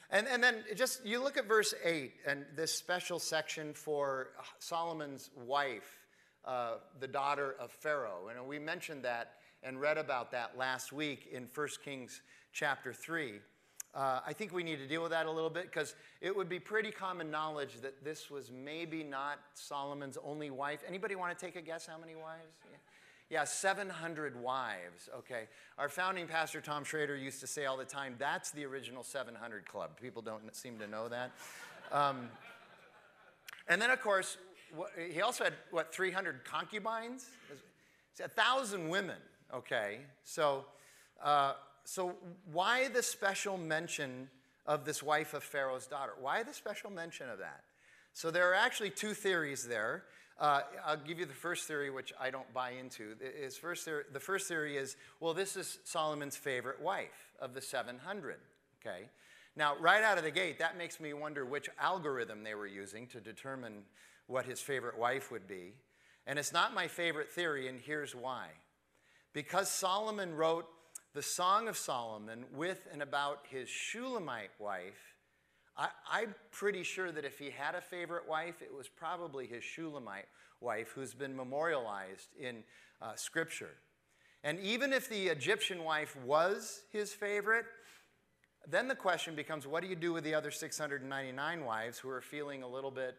and, 0.10 0.28
and 0.28 0.44
then 0.44 0.64
just 0.76 1.06
you 1.06 1.22
look 1.22 1.38
at 1.38 1.48
verse 1.48 1.74
8 1.84 2.14
and 2.26 2.46
this 2.56 2.74
special 2.74 3.20
section 3.20 3.74
for 3.74 4.30
Solomon's 4.60 5.30
wife, 5.36 6.03
uh, 6.46 6.76
the 7.00 7.08
daughter 7.08 7.56
of 7.60 7.72
Pharaoh. 7.72 8.30
And 8.30 8.48
we 8.48 8.60
mentioned 8.60 9.04
that 9.04 9.34
and 9.64 9.80
read 9.80 9.98
about 9.98 10.32
that 10.32 10.58
last 10.58 10.92
week 10.92 11.30
in 11.32 11.48
1 11.54 11.68
Kings 11.84 12.22
chapter 12.52 12.94
3. 12.94 13.40
Uh, 13.96 14.20
I 14.26 14.34
think 14.34 14.52
we 14.52 14.64
need 14.64 14.80
to 14.80 14.88
deal 14.88 15.04
with 15.04 15.12
that 15.12 15.28
a 15.28 15.32
little 15.32 15.52
bit 15.52 15.66
because 15.66 15.96
it 16.20 16.36
would 16.36 16.50
be 16.50 16.60
pretty 16.60 16.92
common 16.92 17.30
knowledge 17.30 17.80
that 17.82 18.04
this 18.04 18.32
was 18.32 18.52
maybe 18.52 19.04
not 19.04 19.40
Solomon's 19.54 20.18
only 20.24 20.50
wife. 20.50 20.80
Anybody 20.88 21.16
want 21.16 21.38
to 21.38 21.46
take 21.46 21.56
a 21.56 21.62
guess 21.62 21.86
how 21.86 21.98
many 22.00 22.16
wives? 22.16 22.58
Yeah. 22.72 22.78
Yeah, 23.30 23.46
700 23.46 24.40
wives. 24.42 25.10
Okay. 25.18 25.48
Our 25.78 25.90
founding 25.90 26.28
pastor, 26.28 26.62
Tom 26.62 26.84
Schrader, 26.84 27.16
used 27.16 27.40
to 27.40 27.48
say 27.48 27.66
all 27.66 27.78
the 27.78 27.86
time, 27.86 28.16
that's 28.20 28.52
the 28.52 28.66
original 28.66 29.04
700 29.04 29.66
club. 29.66 29.92
People 30.00 30.22
don't 30.22 30.56
seem 30.56 30.78
to 30.80 30.88
know 30.88 31.08
that. 31.08 31.32
Um, 31.92 32.30
and 33.68 33.82
then, 33.82 33.90
of 33.90 34.02
course, 34.02 34.38
he 35.12 35.22
also 35.22 35.44
had, 35.44 35.54
what, 35.72 35.94
300 35.94 36.44
concubines? 36.46 37.26
A 38.24 38.28
thousand 38.28 38.90
women, 38.90 39.18
okay? 39.54 40.00
So, 40.24 40.66
uh, 41.24 41.54
so 41.84 42.16
why 42.52 42.88
the 42.88 43.02
special 43.04 43.58
mention 43.58 44.30
of 44.66 44.86
this 44.86 45.02
wife 45.02 45.34
of 45.34 45.44
Pharaoh's 45.44 45.88
daughter? 45.88 46.14
Why 46.20 46.44
the 46.44 46.54
special 46.54 46.90
mention 46.90 47.30
of 47.30 47.40
that? 47.40 47.64
So 48.14 48.30
there 48.30 48.50
are 48.52 48.56
actually 48.56 48.92
two 48.92 49.14
theories 49.14 49.68
there. 49.68 50.04
Uh, 50.40 50.62
I'll 50.86 50.98
give 50.98 51.20
you 51.20 51.26
the 51.26 51.34
first 51.34 51.68
theory, 51.68 51.90
which 51.90 52.14
I 52.20 52.30
don't 52.30 52.52
buy 52.54 52.72
into. 52.72 53.16
Is 53.22 53.58
first 53.58 53.86
theory, 53.86 54.04
the 54.12 54.20
first 54.20 54.48
theory 54.48 54.78
is 54.78 54.96
well, 55.20 55.34
this 55.34 55.56
is 55.56 55.80
Solomon's 55.84 56.38
favorite 56.38 56.82
wife 56.82 57.32
of 57.40 57.54
the 57.54 57.62
700. 57.62 58.38
Okay? 58.82 59.10
Now, 59.56 59.76
right 59.80 60.04
out 60.04 60.18
of 60.18 60.24
the 60.24 60.32
gate, 60.32 60.60
that 60.60 60.78
makes 60.78 61.00
me 61.00 61.14
wonder 61.14 61.46
which 61.46 61.70
algorithm 61.80 62.44
they 62.44 62.56
were 62.56 62.68
using 62.68 63.06
to 63.08 63.20
determine 63.20 63.84
what 64.28 64.46
his 64.46 64.60
favorite 64.60 64.98
wife 64.98 65.32
would 65.32 65.48
be. 65.48 65.74
And 66.26 66.40
it's 66.40 66.54
not 66.54 66.74
my 66.74 66.88
favorite 66.88 67.32
theory, 67.32 67.68
and 67.68 67.80
here's 67.80 68.16
why. 68.16 68.48
Because 69.34 69.70
Solomon 69.70 70.36
wrote 70.36 70.68
the 71.14 71.22
Song 71.22 71.68
of 71.68 71.78
Solomon 71.78 72.46
with 72.54 72.88
and 72.92 73.02
about 73.02 73.40
his 73.50 73.70
Shulamite 73.70 74.52
wife, 74.60 75.16
I, 75.76 76.22
am 76.22 76.36
pretty 76.52 76.84
sure 76.84 77.12
that 77.12 77.26
if 77.26 77.40
he 77.40 77.50
had 77.50 77.74
a 77.74 77.82
favorite 77.82 78.30
wife, 78.30 78.62
it 78.62 78.74
was 78.74 78.88
probably 78.88 79.48
his 79.48 79.64
Shulamite 79.64 80.28
wife 80.62 80.92
who's 80.94 81.16
been 81.16 81.36
memorialized 81.36 82.30
in 82.40 82.64
uh, 83.02 83.16
Scripture. 83.16 83.72
And 84.44 84.60
even 84.60 84.94
if 84.94 85.10
the 85.10 85.28
Egyptian 85.28 85.84
wife 85.84 86.16
was 86.26 86.82
his 86.92 87.12
favorite, 87.12 87.66
then 88.70 88.88
the 88.88 88.96
question 88.96 89.36
becomes 89.36 89.66
what 89.66 89.82
do 89.82 89.90
you 89.90 89.96
do 89.96 90.14
with 90.14 90.24
the 90.24 90.36
other 90.36 90.52
699 90.52 91.66
wives 91.66 91.98
who 91.98 92.10
are 92.10 92.22
feeling 92.22 92.62
a 92.62 92.68
little 92.68 92.92
bit 92.92 93.18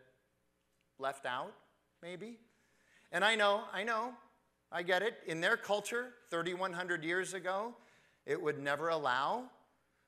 left 0.98 1.26
out, 1.26 1.52
maybe? 2.02 2.38
And 3.12 3.24
I 3.24 3.34
know, 3.34 3.62
I 3.72 3.84
know, 3.84 4.12
I 4.72 4.82
get 4.82 5.02
it. 5.02 5.18
In 5.26 5.40
their 5.40 5.56
culture, 5.56 6.14
3,100 6.30 7.04
years 7.04 7.34
ago, 7.34 7.74
it 8.26 8.40
would 8.40 8.58
never 8.58 8.88
allow 8.88 9.44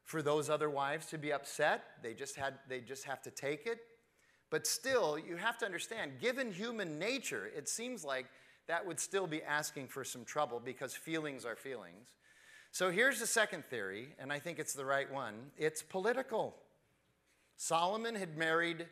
for 0.03 0.23
those 0.23 0.49
other 0.49 0.71
wives 0.71 1.07
to 1.07 1.19
be 1.19 1.33
upset. 1.33 1.85
They 2.03 2.15
just, 2.15 2.37
had, 2.37 2.55
they 2.69 2.81
just 2.81 3.05
have 3.05 3.23
to 3.23 3.31
take 3.31 3.67
it. 3.67 3.79
But 4.51 4.67
still, 4.67 5.19
you 5.19 5.37
have 5.37 5.59
to 5.59 5.65
understand, 5.67 6.21
given 6.21 6.53
human 6.53 6.99
nature, 6.99 7.51
it 7.57 7.69
seems 7.69 8.05
like 8.05 8.27
that 8.69 8.87
would 8.87 9.01
still 9.01 9.27
be 9.27 9.43
asking 9.43 9.89
for 9.89 10.05
some 10.05 10.25
trouble 10.25 10.61
because 10.65 10.95
feelings 10.95 11.45
are 11.45 11.57
feelings. 11.57 12.09
So 12.71 12.91
here's 12.91 13.21
the 13.21 13.27
second 13.27 13.65
theory, 13.65 14.09
and 14.19 14.33
I 14.33 14.39
think 14.39 14.59
it's 14.59 14.75
the 14.75 14.85
right 14.85 15.11
one 15.11 15.35
it's 15.57 15.83
political. 15.83 16.57
Solomon 17.57 18.15
had 18.15 18.37
married 18.37 18.87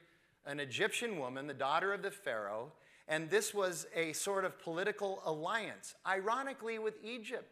an 0.47 0.61
Egyptian 0.61 1.19
woman, 1.19 1.47
the 1.47 1.55
daughter 1.55 1.93
of 1.93 2.03
the 2.03 2.11
Pharaoh, 2.11 2.73
and 3.09 3.29
this 3.29 3.53
was 3.53 3.87
a 3.95 4.13
sort 4.13 4.45
of 4.45 4.59
political 4.59 5.21
alliance, 5.25 5.95
ironically, 6.07 6.79
with 6.79 6.95
Egypt. 7.05 7.51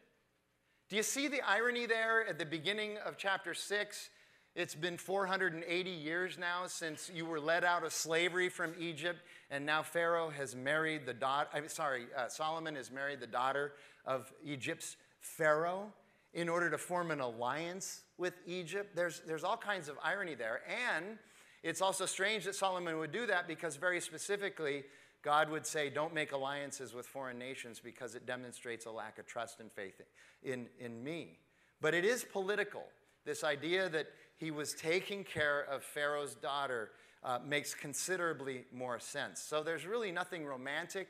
Do 0.88 0.96
you 0.96 1.02
see 1.02 1.28
the 1.28 1.42
irony 1.42 1.86
there 1.86 2.26
at 2.26 2.38
the 2.38 2.46
beginning 2.46 2.98
of 3.04 3.16
chapter 3.16 3.54
6? 3.54 4.10
It's 4.54 4.74
been 4.74 4.98
480 4.98 5.90
years 5.90 6.36
now 6.36 6.66
since 6.66 7.10
you 7.14 7.24
were 7.24 7.40
led 7.40 7.64
out 7.64 7.84
of 7.84 7.92
slavery 7.92 8.50
from 8.50 8.74
Egypt, 8.78 9.20
and 9.50 9.64
now 9.64 9.82
Pharaoh 9.82 10.28
has 10.30 10.54
married 10.54 11.06
the 11.06 11.14
daughter, 11.14 11.48
I'm 11.54 11.68
sorry, 11.68 12.06
uh, 12.16 12.28
Solomon 12.28 12.74
has 12.74 12.90
married 12.90 13.20
the 13.20 13.26
daughter 13.26 13.72
of 14.04 14.30
Egypt's 14.44 14.96
Pharaoh 15.20 15.92
in 16.34 16.48
order 16.48 16.70
to 16.70 16.78
form 16.78 17.10
an 17.10 17.20
alliance 17.20 18.02
with 18.18 18.34
Egypt. 18.46 18.94
There's, 18.94 19.20
there's 19.26 19.44
all 19.44 19.56
kinds 19.56 19.88
of 19.88 19.96
irony 20.02 20.34
there. 20.34 20.60
And 20.94 21.18
it's 21.62 21.80
also 21.80 22.06
strange 22.06 22.44
that 22.44 22.54
Solomon 22.54 22.98
would 22.98 23.12
do 23.12 23.26
that 23.26 23.46
because, 23.46 23.76
very 23.76 24.00
specifically, 24.00 24.84
God 25.22 25.50
would 25.50 25.66
say, 25.66 25.90
Don't 25.90 26.14
make 26.14 26.32
alliances 26.32 26.94
with 26.94 27.06
foreign 27.06 27.38
nations 27.38 27.80
because 27.82 28.14
it 28.14 28.26
demonstrates 28.26 28.86
a 28.86 28.90
lack 28.90 29.18
of 29.18 29.26
trust 29.26 29.60
and 29.60 29.70
faith 29.70 30.00
in, 30.42 30.66
in 30.80 31.02
me. 31.02 31.38
But 31.80 31.94
it 31.94 32.04
is 32.04 32.24
political. 32.24 32.84
This 33.24 33.44
idea 33.44 33.88
that 33.88 34.06
he 34.36 34.50
was 34.50 34.72
taking 34.72 35.22
care 35.22 35.62
of 35.70 35.84
Pharaoh's 35.84 36.34
daughter 36.34 36.90
uh, 37.22 37.38
makes 37.46 37.74
considerably 37.74 38.64
more 38.72 38.98
sense. 38.98 39.40
So 39.40 39.62
there's 39.62 39.86
really 39.86 40.10
nothing 40.10 40.44
romantic 40.44 41.08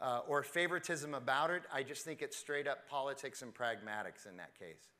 uh, 0.00 0.20
or 0.28 0.42
favoritism 0.42 1.14
about 1.14 1.50
it. 1.50 1.62
I 1.72 1.82
just 1.82 2.04
think 2.04 2.20
it's 2.20 2.36
straight 2.36 2.68
up 2.68 2.88
politics 2.88 3.40
and 3.40 3.54
pragmatics 3.54 4.28
in 4.28 4.36
that 4.36 4.58
case. 4.58 4.90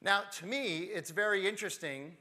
Now, 0.00 0.22
to 0.38 0.46
me, 0.46 0.84
it's 0.84 1.10
very 1.10 1.46
interesting, 1.46 2.16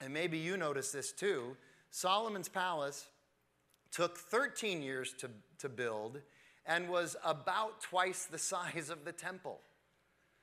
and 0.00 0.12
maybe 0.12 0.38
you 0.38 0.56
notice 0.56 0.90
this 0.92 1.12
too. 1.12 1.56
Solomon's 1.90 2.48
palace 2.48 3.06
took 3.90 4.18
13 4.18 4.82
years 4.82 5.12
to, 5.14 5.30
to 5.58 5.68
build 5.68 6.20
and 6.66 6.88
was 6.88 7.16
about 7.24 7.80
twice 7.80 8.26
the 8.26 8.38
size 8.38 8.90
of 8.90 9.04
the 9.04 9.12
temple. 9.12 9.60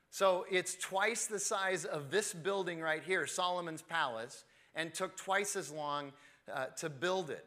So 0.10 0.46
it's 0.50 0.76
twice 0.76 1.28
the 1.28 1.40
size 1.40 1.86
of 1.86 2.10
this 2.10 2.34
building 2.34 2.80
right 2.80 3.04
here, 3.04 3.28
Solomon's 3.28 3.82
palace, 3.82 4.44
and 4.74 4.94
took 4.94 5.16
twice 5.18 5.56
as 5.56 5.72
long 5.72 6.14
uh, 6.54 6.68
to 6.78 6.90
build 6.90 7.30
it. 7.30 7.46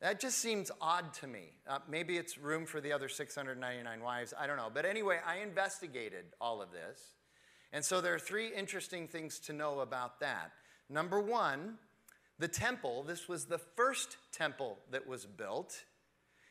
That 0.00 0.20
just 0.20 0.38
seems 0.38 0.70
odd 0.80 1.14
to 1.14 1.26
me. 1.26 1.52
Uh, 1.66 1.78
maybe 1.88 2.16
it's 2.16 2.36
room 2.36 2.66
for 2.66 2.80
the 2.80 2.92
other 2.92 3.08
699 3.08 4.02
wives. 4.02 4.34
I 4.38 4.46
don't 4.46 4.56
know. 4.56 4.70
But 4.72 4.84
anyway, 4.84 5.20
I 5.24 5.38
investigated 5.38 6.24
all 6.40 6.60
of 6.60 6.72
this. 6.72 7.00
And 7.72 7.84
so 7.84 8.00
there 8.00 8.14
are 8.14 8.18
three 8.18 8.52
interesting 8.52 9.06
things 9.06 9.38
to 9.40 9.52
know 9.52 9.80
about 9.80 10.20
that. 10.20 10.52
Number 10.92 11.20
one, 11.20 11.78
the 12.38 12.48
temple, 12.48 13.02
this 13.02 13.26
was 13.26 13.46
the 13.46 13.58
first 13.58 14.18
temple 14.30 14.78
that 14.90 15.06
was 15.06 15.24
built. 15.24 15.84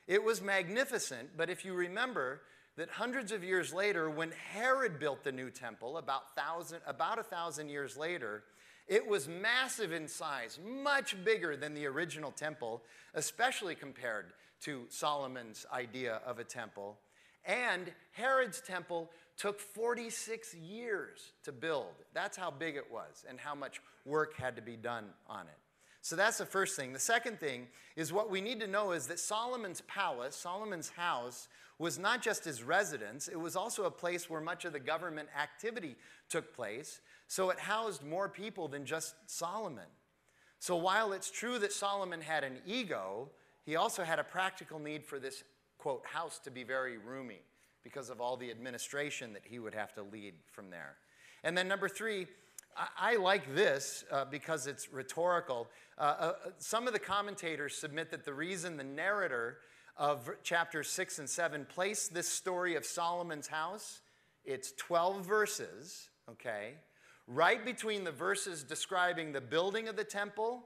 It 0.07 0.23
was 0.23 0.41
magnificent, 0.41 1.37
but 1.37 1.49
if 1.51 1.63
you 1.63 1.75
remember 1.75 2.41
that 2.75 2.89
hundreds 2.89 3.31
of 3.31 3.43
years 3.43 3.71
later, 3.71 4.09
when 4.09 4.31
Herod 4.51 4.97
built 4.99 5.23
the 5.23 5.31
new 5.31 5.51
temple, 5.51 5.97
about, 5.97 6.35
thousand, 6.35 6.79
about 6.87 7.19
a 7.19 7.23
thousand 7.23 7.69
years 7.69 7.95
later, 7.95 8.43
It 8.87 9.07
was 9.07 9.27
massive 9.27 9.93
in 9.93 10.07
size, 10.07 10.59
much 10.61 11.15
bigger 11.23 11.55
than 11.55 11.73
the 11.73 11.85
original 11.85 12.31
temple, 12.31 12.83
especially 13.13 13.75
compared 13.75 14.33
to 14.65 14.85
Solomon's 14.89 15.65
idea 15.71 16.19
of 16.25 16.39
a 16.39 16.43
temple. 16.43 16.97
And 17.45 17.91
Herod's 18.11 18.59
temple 18.61 19.09
took 19.37 19.59
46 19.59 20.53
years 20.55 21.31
to 21.43 21.51
build. 21.51 21.93
That's 22.13 22.37
how 22.37 22.51
big 22.51 22.75
it 22.75 22.91
was 22.91 23.25
and 23.29 23.39
how 23.39 23.55
much 23.55 23.79
work 24.05 24.35
had 24.35 24.55
to 24.55 24.61
be 24.61 24.75
done 24.75 25.05
on 25.27 25.47
it. 25.47 25.57
So 26.01 26.15
that's 26.15 26.39
the 26.39 26.45
first 26.45 26.75
thing. 26.75 26.93
The 26.93 26.99
second 26.99 27.39
thing 27.39 27.67
is 27.95 28.11
what 28.11 28.31
we 28.31 28.41
need 28.41 28.59
to 28.61 28.67
know 28.67 28.91
is 28.91 29.07
that 29.07 29.19
Solomon's 29.19 29.81
palace, 29.81 30.35
Solomon's 30.35 30.89
house, 30.89 31.47
was 31.77 31.99
not 31.99 32.21
just 32.21 32.43
his 32.43 32.63
residence, 32.63 33.27
it 33.27 33.39
was 33.39 33.55
also 33.55 33.85
a 33.85 33.91
place 33.91 34.29
where 34.29 34.41
much 34.41 34.65
of 34.65 34.73
the 34.73 34.79
government 34.79 35.29
activity 35.39 35.95
took 36.29 36.55
place. 36.55 37.01
So 37.27 37.49
it 37.49 37.59
housed 37.59 38.03
more 38.03 38.29
people 38.29 38.67
than 38.67 38.85
just 38.85 39.15
Solomon. 39.25 39.87
So 40.59 40.75
while 40.75 41.11
it's 41.13 41.31
true 41.31 41.57
that 41.59 41.73
Solomon 41.73 42.21
had 42.21 42.43
an 42.43 42.59
ego, 42.67 43.29
he 43.65 43.75
also 43.75 44.03
had 44.03 44.19
a 44.19 44.23
practical 44.23 44.79
need 44.79 45.03
for 45.03 45.17
this, 45.17 45.43
quote, 45.77 46.05
house 46.05 46.39
to 46.39 46.51
be 46.51 46.63
very 46.63 46.97
roomy 46.97 47.41
because 47.83 48.09
of 48.09 48.21
all 48.21 48.37
the 48.37 48.51
administration 48.51 49.33
that 49.33 49.43
he 49.43 49.57
would 49.57 49.73
have 49.73 49.93
to 49.95 50.03
lead 50.03 50.35
from 50.51 50.69
there. 50.69 50.97
And 51.43 51.57
then 51.57 51.67
number 51.67 51.89
three, 51.89 52.27
I, 52.97 53.15
like 53.17 53.53
this 53.53 54.03
uh, 54.11 54.25
because 54.25 54.67
it's 54.67 54.91
rhetorical. 54.91 55.67
Uh, 55.97 56.01
uh, 56.01 56.33
some 56.57 56.87
of 56.87 56.93
the 56.93 56.99
commentators 56.99 57.75
submit 57.75 58.11
that 58.11 58.25
the 58.25 58.33
reason 58.33 58.77
the 58.77 58.83
narrator 58.83 59.57
of 59.97 60.29
chapters 60.43 60.89
6 60.89 61.19
and 61.19 61.29
7 61.29 61.65
placed 61.65 62.13
this 62.13 62.27
story 62.27 62.75
of 62.75 62.85
Solomon's 62.85 63.47
house, 63.47 64.01
it's 64.45 64.71
12 64.73 65.25
verses, 65.25 66.09
okay? 66.29 66.73
Right 67.27 67.63
between 67.63 68.03
the 68.03 68.11
verses 68.11 68.63
describing 68.63 69.31
the 69.31 69.41
building 69.41 69.87
of 69.87 69.95
the 69.95 70.03
temple 70.03 70.63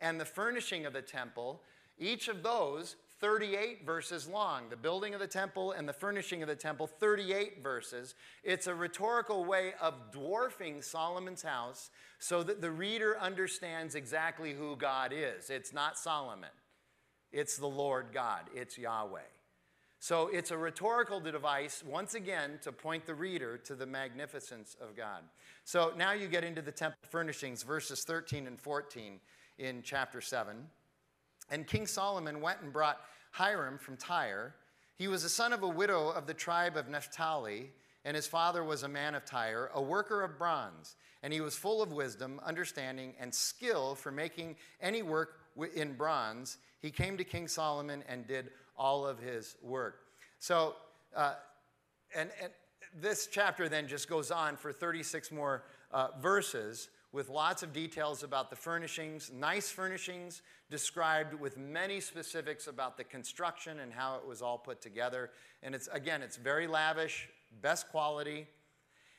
and 0.00 0.20
the 0.20 0.24
furnishing 0.24 0.86
of 0.86 0.92
the 0.92 1.02
temple, 1.02 1.62
each 1.98 2.28
of 2.28 2.42
those 2.42 2.96
38 3.20 3.86
verses 3.86 4.28
long. 4.28 4.68
The 4.68 4.76
building 4.76 5.14
of 5.14 5.20
the 5.20 5.26
temple 5.26 5.72
and 5.72 5.88
the 5.88 5.92
furnishing 5.92 6.42
of 6.42 6.48
the 6.48 6.56
temple, 6.56 6.86
38 6.86 7.62
verses. 7.62 8.14
It's 8.44 8.66
a 8.66 8.74
rhetorical 8.74 9.44
way 9.44 9.72
of 9.80 9.94
dwarfing 10.12 10.82
Solomon's 10.82 11.42
house 11.42 11.90
so 12.18 12.42
that 12.42 12.60
the 12.60 12.70
reader 12.70 13.18
understands 13.18 13.94
exactly 13.94 14.52
who 14.52 14.76
God 14.76 15.12
is. 15.14 15.50
It's 15.50 15.72
not 15.72 15.98
Solomon, 15.98 16.50
it's 17.32 17.56
the 17.56 17.66
Lord 17.66 18.06
God, 18.12 18.42
it's 18.54 18.76
Yahweh. 18.78 19.20
So 19.98 20.28
it's 20.28 20.50
a 20.50 20.58
rhetorical 20.58 21.20
device, 21.20 21.82
once 21.84 22.14
again, 22.14 22.58
to 22.62 22.70
point 22.70 23.06
the 23.06 23.14
reader 23.14 23.56
to 23.58 23.74
the 23.74 23.86
magnificence 23.86 24.76
of 24.80 24.94
God. 24.94 25.22
So 25.64 25.92
now 25.96 26.12
you 26.12 26.28
get 26.28 26.44
into 26.44 26.62
the 26.62 26.70
temple 26.70 27.00
furnishings, 27.10 27.62
verses 27.62 28.04
13 28.04 28.46
and 28.46 28.60
14 28.60 29.18
in 29.58 29.82
chapter 29.82 30.20
7. 30.20 30.68
And 31.50 31.66
King 31.66 31.86
Solomon 31.86 32.40
went 32.40 32.60
and 32.62 32.72
brought 32.72 33.00
Hiram 33.30 33.78
from 33.78 33.96
Tyre. 33.96 34.54
He 34.96 35.08
was 35.08 35.22
the 35.22 35.28
son 35.28 35.52
of 35.52 35.62
a 35.62 35.68
widow 35.68 36.08
of 36.08 36.26
the 36.26 36.34
tribe 36.34 36.76
of 36.76 36.88
Naphtali, 36.88 37.70
and 38.04 38.14
his 38.14 38.26
father 38.26 38.64
was 38.64 38.82
a 38.82 38.88
man 38.88 39.14
of 39.14 39.24
Tyre, 39.24 39.70
a 39.74 39.82
worker 39.82 40.22
of 40.22 40.38
bronze. 40.38 40.96
And 41.22 41.32
he 41.32 41.40
was 41.40 41.56
full 41.56 41.82
of 41.82 41.92
wisdom, 41.92 42.40
understanding, 42.44 43.14
and 43.18 43.34
skill 43.34 43.94
for 43.94 44.12
making 44.12 44.56
any 44.80 45.02
work 45.02 45.40
in 45.74 45.94
bronze. 45.94 46.58
He 46.80 46.90
came 46.90 47.16
to 47.16 47.24
King 47.24 47.48
Solomon 47.48 48.04
and 48.08 48.26
did 48.26 48.50
all 48.76 49.06
of 49.06 49.18
his 49.18 49.56
work. 49.62 50.02
So, 50.38 50.76
uh, 51.14 51.34
and, 52.14 52.30
and 52.42 52.52
this 53.00 53.28
chapter 53.30 53.68
then 53.68 53.88
just 53.88 54.08
goes 54.08 54.30
on 54.30 54.56
for 54.56 54.72
36 54.72 55.32
more 55.32 55.64
uh, 55.92 56.08
verses 56.20 56.88
with 57.16 57.30
lots 57.30 57.62
of 57.62 57.72
details 57.72 58.22
about 58.22 58.50
the 58.50 58.56
furnishings, 58.56 59.32
nice 59.34 59.70
furnishings 59.70 60.42
described 60.68 61.32
with 61.32 61.56
many 61.56 61.98
specifics 61.98 62.66
about 62.66 62.98
the 62.98 63.04
construction 63.04 63.80
and 63.80 63.90
how 63.90 64.16
it 64.16 64.28
was 64.28 64.42
all 64.42 64.58
put 64.58 64.82
together. 64.82 65.30
And 65.62 65.74
it's, 65.74 65.88
again, 65.88 66.20
it's 66.20 66.36
very 66.36 66.66
lavish, 66.66 67.26
best 67.62 67.88
quality. 67.88 68.46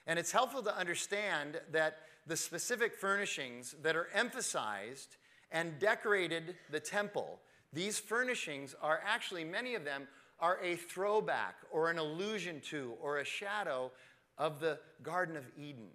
And 0.05 0.19
it's 0.19 0.31
helpful 0.31 0.61
to 0.61 0.77
understand 0.77 1.59
that 1.71 1.97
the 2.27 2.37
specific 2.37 2.93
furnishings 2.93 3.73
that 3.81 3.95
are 3.95 4.09
emphasized 4.13 5.17
and 5.51 5.79
decorated 5.79 6.55
the 6.69 6.79
temple, 6.79 7.39
these 7.73 7.97
furnishings 7.97 8.75
are 8.79 9.01
actually, 9.07 9.43
many 9.43 9.73
of 9.73 9.83
them, 9.83 10.07
are 10.39 10.59
a 10.61 10.75
throwback 10.75 11.55
or 11.71 11.89
an 11.89 11.97
allusion 11.97 12.61
to 12.69 12.93
or 13.01 13.17
a 13.17 13.25
shadow 13.25 13.91
of 14.37 14.59
the 14.59 14.77
Garden 15.01 15.35
of 15.35 15.45
Eden 15.57 15.87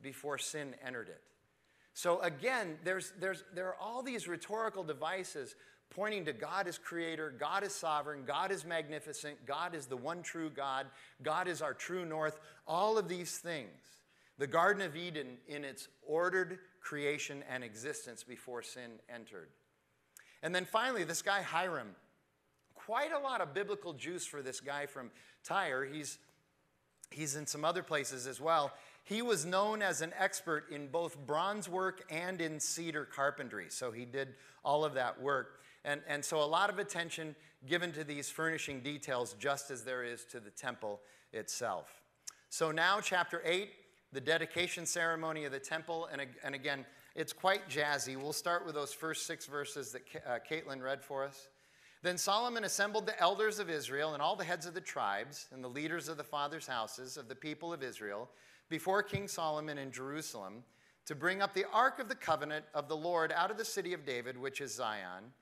before 0.00 0.38
sin 0.38 0.74
entered 0.82 1.10
it. 1.10 1.20
So 2.00 2.18
again, 2.22 2.78
there's, 2.82 3.12
there's, 3.20 3.44
there 3.54 3.66
are 3.66 3.76
all 3.78 4.02
these 4.02 4.26
rhetorical 4.26 4.82
devices 4.82 5.54
pointing 5.90 6.24
to 6.24 6.32
God 6.32 6.66
as 6.66 6.78
creator, 6.78 7.30
God 7.38 7.62
is 7.62 7.74
sovereign, 7.74 8.22
God 8.24 8.50
is 8.50 8.64
magnificent, 8.64 9.44
God 9.44 9.74
is 9.74 9.84
the 9.84 9.98
one 9.98 10.22
true 10.22 10.48
God, 10.48 10.86
God 11.22 11.46
is 11.46 11.60
our 11.60 11.74
true 11.74 12.06
north, 12.06 12.40
all 12.66 12.96
of 12.96 13.06
these 13.06 13.36
things. 13.36 13.68
The 14.38 14.46
Garden 14.46 14.80
of 14.80 14.96
Eden 14.96 15.36
in 15.46 15.62
its 15.62 15.88
ordered 16.00 16.60
creation 16.80 17.44
and 17.50 17.62
existence 17.62 18.24
before 18.24 18.62
sin 18.62 18.92
entered. 19.14 19.50
And 20.42 20.54
then 20.54 20.64
finally, 20.64 21.04
this 21.04 21.20
guy 21.20 21.42
Hiram, 21.42 21.88
quite 22.74 23.12
a 23.12 23.18
lot 23.18 23.42
of 23.42 23.52
biblical 23.52 23.92
juice 23.92 24.24
for 24.24 24.40
this 24.40 24.60
guy 24.60 24.86
from 24.86 25.10
Tyre. 25.44 25.84
He's, 25.84 26.16
he's 27.10 27.36
in 27.36 27.46
some 27.46 27.62
other 27.62 27.82
places 27.82 28.26
as 28.26 28.40
well. 28.40 28.72
He 29.10 29.22
was 29.22 29.44
known 29.44 29.82
as 29.82 30.02
an 30.02 30.12
expert 30.16 30.70
in 30.70 30.86
both 30.86 31.18
bronze 31.26 31.68
work 31.68 32.04
and 32.10 32.40
in 32.40 32.60
cedar 32.60 33.04
carpentry. 33.04 33.66
So 33.68 33.90
he 33.90 34.04
did 34.04 34.34
all 34.64 34.84
of 34.84 34.94
that 34.94 35.20
work. 35.20 35.62
And, 35.84 36.00
and 36.06 36.24
so 36.24 36.40
a 36.40 36.46
lot 36.46 36.70
of 36.70 36.78
attention 36.78 37.34
given 37.66 37.90
to 37.90 38.04
these 38.04 38.30
furnishing 38.30 38.82
details, 38.82 39.34
just 39.36 39.72
as 39.72 39.82
there 39.82 40.04
is 40.04 40.24
to 40.26 40.38
the 40.38 40.50
temple 40.50 41.00
itself. 41.32 41.88
So 42.50 42.70
now, 42.70 43.00
chapter 43.00 43.42
8, 43.44 43.70
the 44.12 44.20
dedication 44.20 44.86
ceremony 44.86 45.44
of 45.44 45.50
the 45.50 45.58
temple. 45.58 46.08
And, 46.12 46.22
and 46.44 46.54
again, 46.54 46.86
it's 47.16 47.32
quite 47.32 47.68
jazzy. 47.68 48.16
We'll 48.16 48.32
start 48.32 48.64
with 48.64 48.76
those 48.76 48.92
first 48.92 49.26
six 49.26 49.44
verses 49.44 49.90
that 49.90 50.02
uh, 50.24 50.38
Caitlin 50.48 50.80
read 50.80 51.02
for 51.02 51.24
us. 51.24 51.48
Then 52.04 52.16
Solomon 52.16 52.62
assembled 52.62 53.06
the 53.06 53.20
elders 53.20 53.58
of 53.58 53.70
Israel 53.70 54.14
and 54.14 54.22
all 54.22 54.36
the 54.36 54.44
heads 54.44 54.66
of 54.66 54.74
the 54.74 54.80
tribes 54.80 55.48
and 55.52 55.64
the 55.64 55.68
leaders 55.68 56.08
of 56.08 56.16
the 56.16 56.22
fathers' 56.22 56.68
houses 56.68 57.16
of 57.16 57.26
the 57.26 57.34
people 57.34 57.72
of 57.72 57.82
Israel 57.82 58.28
before 58.70 59.02
King 59.02 59.28
Solomon 59.28 59.76
in 59.76 59.92
Jerusalem 59.92 60.64
to 61.04 61.14
bring 61.14 61.42
up 61.42 61.52
the 61.52 61.66
ark 61.72 61.98
of 61.98 62.08
the 62.08 62.14
covenant 62.14 62.64
of 62.72 62.88
the 62.88 62.96
Lord 62.96 63.32
out 63.32 63.50
of 63.50 63.58
the 63.58 63.64
city 63.64 63.92
of 63.92 64.06
David, 64.06 64.38
which 64.38 64.60
is 64.60 64.72
Zion. 64.74 65.32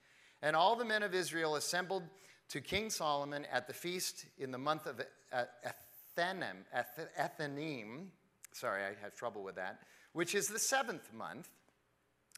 And 0.42 0.56
all 0.56 0.74
the 0.74 0.84
men 0.84 1.02
of 1.02 1.14
Israel 1.14 1.56
assembled 1.56 2.04
to 2.48 2.60
King 2.60 2.90
Solomon 2.90 3.46
at 3.52 3.66
the 3.66 3.74
feast 3.74 4.24
in 4.38 4.50
the 4.50 4.58
month 4.58 4.86
of 4.86 5.00
Ethanim, 5.32 6.64
Ethanim, 6.74 8.06
sorry, 8.52 8.82
I 8.82 8.94
have 9.02 9.14
trouble 9.14 9.42
with 9.42 9.56
that, 9.56 9.82
which 10.14 10.34
is 10.34 10.48
the 10.48 10.58
seventh 10.58 11.12
month. 11.12 11.50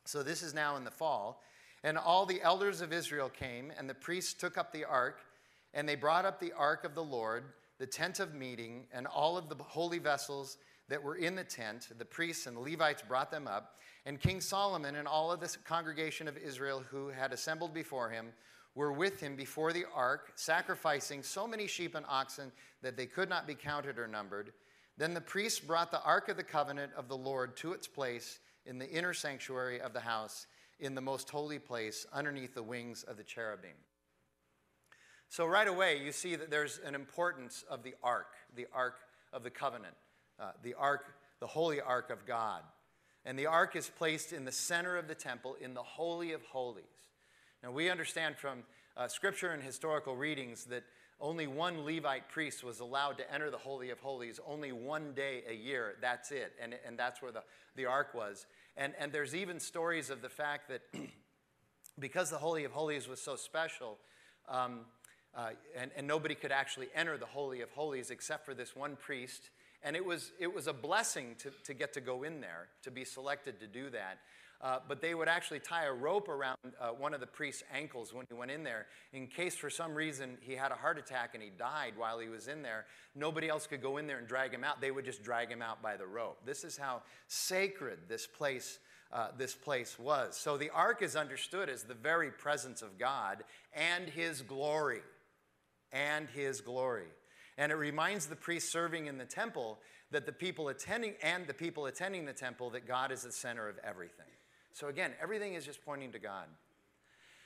So 0.04 0.22
this 0.22 0.42
is 0.42 0.52
now 0.52 0.76
in 0.76 0.84
the 0.84 0.90
fall. 0.90 1.42
And 1.84 1.96
all 1.96 2.26
the 2.26 2.42
elders 2.42 2.80
of 2.80 2.92
Israel 2.92 3.28
came, 3.28 3.72
and 3.78 3.88
the 3.88 3.94
priests 3.94 4.34
took 4.34 4.58
up 4.58 4.72
the 4.72 4.84
ark, 4.84 5.20
and 5.72 5.88
they 5.88 5.94
brought 5.94 6.24
up 6.24 6.40
the 6.40 6.52
ark 6.52 6.84
of 6.84 6.94
the 6.94 7.04
Lord, 7.04 7.44
the 7.78 7.86
tent 7.86 8.18
of 8.18 8.34
meeting, 8.34 8.86
and 8.92 9.06
all 9.06 9.38
of 9.38 9.48
the 9.48 9.54
holy 9.62 9.98
vessels 9.98 10.58
that 10.90 11.02
were 11.02 11.16
in 11.16 11.34
the 11.34 11.44
tent. 11.44 11.88
The 11.96 12.04
priests 12.04 12.46
and 12.46 12.56
the 12.56 12.60
Levites 12.60 13.02
brought 13.06 13.30
them 13.30 13.48
up. 13.48 13.78
And 14.04 14.20
King 14.20 14.40
Solomon 14.40 14.96
and 14.96 15.08
all 15.08 15.32
of 15.32 15.40
the 15.40 15.56
congregation 15.64 16.28
of 16.28 16.36
Israel 16.36 16.82
who 16.90 17.08
had 17.08 17.32
assembled 17.32 17.72
before 17.72 18.10
him 18.10 18.32
were 18.74 18.92
with 18.92 19.20
him 19.20 19.36
before 19.36 19.72
the 19.72 19.84
ark, 19.94 20.32
sacrificing 20.34 21.22
so 21.22 21.46
many 21.46 21.66
sheep 21.66 21.94
and 21.94 22.06
oxen 22.08 22.52
that 22.82 22.96
they 22.96 23.06
could 23.06 23.28
not 23.28 23.46
be 23.46 23.54
counted 23.54 23.98
or 23.98 24.06
numbered. 24.06 24.52
Then 24.96 25.14
the 25.14 25.20
priests 25.20 25.60
brought 25.60 25.90
the 25.90 26.02
ark 26.02 26.28
of 26.28 26.36
the 26.36 26.42
covenant 26.42 26.92
of 26.96 27.08
the 27.08 27.16
Lord 27.16 27.56
to 27.58 27.72
its 27.72 27.86
place 27.86 28.40
in 28.66 28.78
the 28.78 28.90
inner 28.90 29.14
sanctuary 29.14 29.80
of 29.80 29.92
the 29.92 30.00
house, 30.00 30.46
in 30.78 30.94
the 30.94 31.00
most 31.00 31.30
holy 31.30 31.58
place, 31.58 32.06
underneath 32.12 32.54
the 32.54 32.62
wings 32.62 33.02
of 33.04 33.16
the 33.16 33.22
cherubim. 33.22 33.76
So, 35.28 35.46
right 35.46 35.68
away, 35.68 36.02
you 36.02 36.10
see 36.12 36.36
that 36.36 36.50
there's 36.50 36.80
an 36.84 36.94
importance 36.94 37.64
of 37.70 37.82
the 37.82 37.94
ark, 38.02 38.34
the 38.56 38.66
ark 38.72 38.96
of 39.32 39.42
the 39.42 39.50
covenant. 39.50 39.94
Uh, 40.40 40.52
the 40.62 40.74
ark, 40.74 41.04
the 41.40 41.46
holy 41.46 41.80
ark 41.80 42.08
of 42.10 42.24
God. 42.24 42.62
And 43.26 43.38
the 43.38 43.46
ark 43.46 43.76
is 43.76 43.90
placed 43.90 44.32
in 44.32 44.46
the 44.46 44.52
center 44.52 44.96
of 44.96 45.06
the 45.06 45.14
temple 45.14 45.56
in 45.60 45.74
the 45.74 45.82
Holy 45.82 46.32
of 46.32 46.42
Holies. 46.46 46.84
Now, 47.62 47.70
we 47.72 47.90
understand 47.90 48.36
from 48.38 48.62
uh, 48.96 49.06
scripture 49.08 49.50
and 49.50 49.62
historical 49.62 50.16
readings 50.16 50.64
that 50.66 50.84
only 51.20 51.46
one 51.46 51.84
Levite 51.84 52.30
priest 52.30 52.64
was 52.64 52.80
allowed 52.80 53.18
to 53.18 53.32
enter 53.32 53.50
the 53.50 53.58
Holy 53.58 53.90
of 53.90 54.00
Holies 54.00 54.40
only 54.46 54.72
one 54.72 55.12
day 55.12 55.42
a 55.46 55.52
year. 55.52 55.96
That's 56.00 56.32
it. 56.32 56.54
And, 56.60 56.74
and 56.86 56.98
that's 56.98 57.20
where 57.20 57.32
the, 57.32 57.42
the 57.76 57.84
ark 57.84 58.14
was. 58.14 58.46
And, 58.78 58.94
and 58.98 59.12
there's 59.12 59.34
even 59.34 59.60
stories 59.60 60.08
of 60.08 60.22
the 60.22 60.30
fact 60.30 60.70
that 60.70 60.80
because 61.98 62.30
the 62.30 62.38
Holy 62.38 62.64
of 62.64 62.72
Holies 62.72 63.06
was 63.06 63.20
so 63.20 63.36
special, 63.36 63.98
um, 64.48 64.80
uh, 65.34 65.50
and, 65.76 65.90
and 65.94 66.06
nobody 66.06 66.34
could 66.34 66.52
actually 66.52 66.88
enter 66.94 67.18
the 67.18 67.26
Holy 67.26 67.60
of 67.60 67.70
Holies 67.72 68.10
except 68.10 68.46
for 68.46 68.54
this 68.54 68.74
one 68.74 68.96
priest 68.96 69.50
And 69.82 69.96
it 69.96 70.04
was, 70.04 70.32
it 70.38 70.52
was 70.52 70.66
a 70.66 70.72
blessing 70.72 71.36
to, 71.38 71.50
to 71.64 71.74
get 71.74 71.94
to 71.94 72.00
go 72.00 72.22
in 72.22 72.40
there, 72.40 72.68
to 72.82 72.90
be 72.90 73.04
selected 73.04 73.60
to 73.60 73.66
do 73.66 73.90
that. 73.90 74.18
Uh, 74.62 74.78
but 74.86 75.00
they 75.00 75.14
would 75.14 75.28
actually 75.28 75.58
tie 75.58 75.86
a 75.86 75.92
rope 75.92 76.28
around 76.28 76.58
uh, 76.78 76.88
one 76.88 77.14
of 77.14 77.20
the 77.20 77.26
priest's 77.26 77.62
ankles 77.72 78.12
when 78.12 78.26
he 78.28 78.34
went 78.34 78.50
in 78.50 78.62
there 78.62 78.86
in 79.14 79.26
case 79.26 79.54
for 79.54 79.70
some 79.70 79.94
reason 79.94 80.36
he 80.42 80.52
had 80.52 80.70
a 80.70 80.74
heart 80.74 80.98
attack 80.98 81.30
and 81.32 81.42
he 81.42 81.48
died 81.48 81.94
while 81.96 82.18
he 82.18 82.28
was 82.28 82.46
in 82.46 82.60
there. 82.62 82.84
Nobody 83.14 83.48
else 83.48 83.66
could 83.66 83.80
go 83.80 83.96
in 83.96 84.06
there 84.06 84.18
and 84.18 84.28
drag 84.28 84.52
him 84.52 84.62
out. 84.62 84.82
They 84.82 84.90
would 84.90 85.06
just 85.06 85.22
drag 85.22 85.48
him 85.50 85.62
out 85.62 85.80
by 85.80 85.96
the 85.96 86.06
rope. 86.06 86.40
This 86.44 86.62
is 86.62 86.76
how 86.76 87.00
sacred 87.26 88.00
this 88.06 88.26
place, 88.26 88.80
uh, 89.10 89.28
this 89.38 89.54
place 89.54 89.98
was. 89.98 90.36
So 90.36 90.58
the 90.58 90.68
ark 90.70 91.00
is 91.00 91.16
understood 91.16 91.70
as 91.70 91.84
the 91.84 91.94
very 91.94 92.30
presence 92.30 92.82
of 92.82 92.98
God 92.98 93.44
and 93.72 94.10
his 94.10 94.42
glory. 94.42 95.00
And 95.90 96.28
his 96.28 96.60
glory. 96.60 97.08
And 97.60 97.70
it 97.70 97.74
reminds 97.74 98.24
the 98.24 98.36
priest 98.36 98.72
serving 98.72 99.06
in 99.06 99.18
the 99.18 99.26
temple 99.26 99.78
that 100.12 100.24
the 100.24 100.32
people 100.32 100.70
attending 100.70 101.12
and 101.22 101.46
the 101.46 101.52
people 101.52 101.84
attending 101.84 102.24
the 102.24 102.32
temple 102.32 102.70
that 102.70 102.88
God 102.88 103.12
is 103.12 103.24
the 103.24 103.30
center 103.30 103.68
of 103.68 103.76
everything. 103.84 104.32
So 104.72 104.88
again, 104.88 105.12
everything 105.22 105.52
is 105.52 105.66
just 105.66 105.84
pointing 105.84 106.10
to 106.12 106.18
God. 106.18 106.46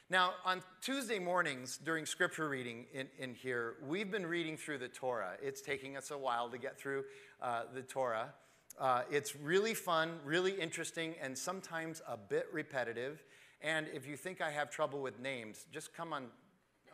Now, 0.09 0.35
on 0.45 0.63
Tuesday 0.81 1.19
mornings 1.19 1.81
during 1.85 2.07
scripture 2.07 2.49
reading 2.49 2.87
in, 2.95 3.09
in 3.19 3.35
here, 3.35 3.75
we've 3.85 4.13
been 4.13 4.25
reading 4.25 4.57
through 4.57 4.79
the 4.79 4.87
Torah. 4.87 5.33
It's 5.43 5.61
taking 5.61 5.97
us 5.97 6.13
a 6.13 6.17
while 6.17 6.49
to 6.49 6.59
get 6.59 6.79
through 6.79 7.03
uh, 7.43 7.63
the 7.75 7.83
Torah. 7.83 8.35
Uh, 8.79 9.03
it's 9.11 9.35
really 9.35 9.75
fun, 9.75 10.21
really 10.25 10.53
interesting, 10.53 11.17
and 11.21 11.37
sometimes 11.37 12.03
a 12.07 12.17
bit 12.17 12.47
repetitive. 12.53 13.25
And 13.63 13.89
if 13.93 14.07
you 14.07 14.17
think 14.17 14.41
I 14.41 14.53
have 14.53 14.71
trouble 14.71 15.01
with 15.01 15.19
names, 15.19 15.67
just 15.73 15.93
come 15.93 16.13
on. 16.13 16.27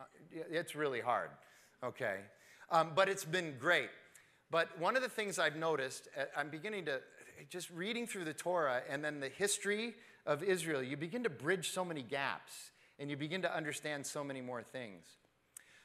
Uh, 0.01 0.05
it's 0.51 0.75
really 0.75 1.01
hard, 1.01 1.29
okay? 1.85 2.21
Um, 2.71 2.93
but 2.95 3.09
it's 3.09 3.25
been 3.25 3.57
great. 3.59 3.91
But 4.51 4.79
one 4.79 4.97
of 4.97 5.03
the 5.03 5.09
things 5.09 5.39
I've 5.39 5.57
noticed, 5.57 6.09
uh, 6.19 6.25
I'm 6.37 6.51
beginning 6.51 6.85
to 6.87 7.01
just 7.49 7.71
reading 7.71 8.07
through 8.07 8.25
the 8.25 8.35
Torah 8.35 8.83
and 8.89 9.05
then 9.05 9.21
the 9.21 9.29
history 9.29 9.95
of 10.27 10.43
Israel, 10.43 10.83
you 10.83 10.97
begin 10.97 11.23
to 11.25 11.31
bridge 11.31 11.71
so 11.71 11.85
many 11.85 12.03
gaps 12.03 12.71
and 12.99 13.11
you 13.11 13.17
begin 13.17 13.43
to 13.43 13.55
understand 13.55 14.05
so 14.05 14.23
many 14.23 14.41
more 14.41 14.63
things. 14.63 15.05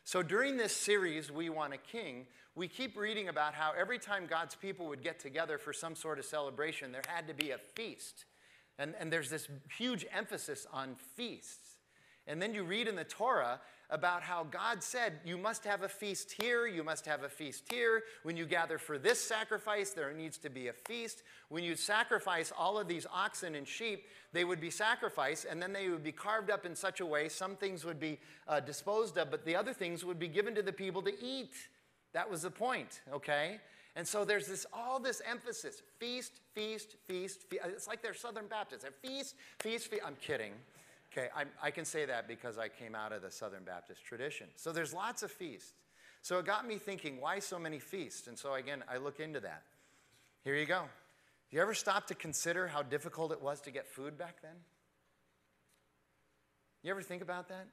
So 0.04 0.22
during 0.22 0.58
this 0.58 0.76
series, 0.76 1.32
We 1.32 1.50
Want 1.50 1.74
a 1.74 1.78
King, 1.78 2.28
we 2.54 2.68
keep 2.68 2.96
reading 2.96 3.30
about 3.30 3.54
how 3.54 3.74
every 3.78 3.98
time 3.98 4.28
God's 4.28 4.56
people 4.56 4.88
would 4.88 5.02
get 5.02 5.20
together 5.20 5.58
for 5.58 5.74
some 5.74 5.96
sort 5.96 6.20
of 6.20 6.26
celebration, 6.26 6.92
there 6.92 7.02
had 7.08 7.28
to 7.28 7.34
be 7.34 7.52
a 7.52 7.58
feast. 7.58 8.26
And, 8.78 8.94
and 9.00 9.12
there's 9.12 9.30
this 9.30 9.48
huge 9.78 10.06
emphasis 10.14 10.68
on 10.72 10.96
feasts. 11.16 11.78
And 12.28 12.42
then 12.42 12.54
you 12.54 12.64
read 12.64 12.88
in 12.88 12.96
the 12.96 13.04
Torah 13.04 13.60
about 13.90 14.22
how 14.22 14.44
God 14.44 14.82
said, 14.82 15.20
You 15.24 15.38
must 15.38 15.64
have 15.66 15.84
a 15.84 15.90
feast 15.90 16.36
here, 16.42 16.68
you 16.68 16.84
must 16.84 17.06
have 17.06 17.24
a 17.24 17.30
feast 17.30 17.66
here. 17.72 18.04
When 18.24 18.38
you 18.38 18.46
gather 18.46 18.78
for 18.78 18.98
this 18.98 19.22
sacrifice, 19.22 19.92
there 19.92 20.14
needs 20.14 20.38
to 20.40 20.50
be 20.50 20.68
a 20.68 20.74
feast. 20.74 21.24
When 21.50 21.64
you 21.64 21.76
sacrifice 21.76 22.52
all 22.58 22.78
of 22.78 22.88
these 22.88 23.06
oxen 23.14 23.56
and 23.56 23.68
sheep, 23.68 24.06
they 24.34 24.44
would 24.44 24.60
be 24.60 24.70
sacrificed, 24.70 25.46
and 25.50 25.62
then 25.62 25.74
they 25.74 25.90
would 25.90 26.04
be 26.04 26.12
carved 26.12 26.50
up 26.50 26.66
in 26.66 26.76
such 26.76 27.00
a 27.00 27.06
way, 27.06 27.30
some 27.30 27.56
things 27.56 27.86
would 27.86 28.00
be 28.00 28.20
uh, 28.48 28.60
disposed 28.60 29.18
of, 29.18 29.32
but 29.32 29.46
the 29.46 29.56
other 29.56 29.74
things 29.74 30.04
would 30.04 30.20
be 30.20 30.28
given 30.28 30.56
to 30.56 30.62
the 30.62 30.74
people 30.74 31.02
to 31.04 31.14
eat. 31.24 31.54
That 32.14 32.30
was 32.30 32.44
the 32.44 32.52
point, 32.52 33.02
okay? 33.14 33.60
And 33.96 34.08
so 34.08 34.26
there's 34.26 34.48
this 34.48 34.66
all 34.74 35.00
this 35.00 35.22
emphasis 35.30 35.82
feast, 36.00 36.34
feast, 36.54 36.96
feast, 37.08 37.44
feast. 37.50 37.62
It's 37.66 37.88
like 37.88 38.02
they're 38.02 38.14
Southern 38.14 38.48
Baptists. 38.48 38.84
They're 38.84 38.92
feast, 38.92 39.36
feast, 39.60 39.88
feast. 39.88 40.02
I'm 40.06 40.16
kidding. 40.22 40.52
Okay, 41.16 41.30
I, 41.34 41.46
I 41.64 41.72
can 41.72 41.86
say 41.86 42.06
that 42.06 42.28
because 42.28 42.58
I 42.58 42.68
came 42.68 42.94
out 42.94 43.14
of 43.14 43.22
the 43.22 43.32
Southern 43.32 43.64
Baptist 43.64 44.04
tradition. 44.04 44.48
So 44.58 44.74
there's 44.74 44.94
lots 44.94 45.24
of 45.24 45.32
feasts. 45.32 45.72
So 46.22 46.40
it 46.40 46.46
got 46.46 46.68
me 46.68 46.78
thinking, 46.78 47.22
why 47.22 47.40
so 47.40 47.58
many 47.58 47.80
feasts? 47.80 48.28
And 48.28 48.38
so 48.38 48.56
again, 48.56 48.84
I 48.92 48.98
look 48.98 49.20
into 49.20 49.40
that. 49.40 49.64
Here 50.44 50.56
you 50.56 50.66
go. 50.66 50.84
You 51.52 51.62
ever 51.62 51.74
stop 51.74 52.08
to 52.08 52.16
consider 52.16 52.68
how 52.68 52.82
difficult 52.82 53.32
it 53.32 53.42
was 53.42 53.62
to 53.62 53.72
get 53.72 53.88
food 53.88 54.18
back 54.18 54.42
then? 54.42 54.56
You 56.84 56.92
ever 56.92 57.02
think 57.02 57.22
about 57.22 57.48
that? 57.48 57.68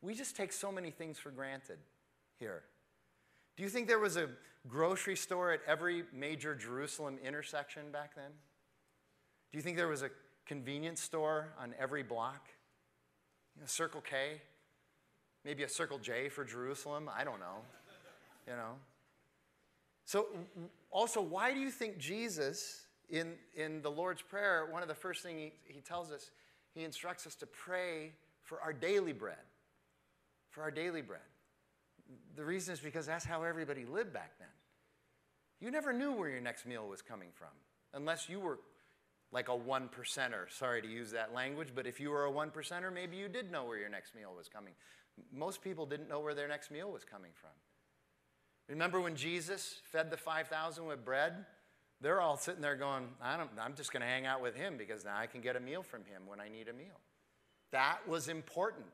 We 0.00 0.14
just 0.14 0.34
take 0.34 0.52
so 0.52 0.72
many 0.72 0.90
things 0.90 1.18
for 1.18 1.30
granted 1.30 1.78
here. 2.38 2.62
Do 3.56 3.62
you 3.62 3.68
think 3.68 3.88
there 3.88 3.98
was 3.98 4.16
a 4.16 4.28
grocery 4.68 5.16
store 5.16 5.52
at 5.52 5.60
every 5.66 6.04
major 6.12 6.54
Jerusalem 6.54 7.18
intersection 7.22 7.90
back 7.92 8.14
then? 8.14 8.30
Do 9.52 9.58
you 9.58 9.62
think 9.62 9.76
there 9.76 9.88
was 9.88 10.02
a 10.02 10.10
convenience 10.46 11.00
store 11.00 11.48
on 11.60 11.74
every 11.78 12.02
block? 12.02 12.48
You 13.56 13.62
know, 13.62 13.66
Circle 13.66 14.02
K, 14.02 14.40
maybe 15.44 15.62
a 15.62 15.68
Circle 15.68 15.98
J 15.98 16.28
for 16.28 16.44
Jerusalem. 16.44 17.08
I 17.14 17.24
don't 17.24 17.40
know. 17.40 17.62
You 18.46 18.54
know. 18.54 18.72
So, 20.04 20.26
also, 20.90 21.20
why 21.20 21.52
do 21.54 21.60
you 21.60 21.70
think 21.70 21.98
Jesus, 21.98 22.82
in, 23.08 23.32
in 23.54 23.80
the 23.80 23.90
Lord's 23.90 24.22
Prayer, 24.22 24.66
one 24.70 24.82
of 24.82 24.88
the 24.88 24.94
first 24.94 25.22
things 25.22 25.52
he, 25.66 25.74
he 25.74 25.80
tells 25.80 26.10
us, 26.10 26.30
he 26.74 26.84
instructs 26.84 27.26
us 27.26 27.34
to 27.36 27.46
pray 27.46 28.12
for 28.42 28.60
our 28.60 28.72
daily 28.72 29.12
bread? 29.12 29.36
For 30.50 30.62
our 30.62 30.70
daily 30.70 31.02
bread. 31.02 31.20
The 32.36 32.44
reason 32.44 32.74
is 32.74 32.80
because 32.80 33.06
that's 33.06 33.24
how 33.24 33.42
everybody 33.42 33.86
lived 33.86 34.12
back 34.12 34.32
then. 34.38 34.48
You 35.60 35.70
never 35.70 35.92
knew 35.92 36.12
where 36.12 36.28
your 36.28 36.42
next 36.42 36.66
meal 36.66 36.86
was 36.86 37.00
coming 37.00 37.28
from 37.32 37.48
unless 37.94 38.28
you 38.28 38.40
were 38.40 38.58
like 39.34 39.48
a 39.48 39.56
one 39.56 39.88
percenter. 39.88 40.48
Sorry 40.48 40.80
to 40.80 40.88
use 40.88 41.10
that 41.10 41.34
language, 41.34 41.68
but 41.74 41.86
if 41.86 41.98
you 41.98 42.10
were 42.10 42.24
a 42.24 42.30
one 42.30 42.50
percenter, 42.50 42.94
maybe 42.94 43.16
you 43.16 43.28
did 43.28 43.50
know 43.50 43.64
where 43.64 43.76
your 43.76 43.88
next 43.88 44.14
meal 44.14 44.32
was 44.34 44.48
coming. 44.48 44.72
Most 45.32 45.60
people 45.60 45.84
didn't 45.84 46.08
know 46.08 46.20
where 46.20 46.34
their 46.34 46.48
next 46.48 46.70
meal 46.70 46.90
was 46.90 47.04
coming 47.04 47.32
from. 47.34 47.50
Remember 48.68 49.00
when 49.00 49.16
Jesus 49.16 49.80
fed 49.90 50.10
the 50.10 50.16
5,000 50.16 50.86
with 50.86 51.04
bread? 51.04 51.44
They're 52.00 52.20
all 52.20 52.36
sitting 52.36 52.62
there 52.62 52.76
going, 52.76 53.08
I 53.20 53.36
don't, 53.36 53.50
I'm 53.60 53.74
just 53.74 53.92
going 53.92 54.02
to 54.02 54.06
hang 54.06 54.24
out 54.24 54.40
with 54.40 54.54
him 54.54 54.76
because 54.78 55.04
now 55.04 55.16
I 55.18 55.26
can 55.26 55.40
get 55.40 55.56
a 55.56 55.60
meal 55.60 55.82
from 55.82 56.04
him 56.04 56.22
when 56.26 56.40
I 56.40 56.48
need 56.48 56.68
a 56.68 56.72
meal. 56.72 57.00
That 57.72 57.98
was 58.06 58.28
important. 58.28 58.86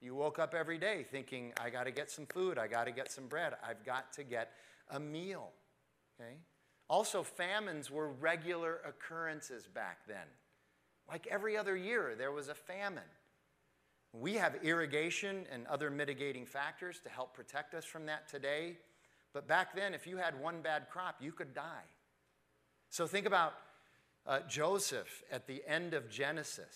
You 0.00 0.14
woke 0.14 0.38
up 0.38 0.52
every 0.52 0.78
day 0.78 1.06
thinking, 1.08 1.52
I 1.62 1.70
got 1.70 1.84
to 1.84 1.90
get 1.92 2.10
some 2.10 2.26
food, 2.26 2.58
I 2.58 2.66
got 2.66 2.84
to 2.84 2.92
get 2.92 3.10
some 3.10 3.28
bread, 3.28 3.54
I've 3.66 3.84
got 3.84 4.12
to 4.14 4.24
get 4.24 4.50
a 4.90 5.00
meal. 5.00 5.50
Okay? 6.20 6.34
Also, 6.88 7.22
famines 7.22 7.90
were 7.90 8.08
regular 8.08 8.80
occurrences 8.86 9.66
back 9.66 10.06
then. 10.06 10.26
Like 11.08 11.26
every 11.26 11.56
other 11.56 11.76
year, 11.76 12.14
there 12.16 12.32
was 12.32 12.48
a 12.48 12.54
famine. 12.54 13.02
We 14.12 14.34
have 14.34 14.56
irrigation 14.62 15.46
and 15.52 15.66
other 15.66 15.90
mitigating 15.90 16.46
factors 16.46 17.00
to 17.00 17.08
help 17.08 17.34
protect 17.34 17.74
us 17.74 17.84
from 17.84 18.06
that 18.06 18.28
today. 18.28 18.78
But 19.32 19.46
back 19.46 19.74
then, 19.74 19.94
if 19.94 20.06
you 20.06 20.16
had 20.16 20.40
one 20.40 20.62
bad 20.62 20.88
crop, 20.90 21.16
you 21.20 21.32
could 21.32 21.54
die. 21.54 21.84
So 22.88 23.06
think 23.06 23.26
about 23.26 23.54
uh, 24.26 24.40
Joseph 24.48 25.22
at 25.30 25.46
the 25.46 25.62
end 25.66 25.92
of 25.92 26.08
Genesis 26.08 26.74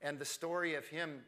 and 0.00 0.18
the 0.18 0.24
story 0.24 0.74
of 0.74 0.86
him 0.86 1.22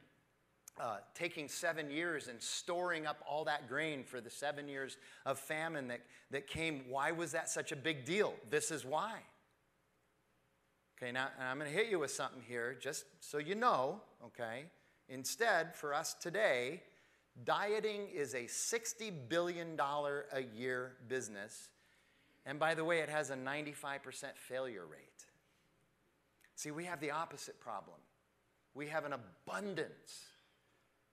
uh, 0.80 0.98
taking 1.14 1.48
seven 1.48 1.90
years 1.90 2.28
and 2.28 2.40
storing 2.40 3.06
up 3.06 3.22
all 3.28 3.44
that 3.44 3.68
grain 3.68 4.04
for 4.04 4.20
the 4.20 4.30
seven 4.30 4.68
years 4.68 4.96
of 5.26 5.38
famine 5.38 5.88
that, 5.88 6.00
that 6.30 6.46
came. 6.46 6.82
Why 6.88 7.12
was 7.12 7.32
that 7.32 7.48
such 7.48 7.72
a 7.72 7.76
big 7.76 8.04
deal? 8.04 8.34
This 8.50 8.70
is 8.70 8.84
why. 8.84 9.18
Okay, 10.96 11.12
now 11.12 11.28
I'm 11.40 11.58
going 11.58 11.70
to 11.70 11.76
hit 11.76 11.88
you 11.88 12.00
with 12.00 12.10
something 12.10 12.42
here 12.46 12.76
just 12.80 13.04
so 13.20 13.38
you 13.38 13.54
know, 13.54 14.00
okay? 14.24 14.64
Instead, 15.08 15.74
for 15.74 15.94
us 15.94 16.14
today, 16.14 16.82
dieting 17.44 18.08
is 18.12 18.34
a 18.34 18.44
$60 18.44 19.12
billion 19.28 19.78
a 19.78 20.40
year 20.56 20.92
business. 21.08 21.68
And 22.44 22.58
by 22.58 22.74
the 22.74 22.84
way, 22.84 22.98
it 22.98 23.08
has 23.08 23.30
a 23.30 23.36
95% 23.36 23.70
failure 24.36 24.86
rate. 24.86 25.24
See, 26.56 26.72
we 26.72 26.84
have 26.86 27.00
the 27.00 27.12
opposite 27.12 27.60
problem. 27.60 27.98
We 28.74 28.88
have 28.88 29.04
an 29.04 29.12
abundance 29.12 30.24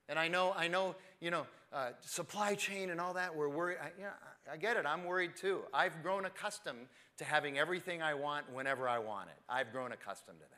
and 0.08 0.20
I 0.20 0.28
know, 0.28 0.54
I 0.56 0.68
know, 0.68 0.96
you 1.20 1.32
know, 1.32 1.46
uh, 1.74 1.90
supply 2.02 2.56
chain 2.56 2.90
and 2.90 3.02
all 3.02 3.14
that, 3.14 3.36
we're 3.36 3.50
worried. 3.50 3.78
I, 3.82 4.54
I 4.54 4.58
get 4.58 4.78
it. 4.78 4.86
I'm 4.86 5.04
worried 5.04 5.36
too. 5.36 5.62
I've 5.74 6.02
grown 6.04 6.26
accustomed 6.26 6.88
to 7.18 7.24
having 7.24 7.58
everything 7.58 8.02
I 8.02 8.14
want 8.14 8.52
whenever 8.54 8.88
I 8.88 9.00
want 9.00 9.30
it. 9.30 9.38
I've 9.50 9.72
grown 9.72 9.92
accustomed 9.92 10.40
to 10.40 10.46
that. 10.46 10.56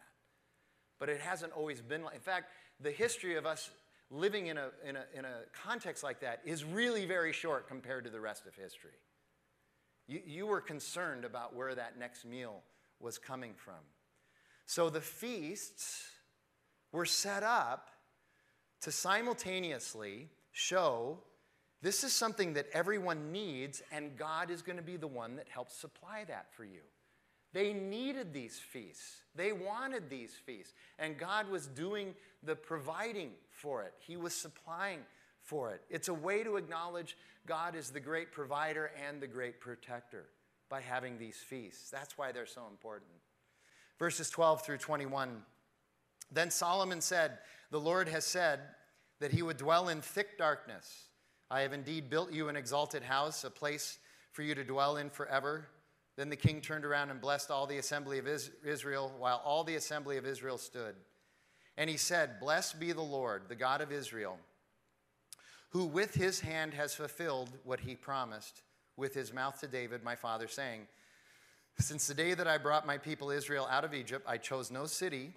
But 1.00 1.10
it 1.10 1.22
hasn't 1.22 1.54
always 1.54 1.82
been 1.82 2.04
like, 2.04 2.16
in 2.16 2.22
fact, 2.22 2.48
the 2.82 2.92
history 2.92 3.36
of 3.36 3.46
us 3.46 3.70
living 4.10 4.48
in 4.48 4.58
a, 4.58 4.70
in 4.86 4.96
a, 4.96 5.06
in 5.14 5.26
a 5.26 5.40
context 5.54 6.04
like 6.04 6.20
that 6.22 6.42
is 6.46 6.64
really 6.64 7.06
very 7.06 7.34
short 7.34 7.68
compared 7.68 8.04
to 8.06 8.10
the 8.10 8.20
rest 8.20 8.46
of 8.46 8.56
history. 8.56 8.92
You, 10.08 10.22
you 10.26 10.48
were 10.48 10.62
concerned 10.62 11.26
about 11.26 11.56
where 11.56 11.74
that 11.76 11.98
next 12.00 12.26
meal 12.26 12.62
was 13.00 13.18
coming 13.18 13.54
from. 13.56 13.76
So 14.66 14.90
the 14.90 15.02
feasts 15.02 16.10
were 16.92 17.06
set 17.06 17.44
up 17.44 17.90
to 18.82 18.92
simultaneously 18.92 20.30
show 20.52 21.18
this 21.82 22.04
is 22.04 22.12
something 22.12 22.54
that 22.54 22.68
everyone 22.74 23.32
needs, 23.32 23.84
and 23.92 24.18
God 24.18 24.50
is 24.50 24.62
going 24.62 24.78
to 24.78 24.84
be 24.84 24.98
the 24.98 25.08
one 25.08 25.36
that 25.36 25.48
helps 25.48 25.76
supply 25.76 26.24
that 26.28 26.48
for 26.54 26.66
you. 26.66 26.82
They 27.54 27.72
needed 27.74 28.34
these 28.34 28.60
feasts. 28.60 29.18
They 29.36 29.52
wanted 29.52 30.10
these 30.10 30.34
feasts. 30.34 30.74
And 31.00 31.18
God 31.18 31.50
was 31.50 31.68
doing 31.68 32.14
the 32.44 32.56
providing 32.56 33.32
for 33.50 33.84
it, 33.84 33.94
He 34.00 34.18
was 34.18 34.34
supplying 34.34 35.00
for 35.42 35.72
it. 35.72 35.82
It's 35.90 36.10
a 36.10 36.14
way 36.14 36.44
to 36.44 36.58
acknowledge 36.58 37.16
God 37.46 37.76
is 37.76 37.90
the 37.90 38.00
great 38.00 38.32
provider 38.32 38.92
and 39.08 39.22
the 39.22 39.28
great 39.28 39.60
protector. 39.60 40.26
by 40.70 40.82
having 40.82 41.18
these 41.18 41.38
feasts. 41.38 41.90
That's 41.90 42.18
why 42.18 42.34
they're 42.34 42.46
so 42.46 42.68
important. 42.70 43.10
Verses 43.98 44.30
12 44.30 44.66
through 44.66 44.80
21. 44.80 45.42
Then 46.32 46.52
Solomon 46.52 47.02
said, 47.02 47.40
The 47.72 47.80
Lord 47.80 48.08
has 48.10 48.26
said 48.26 48.60
that 49.20 49.32
he 49.32 49.42
would 49.42 49.58
dwell 49.58 49.90
in 49.90 50.02
thick 50.02 50.38
darkness. 50.38 51.06
I 51.50 51.62
have 51.62 51.74
indeed 51.74 52.10
built 52.10 52.32
you 52.32 52.50
an 52.50 52.56
exalted 52.56 53.04
house, 53.04 53.44
a 53.44 53.50
place 53.50 54.00
for 54.34 54.42
you 54.44 54.54
to 54.56 54.64
dwell 54.64 54.98
in 54.98 55.10
forever. 55.10 55.68
Then 56.18 56.30
the 56.30 56.36
king 56.36 56.62
turned 56.62 56.84
around 56.84 57.10
and 57.10 57.22
blessed 57.22 57.52
all 57.52 57.68
the 57.68 57.78
assembly 57.78 58.20
of 58.20 58.28
Israel, 58.66 59.14
while 59.18 59.42
all 59.46 59.64
the 59.64 59.76
assembly 59.76 60.18
of 60.18 60.26
Israel 60.26 60.58
stood. 60.58 60.96
And 61.78 61.90
he 61.90 61.98
said, 61.98 62.40
Blessed 62.40 62.80
be 62.80 62.92
the 62.92 63.02
Lord, 63.02 63.44
the 63.48 63.56
God 63.56 63.82
of 63.82 63.92
Israel, 63.92 64.40
who 65.70 65.86
with 65.86 66.16
his 66.16 66.42
hand 66.42 66.74
has 66.74 66.96
fulfilled 66.96 67.52
what 67.64 67.82
he 67.82 67.96
promised 67.96 68.64
with 68.98 69.14
his 69.14 69.32
mouth 69.32 69.60
to 69.62 69.68
David, 69.68 70.04
my 70.04 70.16
father, 70.16 70.48
saying, 70.48 70.88
Since 71.78 72.08
the 72.08 72.16
day 72.16 72.34
that 72.34 72.48
I 72.48 72.58
brought 72.58 72.88
my 72.88 72.98
people 72.98 73.30
Israel 73.30 73.68
out 73.70 73.86
of 73.86 73.94
Egypt, 73.94 74.26
I 74.28 74.38
chose 74.38 74.72
no 74.72 74.86
city 74.88 75.34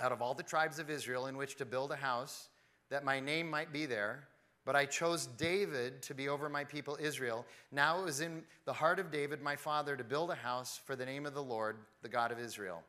out 0.00 0.12
of 0.12 0.20
all 0.20 0.34
the 0.34 0.42
tribes 0.42 0.78
of 0.78 0.90
Israel 0.90 1.26
in 1.26 1.36
which 1.36 1.56
to 1.56 1.64
build 1.64 1.92
a 1.92 1.96
house, 1.96 2.48
that 2.90 3.04
my 3.04 3.20
name 3.20 3.50
might 3.50 3.72
be 3.72 3.86
there. 3.86 4.28
But 4.64 4.74
I 4.74 4.84
chose 4.84 5.26
David 5.26 6.02
to 6.02 6.14
be 6.14 6.28
over 6.28 6.48
my 6.48 6.64
people 6.64 6.98
Israel. 7.00 7.46
Now 7.70 8.00
it 8.00 8.04
was 8.04 8.20
in 8.20 8.42
the 8.64 8.72
heart 8.72 8.98
of 8.98 9.12
David, 9.12 9.40
my 9.40 9.54
father, 9.54 9.96
to 9.96 10.02
build 10.02 10.30
a 10.30 10.34
house 10.34 10.80
for 10.84 10.96
the 10.96 11.06
name 11.06 11.24
of 11.24 11.34
the 11.34 11.42
Lord, 11.42 11.76
the 12.02 12.08
God 12.08 12.32
of 12.32 12.40
Israel. 12.40 12.82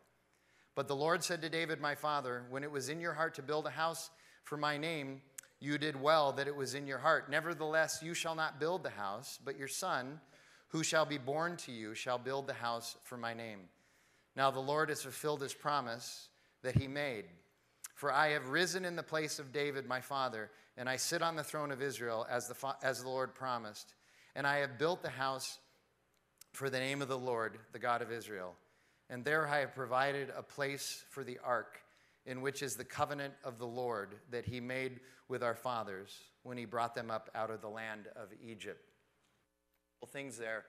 But 0.74 0.88
the 0.88 0.96
Lord 0.96 1.24
said 1.24 1.42
to 1.44 1.50
David, 1.50 1.80
my 1.80 1.94
father, 1.94 2.44
When 2.50 2.64
it 2.64 2.72
was 2.72 2.90
in 2.90 3.00
your 3.00 3.14
heart 3.14 3.36
to 3.36 3.44
build 3.44 3.68
a 3.68 3.72
house 3.72 4.10
for 4.44 4.58
my 4.58 4.78
name, 4.78 5.22
you 5.60 5.78
did 5.78 6.00
well 6.00 6.32
that 6.34 6.48
it 6.48 6.56
was 6.56 6.74
in 6.74 6.88
your 6.88 7.00
heart. 7.00 7.30
Nevertheless, 7.30 8.02
you 8.04 8.14
shall 8.14 8.36
not 8.36 8.60
build 8.60 8.84
the 8.84 8.90
house, 8.90 9.40
but 9.44 9.58
your 9.58 9.68
son, 9.68 10.20
who 10.70 10.84
shall 10.84 11.06
be 11.06 11.18
born 11.18 11.58
to 11.58 11.72
you, 11.72 11.94
shall 11.94 12.18
build 12.18 12.48
the 12.48 12.54
house 12.54 12.96
for 13.04 13.18
my 13.18 13.34
name. 13.34 13.60
Now 14.36 14.52
the 14.52 14.60
Lord 14.60 14.90
has 14.90 15.02
fulfilled 15.02 15.42
his 15.42 15.54
promise 15.54 16.30
that 16.68 16.76
he 16.76 16.88
made. 16.88 17.24
For 17.96 18.12
I 18.12 18.32
have 18.32 18.50
risen 18.50 18.84
in 18.84 18.98
the 18.98 19.04
place 19.04 19.40
of 19.40 19.54
David 19.54 19.88
my 19.88 20.02
father, 20.02 20.52
and 20.76 20.90
I 20.90 20.98
sit 20.98 21.22
on 21.22 21.38
the 21.38 21.44
throne 21.46 21.72
of 21.72 21.82
Israel 21.82 22.28
as 22.30 22.50
the, 22.50 22.76
as 22.84 23.04
the 23.04 23.10
Lord 23.10 23.34
promised. 23.34 23.94
And 24.36 24.46
I 24.46 24.58
have 24.58 24.78
built 24.78 25.02
the 25.02 25.10
house 25.10 25.60
for 26.52 26.70
the 26.70 26.78
name 26.78 27.02
of 27.02 27.08
the 27.08 27.18
Lord, 27.18 27.58
the 27.72 27.80
God 27.80 28.02
of 28.02 28.12
Israel. 28.12 28.54
And 29.10 29.24
there 29.24 29.48
I 29.48 29.60
have 29.60 29.74
provided 29.74 30.30
a 30.36 30.44
place 30.44 31.06
for 31.10 31.24
the 31.24 31.40
ark 31.42 31.80
in 32.26 32.42
which 32.42 32.62
is 32.62 32.76
the 32.76 32.84
covenant 32.84 33.34
of 33.46 33.60
the 33.60 33.66
Lord 33.66 34.16
that 34.30 34.46
he 34.46 34.60
made 34.60 35.00
with 35.30 35.42
our 35.42 35.56
fathers 35.56 36.14
when 36.44 36.58
he 36.58 36.66
brought 36.66 36.96
them 36.96 37.10
up 37.10 37.30
out 37.34 37.50
of 37.50 37.62
the 37.62 37.70
land 37.70 38.08
of 38.18 38.28
Egypt. 38.46 38.92
Things 40.10 40.38
there. 40.38 40.66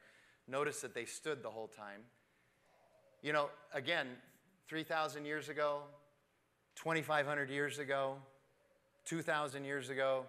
Notice 0.47 0.81
that 0.83 0.95
they 0.95 1.07
stood 1.07 1.43
the 1.43 1.51
whole 1.51 1.67
time. 1.67 2.03
You 3.21 3.33
know, 3.33 3.51
again, 3.75 4.07
3,000 4.69 5.25
years 5.25 5.49
ago, 5.49 5.81
2,500 6.77 7.51
years 7.51 7.79
ago, 7.79 8.17
2,000 9.07 9.65
years 9.65 9.89
ago, 9.89 10.25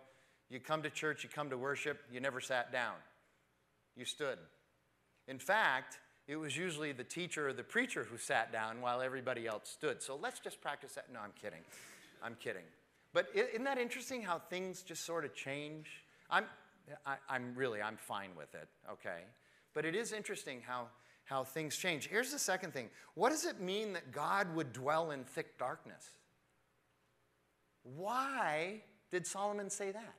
you 0.49 0.59
come 0.59 0.81
to 0.81 0.89
church, 0.89 1.23
you 1.23 1.29
come 1.29 1.49
to 1.49 1.57
worship, 1.57 1.99
you 2.11 2.19
never 2.19 2.39
sat 2.39 2.71
down. 2.71 2.95
You 3.95 4.05
stood. 4.05 4.37
In 5.27 5.37
fact, 5.37 5.99
it 6.27 6.37
was 6.37 6.55
usually 6.55 6.91
the 6.91 7.03
teacher 7.03 7.49
or 7.49 7.53
the 7.53 7.63
preacher 7.63 8.03
who 8.03 8.17
sat 8.17 8.51
down 8.51 8.81
while 8.81 9.01
everybody 9.01 9.45
else 9.45 9.69
stood. 9.69 10.01
So 10.01 10.15
let's 10.15 10.39
just 10.39 10.61
practice 10.61 10.93
that. 10.93 11.11
No, 11.11 11.19
I'm 11.19 11.33
kidding. 11.39 11.61
I'm 12.23 12.35
kidding. 12.39 12.63
But 13.13 13.27
isn't 13.33 13.63
that 13.63 13.77
interesting 13.77 14.21
how 14.21 14.39
things 14.39 14.81
just 14.81 15.05
sort 15.05 15.25
of 15.25 15.33
change? 15.33 15.87
I'm, 16.29 16.45
I, 17.05 17.13
am 17.13 17.17
i 17.29 17.35
am 17.35 17.55
really, 17.55 17.81
I'm 17.81 17.97
fine 17.97 18.29
with 18.37 18.53
it, 18.55 18.67
okay? 18.91 19.23
But 19.73 19.85
it 19.85 19.95
is 19.95 20.13
interesting 20.13 20.61
how, 20.65 20.87
how 21.29 21.43
things 21.43 21.77
change. 21.77 22.07
Here's 22.07 22.31
the 22.31 22.39
second 22.39 22.73
thing. 22.73 22.89
What 23.13 23.29
does 23.29 23.45
it 23.45 23.61
mean 23.61 23.93
that 23.93 24.11
God 24.11 24.53
would 24.55 24.73
dwell 24.73 25.11
in 25.11 25.23
thick 25.23 25.59
darkness? 25.59 26.09
Why 27.83 28.81
did 29.11 29.27
Solomon 29.27 29.69
say 29.69 29.91
that? 29.91 30.15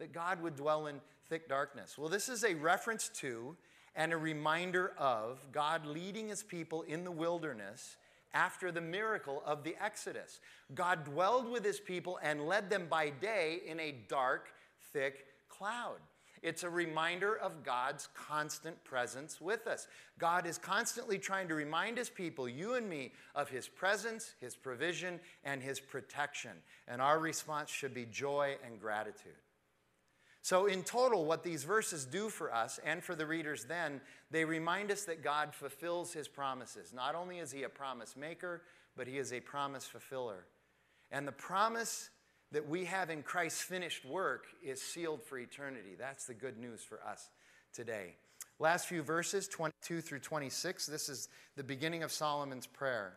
That 0.00 0.12
God 0.12 0.42
would 0.42 0.56
dwell 0.56 0.88
in 0.88 1.00
thick 1.28 1.48
darkness? 1.48 1.96
Well, 1.96 2.08
this 2.08 2.28
is 2.28 2.44
a 2.44 2.54
reference 2.54 3.08
to 3.20 3.56
and 3.94 4.12
a 4.12 4.16
reminder 4.16 4.92
of 4.98 5.38
God 5.52 5.86
leading 5.86 6.28
his 6.28 6.42
people 6.42 6.82
in 6.82 7.04
the 7.04 7.10
wilderness 7.10 7.96
after 8.34 8.72
the 8.72 8.80
miracle 8.80 9.42
of 9.46 9.62
the 9.62 9.76
Exodus. 9.80 10.40
God 10.74 11.04
dwelled 11.04 11.48
with 11.48 11.64
his 11.64 11.78
people 11.78 12.18
and 12.20 12.46
led 12.46 12.68
them 12.68 12.86
by 12.90 13.10
day 13.10 13.60
in 13.64 13.78
a 13.78 13.94
dark, 14.08 14.48
thick 14.92 15.24
cloud. 15.48 15.98
It's 16.42 16.62
a 16.62 16.70
reminder 16.70 17.36
of 17.36 17.62
God's 17.64 18.08
constant 18.14 18.82
presence 18.84 19.40
with 19.40 19.66
us. 19.66 19.86
God 20.18 20.46
is 20.46 20.58
constantly 20.58 21.18
trying 21.18 21.48
to 21.48 21.54
remind 21.54 21.98
his 21.98 22.10
people, 22.10 22.48
you 22.48 22.74
and 22.74 22.88
me, 22.88 23.12
of 23.34 23.48
his 23.48 23.68
presence, 23.68 24.34
his 24.40 24.54
provision, 24.54 25.20
and 25.44 25.62
his 25.62 25.80
protection. 25.80 26.52
And 26.86 27.02
our 27.02 27.18
response 27.18 27.70
should 27.70 27.94
be 27.94 28.06
joy 28.06 28.56
and 28.64 28.80
gratitude. 28.80 29.32
So, 30.42 30.66
in 30.66 30.82
total, 30.82 31.24
what 31.24 31.42
these 31.42 31.64
verses 31.64 32.06
do 32.06 32.28
for 32.28 32.54
us 32.54 32.78
and 32.84 33.02
for 33.02 33.14
the 33.14 33.26
readers 33.26 33.64
then, 33.64 34.00
they 34.30 34.44
remind 34.44 34.90
us 34.90 35.04
that 35.04 35.22
God 35.22 35.54
fulfills 35.54 36.12
his 36.12 36.28
promises. 36.28 36.92
Not 36.94 37.14
only 37.14 37.38
is 37.38 37.52
he 37.52 37.64
a 37.64 37.68
promise 37.68 38.16
maker, 38.16 38.62
but 38.96 39.06
he 39.06 39.18
is 39.18 39.32
a 39.32 39.40
promise 39.40 39.84
fulfiller. 39.84 40.46
And 41.10 41.26
the 41.26 41.32
promise 41.32 42.10
that 42.52 42.68
we 42.68 42.84
have 42.86 43.10
in 43.10 43.22
Christ's 43.22 43.62
finished 43.62 44.04
work 44.04 44.46
is 44.62 44.80
sealed 44.80 45.22
for 45.22 45.38
eternity. 45.38 45.96
That's 45.98 46.26
the 46.26 46.34
good 46.34 46.58
news 46.58 46.82
for 46.82 47.00
us 47.06 47.30
today. 47.72 48.14
Last 48.58 48.86
few 48.86 49.02
verses, 49.02 49.46
22 49.48 50.00
through 50.00 50.20
26, 50.20 50.86
this 50.86 51.08
is 51.08 51.28
the 51.56 51.62
beginning 51.62 52.02
of 52.02 52.10
Solomon's 52.10 52.66
prayer. 52.66 53.14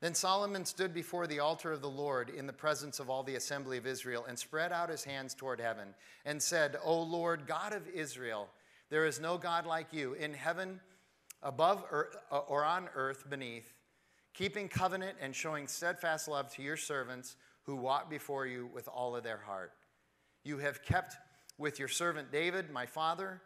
Then 0.00 0.14
Solomon 0.14 0.64
stood 0.64 0.94
before 0.94 1.26
the 1.26 1.40
altar 1.40 1.72
of 1.72 1.82
the 1.82 1.90
Lord 1.90 2.30
in 2.30 2.46
the 2.46 2.52
presence 2.52 3.00
of 3.00 3.10
all 3.10 3.24
the 3.24 3.34
assembly 3.34 3.78
of 3.78 3.86
Israel 3.86 4.24
and 4.28 4.38
spread 4.38 4.72
out 4.72 4.90
his 4.90 5.02
hands 5.02 5.34
toward 5.34 5.60
heaven 5.60 5.88
and 6.24 6.40
said, 6.40 6.76
O 6.84 7.02
Lord, 7.02 7.46
God 7.46 7.72
of 7.72 7.88
Israel, 7.88 8.48
there 8.90 9.06
is 9.06 9.20
no 9.20 9.36
God 9.36 9.66
like 9.66 9.92
you 9.92 10.14
in 10.14 10.32
heaven 10.32 10.80
above 11.42 11.84
uh, 11.92 12.38
or 12.38 12.64
on 12.64 12.88
earth 12.94 13.28
beneath, 13.28 13.74
keeping 14.34 14.68
covenant 14.68 15.16
and 15.20 15.34
showing 15.34 15.66
steadfast 15.66 16.28
love 16.28 16.48
to 16.54 16.62
your 16.62 16.76
servants 16.76 17.36
who 17.68 17.76
walk 17.76 18.08
before 18.08 18.46
you 18.46 18.66
with 18.72 18.88
all 18.88 19.14
of 19.14 19.22
their 19.22 19.36
heart. 19.36 19.74
You 20.42 20.56
have 20.56 20.82
kept 20.82 21.14
with 21.58 21.78
your 21.78 21.86
servant 21.86 22.32
David, 22.32 22.70
my 22.70 22.86
father, 22.86 23.42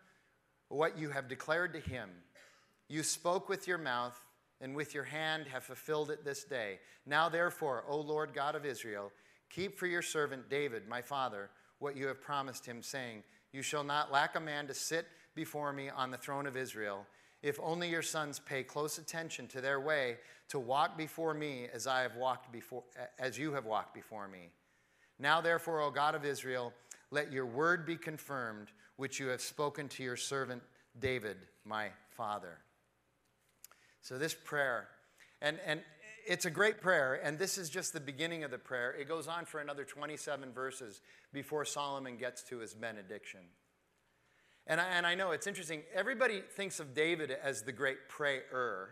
what 0.68 0.96
you 0.96 1.10
have 1.10 1.28
declared 1.28 1.72
to 1.72 1.80
him. 1.80 2.08
You 2.88 3.02
spoke 3.02 3.48
with 3.48 3.66
your 3.66 3.78
mouth 3.78 4.16
and 4.60 4.76
with 4.76 4.94
your 4.94 5.02
hand 5.02 5.48
have 5.48 5.64
fulfilled 5.64 6.08
it 6.08 6.24
this 6.24 6.44
day. 6.44 6.78
Now, 7.04 7.28
therefore, 7.28 7.82
O 7.88 7.98
Lord 7.98 8.32
God 8.32 8.54
of 8.54 8.64
Israel, 8.64 9.10
keep 9.50 9.76
for 9.76 9.88
your 9.88 10.02
servant 10.02 10.48
David, 10.48 10.86
my 10.86 11.02
father, 11.02 11.50
what 11.80 11.96
you 11.96 12.06
have 12.06 12.22
promised 12.22 12.64
him, 12.64 12.80
saying, 12.80 13.24
You 13.52 13.62
shall 13.62 13.82
not 13.82 14.12
lack 14.12 14.36
a 14.36 14.40
man 14.40 14.68
to 14.68 14.74
sit 14.74 15.06
before 15.34 15.72
me 15.72 15.90
on 15.90 16.12
the 16.12 16.16
throne 16.16 16.46
of 16.46 16.56
Israel. 16.56 17.06
If 17.42 17.58
only 17.60 17.88
your 17.88 18.02
sons 18.02 18.38
pay 18.38 18.62
close 18.62 18.98
attention 18.98 19.48
to 19.48 19.60
their 19.60 19.80
way 19.80 20.18
to 20.48 20.58
walk 20.58 20.96
before 20.96 21.34
me 21.34 21.66
as 21.72 21.86
I 21.86 22.02
have 22.02 22.16
walked 22.16 22.52
before 22.52 22.84
as 23.18 23.38
you 23.38 23.52
have 23.52 23.64
walked 23.64 23.94
before 23.94 24.28
me. 24.28 24.50
Now 25.18 25.40
therefore, 25.40 25.80
O 25.80 25.90
God 25.90 26.14
of 26.14 26.24
Israel, 26.24 26.72
let 27.10 27.32
your 27.32 27.46
word 27.46 27.84
be 27.84 27.96
confirmed, 27.96 28.68
which 28.96 29.20
you 29.20 29.28
have 29.28 29.40
spoken 29.40 29.88
to 29.88 30.02
your 30.02 30.16
servant 30.16 30.62
David, 30.98 31.36
my 31.64 31.88
father. 32.16 32.58
So, 34.02 34.18
this 34.18 34.34
prayer, 34.34 34.88
and, 35.40 35.58
and 35.64 35.80
it's 36.26 36.44
a 36.44 36.50
great 36.50 36.80
prayer, 36.80 37.20
and 37.22 37.38
this 37.38 37.58
is 37.58 37.70
just 37.70 37.92
the 37.92 38.00
beginning 38.00 38.44
of 38.44 38.50
the 38.50 38.58
prayer. 38.58 38.92
It 38.92 39.08
goes 39.08 39.28
on 39.28 39.44
for 39.44 39.60
another 39.60 39.84
27 39.84 40.52
verses 40.52 41.00
before 41.32 41.64
Solomon 41.64 42.16
gets 42.16 42.42
to 42.44 42.58
his 42.58 42.74
benediction. 42.74 43.40
And 44.66 44.80
I, 44.80 44.84
and 44.90 45.06
I 45.06 45.14
know 45.14 45.32
it's 45.32 45.46
interesting. 45.46 45.82
Everybody 45.94 46.40
thinks 46.40 46.78
of 46.80 46.94
David 46.94 47.30
as 47.30 47.62
the 47.62 47.72
great 47.72 48.08
prayer, 48.08 48.90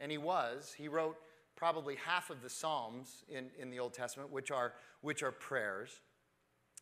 and 0.00 0.10
he 0.10 0.18
was. 0.18 0.74
He 0.76 0.88
wrote 0.88 1.16
probably 1.56 1.96
half 1.96 2.30
of 2.30 2.42
the 2.42 2.48
Psalms 2.48 3.24
in, 3.28 3.50
in 3.58 3.70
the 3.70 3.78
Old 3.78 3.92
Testament, 3.92 4.30
which 4.30 4.50
are, 4.50 4.72
which 5.02 5.22
are 5.22 5.32
prayers. 5.32 6.00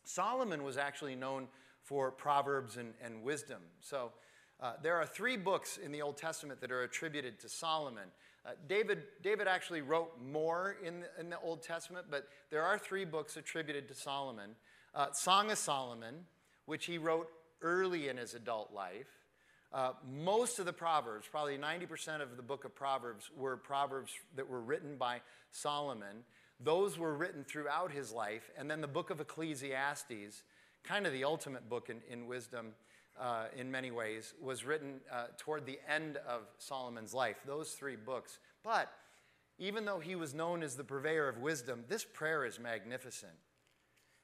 Solomon 0.05 0.62
was 0.62 0.76
actually 0.76 1.16
known 1.16 1.49
for 1.82 2.12
Proverbs 2.12 2.76
and, 2.76 2.95
and 3.03 3.22
wisdom. 3.22 3.61
So 3.80 4.12
uh, 4.61 4.74
there 4.82 4.97
are 4.97 5.07
three 5.07 5.36
books 5.36 5.78
in 5.78 5.91
the 5.91 6.03
Old 6.03 6.16
Testament 6.16 6.61
that 6.61 6.70
are 6.70 6.82
attributed 6.82 7.41
to 7.41 7.49
Solomon. 7.49 8.05
Uh, 8.47 8.51
David, 8.68 9.03
David 9.22 9.49
actually 9.49 9.82
wrote 9.82 10.12
more 10.22 10.76
in 10.84 11.01
the, 11.01 11.09
in 11.18 11.28
the, 11.28 11.39
Old 11.41 11.62
Testament, 11.62 12.07
but 12.11 12.28
there 12.51 12.62
are 12.62 12.78
three 12.78 13.05
books 13.05 13.36
attributed 13.36 13.89
to 13.89 13.95
Solomon 13.95 14.51
uh, 14.95 15.12
Song 15.12 15.51
of 15.51 15.59
Solomon, 15.59 16.24
which 16.66 16.86
he 16.86 16.99
wrote 16.99 17.28
early 17.63 18.09
in 18.09 18.17
his 18.17 18.35
adult 18.35 18.73
life. 18.73 19.09
Uh, 19.73 19.93
most 20.11 20.59
of 20.59 20.67
the 20.67 20.73
Proverbs, 20.73 21.27
probably 21.31 21.59
90% 21.59 22.23
of 22.23 22.37
the 22.37 22.43
book 22.43 22.65
of 22.65 22.75
Proverbs, 22.75 23.31
were 23.37 23.57
Proverbs 23.57 24.13
that 24.37 24.49
were 24.49 24.61
written 24.61 24.97
by 24.97 25.21
Solomon. 25.51 26.25
Those 26.59 26.99
were 26.99 27.15
written 27.15 27.45
throughout 27.45 27.93
his 27.93 28.11
life. 28.11 28.51
And 28.57 28.71
then 28.71 28.81
the 28.81 28.89
book 28.89 29.11
of 29.11 29.21
Ecclesiastes, 29.21 30.43
kind 30.85 31.07
of 31.07 31.13
the 31.13 31.25
ultimate 31.25 31.69
book 31.69 31.91
in, 31.91 32.01
in 32.11 32.27
wisdom, 32.27 32.69
uh, 33.21 33.47
in 33.57 33.71
many 33.71 33.91
ways, 33.91 34.33
was 34.41 34.65
written 34.65 35.01
uh, 35.13 35.27
toward 35.37 35.67
the 35.67 35.79
end 35.89 36.17
of 36.27 36.43
Solomon's 36.57 37.13
life, 37.13 37.37
those 37.47 37.73
three 37.73 37.97
books. 37.97 38.39
But 38.65 38.91
even 39.59 39.85
though 39.85 39.99
he 39.99 40.15
was 40.15 40.35
known 40.35 40.63
as 40.63 40.77
the 40.77 40.85
purveyor 40.85 41.29
of 41.29 41.39
wisdom, 41.39 41.85
this 41.89 42.05
prayer 42.05 42.45
is 42.45 42.59
magnificent. 42.59 43.33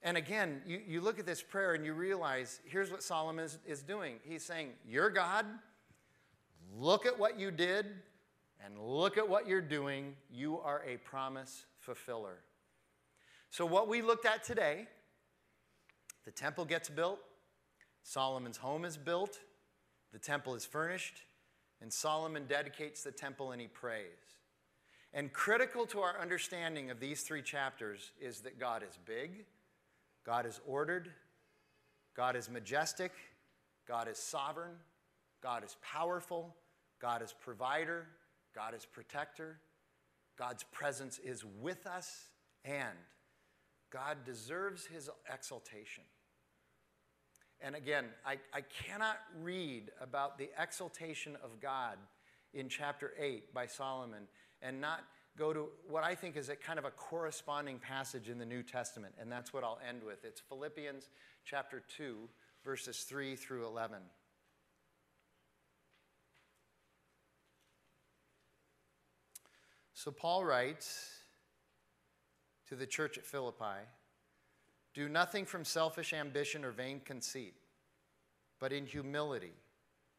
And 0.04 0.18
again, 0.18 0.60
you, 0.66 0.80
you 0.86 1.00
look 1.00 1.18
at 1.18 1.24
this 1.24 1.42
prayer 1.42 1.72
and 1.72 1.84
you 1.84 1.94
realize 1.94 2.60
here's 2.66 2.90
what 2.90 3.02
Solomon 3.02 3.46
is, 3.46 3.58
is 3.66 3.82
doing. 3.82 4.16
He's 4.22 4.44
saying, 4.44 4.72
You're 4.86 5.08
God, 5.08 5.46
look 6.78 7.06
at 7.06 7.18
what 7.18 7.40
you 7.40 7.50
did, 7.50 7.86
and 8.62 8.78
look 8.78 9.16
at 9.16 9.26
what 9.26 9.48
you're 9.48 9.62
doing. 9.62 10.14
You 10.30 10.60
are 10.60 10.82
a 10.86 10.98
promise 10.98 11.64
fulfiller. 11.78 12.40
So, 13.48 13.64
what 13.64 13.88
we 13.88 14.02
looked 14.02 14.26
at 14.26 14.44
today 14.44 14.86
the 16.26 16.30
temple 16.30 16.66
gets 16.66 16.88
built, 16.88 17.20
Solomon's 18.02 18.58
home 18.58 18.84
is 18.84 18.98
built, 18.98 19.38
the 20.12 20.18
temple 20.18 20.54
is 20.54 20.66
furnished, 20.66 21.22
and 21.80 21.92
Solomon 21.92 22.44
dedicates 22.46 23.02
the 23.02 23.10
temple 23.10 23.52
and 23.52 23.60
he 23.60 23.68
prays. 23.68 24.04
And 25.12 25.32
critical 25.32 25.86
to 25.86 26.00
our 26.00 26.20
understanding 26.20 26.90
of 26.90 26.98
these 26.98 27.22
three 27.22 27.42
chapters 27.42 28.10
is 28.20 28.40
that 28.40 28.58
God 28.58 28.82
is 28.82 28.98
big, 29.06 29.44
God 30.24 30.46
is 30.46 30.60
ordered, 30.66 31.10
God 32.16 32.36
is 32.36 32.48
majestic, 32.48 33.12
God 33.86 34.08
is 34.08 34.18
sovereign, 34.18 34.76
God 35.42 35.64
is 35.64 35.76
powerful, 35.82 36.54
God 37.00 37.22
is 37.22 37.34
provider, 37.38 38.06
God 38.54 38.74
is 38.74 38.86
protector, 38.86 39.58
God's 40.38 40.64
presence 40.64 41.18
is 41.18 41.44
with 41.60 41.86
us, 41.86 42.28
and 42.64 42.96
God 43.90 44.18
deserves 44.24 44.86
his 44.86 45.10
exaltation. 45.32 46.04
And 47.60 47.74
again, 47.74 48.06
I, 48.26 48.38
I 48.52 48.62
cannot 48.62 49.18
read 49.42 49.90
about 50.00 50.38
the 50.38 50.50
exaltation 50.58 51.36
of 51.42 51.60
God 51.60 51.96
in 52.52 52.68
chapter 52.68 53.12
8 53.18 53.54
by 53.54 53.66
Solomon 53.66 54.24
and 54.62 54.80
not 54.80 55.00
go 55.36 55.52
to 55.52 55.68
what 55.88 56.04
I 56.04 56.14
think 56.14 56.36
is 56.36 56.48
a 56.48 56.56
kind 56.56 56.78
of 56.78 56.84
a 56.84 56.90
corresponding 56.90 57.78
passage 57.78 58.28
in 58.28 58.38
the 58.38 58.46
New 58.46 58.62
Testament, 58.62 59.14
and 59.20 59.30
that's 59.30 59.52
what 59.52 59.64
I'll 59.64 59.80
end 59.86 60.02
with. 60.04 60.24
It's 60.24 60.40
Philippians 60.40 61.08
chapter 61.44 61.82
2, 61.96 62.16
verses 62.64 63.00
3 63.00 63.36
through 63.36 63.66
11. 63.66 63.98
So 69.94 70.10
Paul 70.10 70.44
writes 70.44 71.08
to 72.68 72.76
the 72.76 72.86
church 72.86 73.16
at 73.16 73.24
Philippi 73.24 73.86
Do 74.92 75.08
nothing 75.08 75.46
from 75.46 75.64
selfish 75.64 76.12
ambition 76.12 76.64
or 76.64 76.72
vain 76.72 77.00
conceit, 77.04 77.54
but 78.60 78.72
in 78.72 78.86
humility 78.86 79.54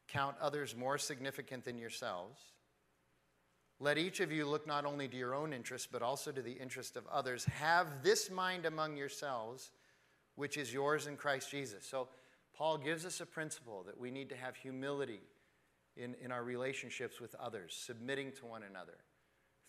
count 0.08 0.36
others 0.40 0.76
more 0.76 0.98
significant 0.98 1.64
than 1.64 1.78
yourselves. 1.78 2.38
Let 3.78 3.98
each 3.98 4.20
of 4.20 4.32
you 4.32 4.46
look 4.46 4.66
not 4.66 4.86
only 4.86 5.06
to 5.06 5.16
your 5.16 5.34
own 5.34 5.52
interest, 5.52 5.88
but 5.92 6.02
also 6.02 6.32
to 6.32 6.40
the 6.40 6.52
interest 6.52 6.96
of 6.96 7.06
others. 7.08 7.44
Have 7.44 8.02
this 8.02 8.30
mind 8.30 8.64
among 8.64 8.96
yourselves, 8.96 9.70
which 10.34 10.56
is 10.56 10.72
yours 10.72 11.06
in 11.06 11.16
Christ 11.16 11.50
Jesus. 11.50 11.86
So, 11.86 12.08
Paul 12.56 12.78
gives 12.78 13.04
us 13.04 13.20
a 13.20 13.26
principle 13.26 13.82
that 13.84 14.00
we 14.00 14.10
need 14.10 14.30
to 14.30 14.36
have 14.36 14.56
humility 14.56 15.20
in, 15.96 16.14
in 16.22 16.32
our 16.32 16.42
relationships 16.42 17.20
with 17.20 17.34
others, 17.34 17.76
submitting 17.78 18.32
to 18.32 18.46
one 18.46 18.62
another, 18.62 18.96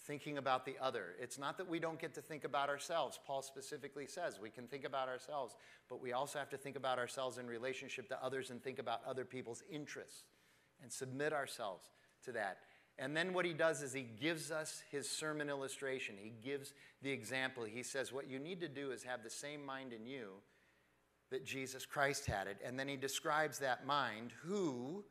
thinking 0.06 0.38
about 0.38 0.66
the 0.66 0.76
other. 0.82 1.16
It's 1.20 1.38
not 1.38 1.58
that 1.58 1.68
we 1.68 1.80
don't 1.80 2.00
get 2.00 2.14
to 2.14 2.22
think 2.22 2.46
about 2.46 2.70
ourselves. 2.70 3.20
Paul 3.26 3.42
specifically 3.42 4.08
says 4.08 4.40
we 4.42 4.50
can 4.50 4.68
think 4.68 4.86
about 4.86 5.10
ourselves, 5.10 5.56
but 5.90 6.02
we 6.02 6.14
also 6.14 6.40
have 6.40 6.50
to 6.52 6.58
think 6.58 6.78
about 6.78 6.98
ourselves 6.98 7.38
in 7.38 7.48
relationship 7.48 8.08
to 8.08 8.24
others 8.24 8.52
and 8.52 8.64
think 8.64 8.80
about 8.80 9.02
other 9.06 9.26
people's 9.26 9.64
interests 9.70 10.24
and 10.82 10.90
submit 10.92 11.34
ourselves 11.34 11.90
to 12.24 12.32
that. 12.34 12.60
And 13.00 13.16
then 13.16 13.34
what 13.34 13.46
he 13.46 13.54
does 13.54 13.84
is 13.84 13.94
he 13.94 14.02
gives 14.02 14.50
us 14.50 14.82
his 14.90 15.08
sermon 15.10 15.50
illustration. 15.50 16.16
He 16.20 16.34
gives 16.44 16.74
the 17.04 17.12
example. 17.12 17.64
He 17.64 17.84
says, 17.84 18.12
What 18.12 18.30
you 18.30 18.40
need 18.40 18.60
to 18.62 18.68
do 18.68 18.92
is 18.92 19.04
have 19.04 19.24
the 19.24 19.30
same 19.30 19.64
mind 19.64 19.94
in 19.94 20.06
you 20.06 20.30
that 21.30 21.46
Jesus 21.46 21.86
Christ 21.86 22.26
had 22.26 22.48
it. 22.48 22.58
And 22.64 22.80
then 22.80 22.88
he 22.88 22.96
describes 22.96 23.60
that 23.60 23.86
mind 23.86 24.32
who, 24.44 25.04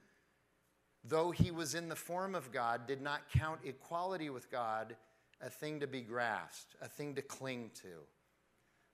though 1.05 1.31
he 1.31 1.51
was 1.51 1.75
in 1.75 1.89
the 1.89 1.97
form 1.97 2.35
of 2.35 2.51
God, 2.51 2.87
did 2.87 3.01
not 3.01 3.31
count 3.31 3.61
equality 3.65 4.31
with 4.31 4.51
God 4.51 4.97
a 5.41 5.51
thing 5.51 5.81
to 5.81 5.87
be 5.87 6.01
grasped, 6.01 6.75
a 6.81 6.89
thing 6.89 7.15
to 7.15 7.23
cling 7.23 7.71
to. 7.83 8.03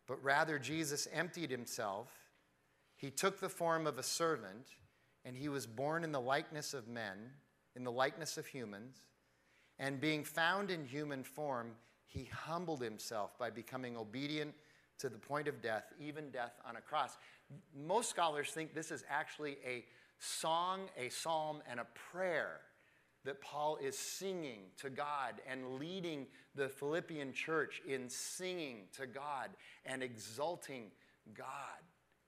But 0.06 0.22
rather, 0.22 0.58
Jesus 0.58 1.08
emptied 1.12 1.50
himself. 1.50 2.08
He 2.96 3.10
took 3.10 3.40
the 3.40 3.48
form 3.48 3.86
of 3.86 3.98
a 3.98 4.02
servant, 4.02 4.66
and 5.24 5.36
he 5.36 5.48
was 5.48 5.66
born 5.66 6.04
in 6.04 6.12
the 6.12 6.20
likeness 6.20 6.74
of 6.74 6.88
men 6.88 7.30
in 7.76 7.84
the 7.84 7.92
likeness 7.92 8.36
of 8.36 8.46
humans, 8.46 8.96
and 9.78 10.00
being 10.00 10.24
found 10.24 10.70
in 10.70 10.84
human 10.84 11.24
form, 11.24 11.72
he 12.06 12.24
humbled 12.24 12.82
himself 12.82 13.38
by 13.38 13.50
becoming 13.50 13.96
obedient 13.96 14.54
to 14.98 15.08
the 15.08 15.18
point 15.18 15.48
of 15.48 15.60
death, 15.62 15.84
even 15.98 16.30
death 16.30 16.52
on 16.68 16.76
a 16.76 16.80
cross. 16.80 17.16
Most 17.74 18.10
scholars 18.10 18.50
think 18.50 18.74
this 18.74 18.90
is 18.90 19.04
actually 19.08 19.56
a 19.66 19.84
song, 20.18 20.82
a 20.96 21.08
psalm, 21.08 21.62
and 21.68 21.80
a 21.80 21.86
prayer 22.12 22.60
that 23.24 23.40
Paul 23.40 23.78
is 23.80 23.98
singing 23.98 24.62
to 24.78 24.90
God 24.90 25.34
and 25.48 25.78
leading 25.78 26.26
the 26.54 26.68
Philippian 26.68 27.32
church 27.32 27.80
in 27.86 28.08
singing 28.08 28.88
to 28.96 29.06
God 29.06 29.50
and 29.86 30.02
exalting 30.02 30.90
God. 31.34 31.46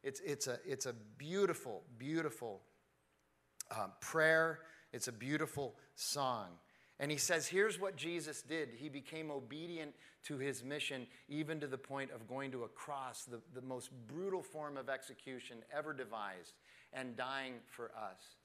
It's, 0.02 0.20
it's, 0.20 0.46
a, 0.46 0.58
it's 0.66 0.86
a 0.86 0.94
beautiful, 1.18 1.82
beautiful 1.98 2.62
um, 3.70 3.92
prayer 4.00 4.60
it's 4.94 5.08
a 5.08 5.12
beautiful 5.12 5.74
song. 5.96 6.46
And 7.00 7.10
he 7.10 7.16
says, 7.16 7.48
here's 7.48 7.80
what 7.80 7.96
Jesus 7.96 8.42
did. 8.42 8.68
He 8.76 8.88
became 8.88 9.28
obedient 9.30 9.92
to 10.26 10.38
his 10.38 10.62
mission, 10.62 11.08
even 11.28 11.58
to 11.58 11.66
the 11.66 11.76
point 11.76 12.12
of 12.12 12.28
going 12.28 12.52
to 12.52 12.62
a 12.62 12.68
cross, 12.68 13.24
the, 13.24 13.40
the 13.52 13.66
most 13.66 13.90
brutal 14.06 14.40
form 14.40 14.76
of 14.76 14.88
execution 14.88 15.56
ever 15.76 15.92
devised, 15.92 16.54
and 16.92 17.16
dying 17.16 17.54
for 17.66 17.86
us. 17.86 18.36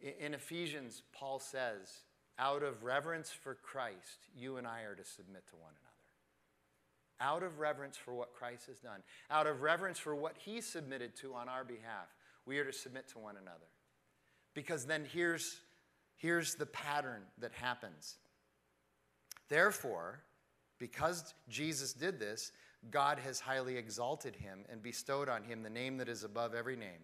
In, 0.00 0.26
in 0.26 0.34
Ephesians, 0.34 1.02
Paul 1.12 1.40
says, 1.40 2.04
out 2.38 2.62
of 2.62 2.84
reverence 2.84 3.30
for 3.30 3.54
Christ, 3.54 4.28
you 4.36 4.56
and 4.56 4.68
I 4.68 4.82
are 4.82 4.94
to 4.94 5.04
submit 5.04 5.48
to 5.48 5.56
one 5.56 5.72
another. 5.72 7.30
Out 7.32 7.42
of 7.42 7.58
reverence 7.58 7.96
for 7.96 8.14
what 8.14 8.32
Christ 8.32 8.66
has 8.66 8.78
done, 8.78 9.02
out 9.30 9.48
of 9.48 9.62
reverence 9.62 9.98
for 9.98 10.14
what 10.14 10.36
he 10.38 10.60
submitted 10.60 11.16
to 11.16 11.34
on 11.34 11.48
our 11.48 11.64
behalf, 11.64 12.06
we 12.46 12.58
are 12.58 12.64
to 12.64 12.72
submit 12.72 13.08
to 13.08 13.18
one 13.18 13.34
another. 13.36 13.66
Because 14.54 14.86
then 14.86 15.04
here's, 15.12 15.60
here's 16.16 16.54
the 16.54 16.66
pattern 16.66 17.22
that 17.38 17.52
happens. 17.52 18.16
Therefore, 19.48 20.20
because 20.78 21.34
Jesus 21.48 21.92
did 21.92 22.18
this, 22.18 22.52
God 22.90 23.18
has 23.18 23.40
highly 23.40 23.76
exalted 23.76 24.36
him 24.36 24.64
and 24.70 24.82
bestowed 24.82 25.28
on 25.28 25.42
him 25.42 25.62
the 25.62 25.70
name 25.70 25.96
that 25.98 26.08
is 26.08 26.24
above 26.24 26.54
every 26.54 26.76
name, 26.76 27.02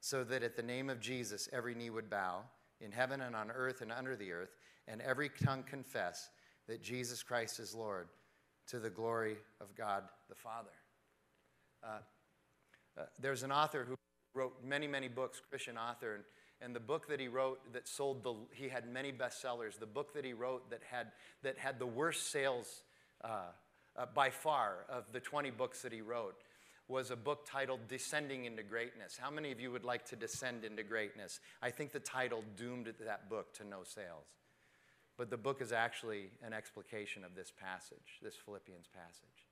so 0.00 0.24
that 0.24 0.42
at 0.42 0.56
the 0.56 0.62
name 0.62 0.88
of 0.90 1.00
Jesus 1.00 1.48
every 1.52 1.74
knee 1.74 1.90
would 1.90 2.10
bow 2.10 2.42
in 2.80 2.92
heaven 2.92 3.20
and 3.20 3.36
on 3.36 3.50
earth 3.50 3.82
and 3.82 3.92
under 3.92 4.16
the 4.16 4.32
earth, 4.32 4.56
and 4.88 5.00
every 5.02 5.28
tongue 5.28 5.62
confess 5.62 6.30
that 6.66 6.82
Jesus 6.82 7.22
Christ 7.22 7.60
is 7.60 7.74
Lord 7.74 8.08
to 8.68 8.78
the 8.78 8.90
glory 8.90 9.36
of 9.60 9.74
God 9.74 10.04
the 10.28 10.34
Father. 10.34 10.70
Uh, 11.84 11.98
uh, 12.98 13.04
there's 13.20 13.42
an 13.42 13.52
author 13.52 13.84
who 13.84 13.96
wrote 14.34 14.54
many, 14.64 14.86
many 14.86 15.08
books, 15.08 15.40
Christian 15.50 15.76
author, 15.76 16.14
and 16.14 16.24
and 16.62 16.74
the 16.74 16.80
book 16.80 17.08
that 17.08 17.20
he 17.20 17.28
wrote 17.28 17.72
that 17.72 17.88
sold 17.88 18.22
the 18.22 18.34
he 18.52 18.68
had 18.68 18.86
many 18.86 19.12
bestsellers. 19.12 19.78
The 19.78 19.86
book 19.86 20.12
that 20.14 20.24
he 20.24 20.32
wrote 20.32 20.70
that 20.70 20.82
had 20.88 21.08
that 21.42 21.58
had 21.58 21.78
the 21.78 21.86
worst 21.86 22.30
sales 22.30 22.82
uh, 23.24 23.52
uh, 23.96 24.06
by 24.14 24.30
far 24.30 24.84
of 24.88 25.04
the 25.12 25.20
20 25.20 25.50
books 25.50 25.82
that 25.82 25.92
he 25.92 26.00
wrote 26.00 26.36
was 26.88 27.10
a 27.10 27.16
book 27.16 27.46
titled 27.48 27.80
descending 27.88 28.44
into 28.44 28.62
greatness. 28.62 29.16
How 29.16 29.30
many 29.30 29.52
of 29.52 29.60
you 29.60 29.70
would 29.70 29.84
like 29.84 30.04
to 30.06 30.16
descend 30.16 30.64
into 30.64 30.82
greatness? 30.82 31.38
I 31.62 31.70
think 31.70 31.92
the 31.92 32.00
title 32.00 32.42
doomed 32.56 32.92
that 33.06 33.30
book 33.30 33.54
to 33.54 33.64
no 33.64 33.84
sales. 33.84 34.26
But 35.16 35.30
the 35.30 35.36
book 35.36 35.62
is 35.62 35.70
actually 35.70 36.30
an 36.42 36.52
explication 36.52 37.24
of 37.24 37.34
this 37.34 37.52
passage 37.58 38.18
this 38.22 38.34
philippians 38.34 38.86
passage. 38.88 39.46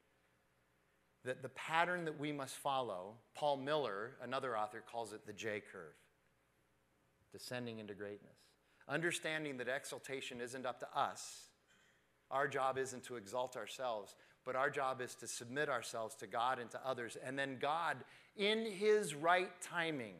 That 1.24 1.42
the 1.42 1.50
pattern 1.50 2.04
that 2.04 2.18
we 2.18 2.32
must 2.32 2.56
follow 2.56 3.14
paul 3.34 3.56
miller 3.56 4.12
another 4.22 4.56
author 4.56 4.82
calls 4.90 5.12
it 5.12 5.26
the 5.26 5.32
j 5.32 5.60
curve 5.72 5.94
descending 7.32 7.78
into 7.78 7.94
greatness. 7.94 8.38
Understanding 8.88 9.58
that 9.58 9.68
exaltation 9.68 10.40
isn't 10.40 10.66
up 10.66 10.80
to 10.80 10.98
us. 10.98 11.48
Our 12.30 12.48
job 12.48 12.78
isn't 12.78 13.04
to 13.04 13.16
exalt 13.16 13.56
ourselves, 13.56 14.14
but 14.44 14.56
our 14.56 14.70
job 14.70 15.00
is 15.00 15.14
to 15.16 15.26
submit 15.26 15.68
ourselves 15.68 16.14
to 16.16 16.26
God 16.26 16.58
and 16.58 16.70
to 16.70 16.80
others. 16.86 17.16
And 17.22 17.38
then 17.38 17.58
God, 17.60 17.98
in 18.36 18.64
His 18.64 19.14
right 19.14 19.50
timing, 19.60 20.14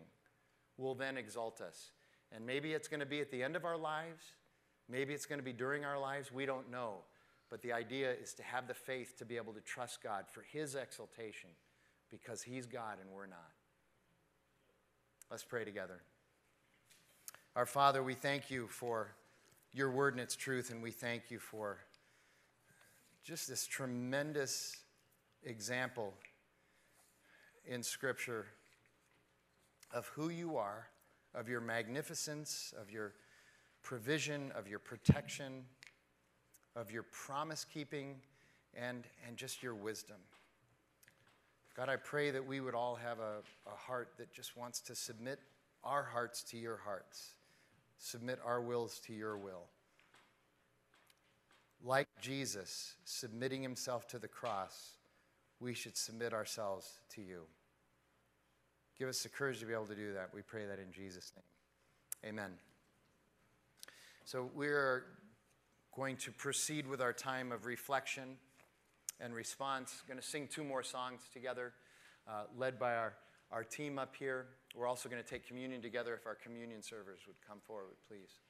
will 0.76 0.94
then 0.94 1.16
exalt 1.16 1.61
us. 1.61 1.92
And 2.30 2.44
maybe 2.44 2.72
it's 2.72 2.88
going 2.88 3.00
to 3.00 3.06
be 3.06 3.20
at 3.20 3.30
the 3.30 3.42
end 3.42 3.56
of 3.56 3.64
our 3.64 3.78
lives. 3.78 4.22
Maybe 4.88 5.14
it's 5.14 5.26
going 5.26 5.38
to 5.38 5.44
be 5.44 5.52
during 5.52 5.84
our 5.84 5.98
lives. 5.98 6.30
We 6.32 6.46
don't 6.46 6.70
know. 6.70 6.98
But 7.50 7.62
the 7.62 7.72
idea 7.72 8.12
is 8.12 8.34
to 8.34 8.42
have 8.42 8.68
the 8.68 8.74
faith 8.74 9.16
to 9.18 9.24
be 9.24 9.36
able 9.36 9.54
to 9.54 9.61
trust 9.61 10.02
God 10.02 10.24
for 10.28 10.42
His 10.42 10.74
exaltation 10.74 11.50
because 12.11 12.42
He's 12.42 12.66
God 12.66 12.98
and 13.00 13.11
we're 13.11 13.26
not. 13.26 13.52
Let's 15.30 15.44
pray 15.44 15.64
together. 15.64 16.02
Our 17.59 17.66
Father, 17.66 18.04
we 18.04 18.14
thank 18.14 18.52
you 18.52 18.68
for 18.68 19.09
your 19.72 19.90
word 19.90 20.14
and 20.14 20.20
its 20.20 20.36
truth, 20.36 20.70
and 20.70 20.80
we 20.80 20.92
thank 20.92 21.28
you 21.28 21.40
for 21.40 21.78
just 23.24 23.48
this 23.48 23.66
tremendous 23.66 24.76
example 25.42 26.14
in 27.66 27.82
Scripture 27.82 28.46
of 29.92 30.06
who 30.06 30.28
you 30.28 30.56
are, 30.56 30.86
of 31.34 31.48
your 31.48 31.61
magnificence, 31.61 32.72
of 32.80 32.92
your 32.92 33.14
provision, 33.82 34.52
of 34.54 34.68
your 34.68 34.78
protection, 34.78 35.64
of 36.76 36.92
your 36.92 37.06
promise 37.11 37.64
keeping, 37.64 38.20
and, 38.72 39.02
and 39.26 39.36
just 39.36 39.64
your 39.64 39.74
wisdom. 39.74 40.18
God, 41.76 41.88
I 41.88 41.96
pray 41.96 42.30
that 42.30 42.46
we 42.46 42.61
would 42.61 42.76
all 42.76 42.94
have 42.94 43.18
a, 43.18 43.38
a 43.66 43.74
heart 43.76 44.11
that 44.18 44.32
just 44.32 44.56
wants 44.56 44.80
to 44.82 44.94
submit 44.94 45.40
our 45.82 46.04
hearts 46.04 46.44
to 46.44 46.56
your 46.56 46.76
hearts, 46.76 47.34
submit 47.99 48.38
our 48.44 48.61
wills 48.61 49.01
to 49.07 49.12
your 49.12 49.36
will. 49.36 49.66
Like 51.84 52.09
Jesus 52.20 52.94
submitting 53.05 53.62
himself 53.62 54.09
to 54.09 54.18
the 54.18 54.28
cross, 54.28 54.92
we 55.61 55.74
should 55.74 55.96
submit 55.96 56.32
ourselves 56.32 56.88
to 57.14 57.20
you. 57.20 57.42
Give 58.99 59.09
us 59.09 59.22
the 59.22 59.28
courage 59.28 59.61
to 59.61 59.66
be 59.66 59.72
able 59.72 59.86
to 59.86 59.94
do 59.94 60.12
that. 60.14 60.30
We 60.34 60.42
pray 60.42 60.66
that 60.66 60.80
in 60.80 60.92
Jesus' 60.92 61.32
name. 61.36 62.32
Amen. 62.32 62.51
So 64.24 64.51
we're 64.55 65.05
going 65.94 66.16
to 66.16 66.32
proceed 66.32 66.86
with 66.86 67.01
our 67.01 67.12
time 67.12 67.53
of 67.53 67.64
reflection 67.64 68.36
and 69.20 69.34
response. 69.34 70.03
Going 70.07 70.18
to 70.18 70.26
sing 70.26 70.49
two 70.49 70.64
more 70.64 70.82
songs 70.82 71.20
together, 71.32 71.72
uh, 72.28 72.44
led 72.57 72.78
by 72.78 72.96
our, 72.96 73.14
our 73.53 73.62
team 73.62 73.99
up 73.99 74.14
here. 74.16 74.46
We're 74.75 74.87
also 74.87 75.09
going 75.09 75.23
to 75.23 75.29
take 75.29 75.47
communion 75.47 75.83
together 75.83 76.14
if 76.14 76.27
our 76.27 76.35
communion 76.35 76.83
servers 76.83 77.21
would 77.27 77.37
come 77.47 77.59
forward, 77.66 77.97
please. 78.07 78.41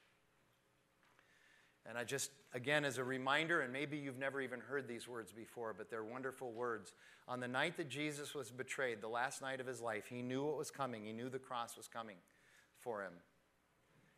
And 1.88 1.96
I 1.96 2.04
just, 2.04 2.30
again, 2.52 2.84
as 2.84 2.98
a 2.98 3.04
reminder, 3.04 3.62
and 3.62 3.72
maybe 3.72 3.96
you've 3.96 4.18
never 4.18 4.40
even 4.40 4.60
heard 4.60 4.86
these 4.86 5.08
words 5.08 5.32
before, 5.32 5.74
but 5.76 5.90
they're 5.90 6.04
wonderful 6.04 6.52
words. 6.52 6.92
On 7.26 7.40
the 7.40 7.48
night 7.48 7.76
that 7.78 7.88
Jesus 7.88 8.34
was 8.34 8.50
betrayed, 8.50 9.00
the 9.00 9.08
last 9.08 9.40
night 9.40 9.60
of 9.60 9.66
his 9.66 9.80
life, 9.80 10.04
he 10.08 10.20
knew 10.20 10.44
what 10.44 10.58
was 10.58 10.70
coming. 10.70 11.04
He 11.04 11.12
knew 11.12 11.30
the 11.30 11.38
cross 11.38 11.76
was 11.76 11.88
coming 11.88 12.16
for 12.80 13.02
him. 13.02 13.12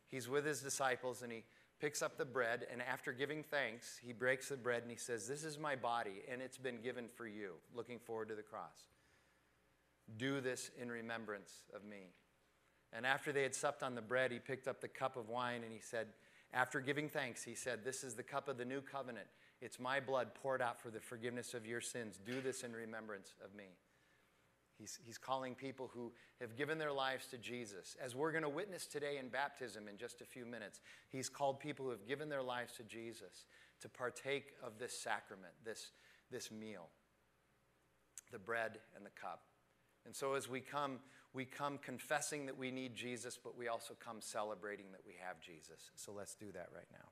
He's 0.09 0.27
with 0.27 0.45
his 0.45 0.61
disciples 0.61 1.21
and 1.21 1.31
he 1.31 1.43
picks 1.79 2.01
up 2.01 2.17
the 2.17 2.25
bread, 2.25 2.67
and 2.71 2.81
after 2.81 3.11
giving 3.11 3.43
thanks, 3.43 3.99
he 4.05 4.13
breaks 4.13 4.49
the 4.49 4.55
bread 4.55 4.83
and 4.83 4.91
he 4.91 4.97
says, 4.97 5.27
This 5.27 5.43
is 5.43 5.57
my 5.57 5.75
body, 5.75 6.21
and 6.31 6.41
it's 6.41 6.57
been 6.57 6.79
given 6.81 7.05
for 7.15 7.25
you. 7.25 7.53
Looking 7.75 7.97
forward 7.97 8.29
to 8.29 8.35
the 8.35 8.43
cross. 8.43 8.85
Do 10.17 10.41
this 10.41 10.71
in 10.79 10.89
remembrance 10.89 11.51
of 11.75 11.83
me. 11.83 12.13
And 12.93 13.05
after 13.05 13.31
they 13.31 13.43
had 13.43 13.55
supped 13.55 13.83
on 13.83 13.95
the 13.95 14.01
bread, 14.01 14.31
he 14.31 14.39
picked 14.39 14.67
up 14.67 14.81
the 14.81 14.87
cup 14.87 15.15
of 15.15 15.29
wine 15.29 15.63
and 15.63 15.71
he 15.71 15.79
said, 15.79 16.07
after 16.53 16.81
giving 16.81 17.07
thanks, 17.07 17.43
he 17.43 17.55
said, 17.55 17.79
This 17.83 18.03
is 18.03 18.15
the 18.15 18.23
cup 18.23 18.49
of 18.49 18.57
the 18.57 18.65
new 18.65 18.81
covenant. 18.81 19.27
It's 19.61 19.79
my 19.79 19.99
blood 19.99 20.33
poured 20.35 20.61
out 20.61 20.81
for 20.81 20.89
the 20.89 20.99
forgiveness 20.99 21.53
of 21.53 21.65
your 21.65 21.81
sins. 21.81 22.19
Do 22.25 22.41
this 22.41 22.63
in 22.63 22.73
remembrance 22.73 23.35
of 23.43 23.55
me. 23.55 23.77
He's, 24.77 24.99
he's 25.05 25.19
calling 25.19 25.53
people 25.53 25.91
who 25.93 26.11
have 26.41 26.57
given 26.57 26.79
their 26.79 26.91
lives 26.91 27.27
to 27.27 27.37
Jesus. 27.37 27.95
As 28.03 28.15
we're 28.15 28.31
going 28.31 28.43
to 28.43 28.49
witness 28.49 28.87
today 28.87 29.17
in 29.19 29.29
baptism 29.29 29.87
in 29.87 29.97
just 29.97 30.21
a 30.21 30.25
few 30.25 30.45
minutes, 30.45 30.81
he's 31.09 31.29
called 31.29 31.59
people 31.59 31.85
who 31.85 31.91
have 31.91 32.07
given 32.07 32.29
their 32.29 32.41
lives 32.41 32.73
to 32.77 32.83
Jesus 32.83 33.45
to 33.81 33.87
partake 33.87 34.53
of 34.63 34.79
this 34.79 34.97
sacrament, 34.97 35.53
this, 35.63 35.91
this 36.31 36.51
meal, 36.51 36.87
the 38.31 38.39
bread 38.39 38.79
and 38.95 39.05
the 39.05 39.11
cup. 39.11 39.43
And 40.05 40.15
so 40.15 40.33
as 40.33 40.49
we 40.49 40.59
come, 40.59 40.99
we 41.33 41.45
come 41.45 41.77
confessing 41.77 42.45
that 42.47 42.57
we 42.57 42.71
need 42.71 42.95
Jesus, 42.95 43.37
but 43.41 43.57
we 43.57 43.67
also 43.67 43.95
come 44.03 44.17
celebrating 44.19 44.91
that 44.91 45.01
we 45.05 45.13
have 45.25 45.39
Jesus. 45.39 45.91
So 45.95 46.11
let's 46.11 46.35
do 46.35 46.51
that 46.53 46.69
right 46.73 46.87
now. 46.91 47.07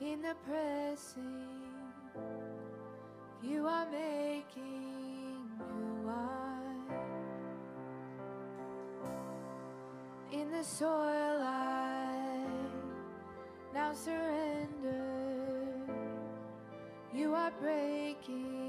In 0.00 0.22
the 0.22 0.36
pressing, 0.46 1.48
you 3.42 3.66
are 3.66 3.86
making 3.90 5.48
new 5.58 6.06
wine. 6.06 6.86
In 10.30 10.52
the 10.52 10.62
soil 10.62 11.42
I 11.42 12.46
now 13.74 13.94
surrender, 13.94 15.02
you 17.12 17.34
are 17.34 17.50
breaking 17.60 18.59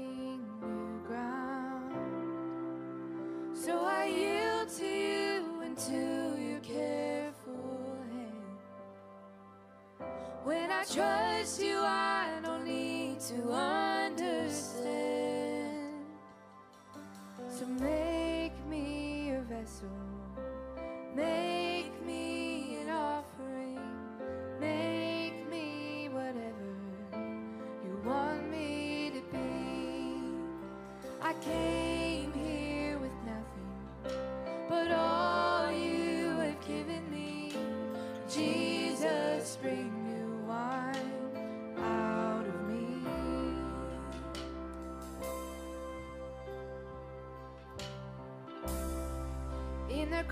I 10.82 10.84
trust 10.84 11.62
you, 11.62 11.78
I 11.78 12.40
don't 12.42 12.64
need 12.64 13.20
to 13.20 13.52
understand. 13.52 14.82
So 17.48 17.66
make 17.66 18.52
me 18.66 19.30
a 19.30 19.42
vessel, 19.42 19.88
make 21.14 21.51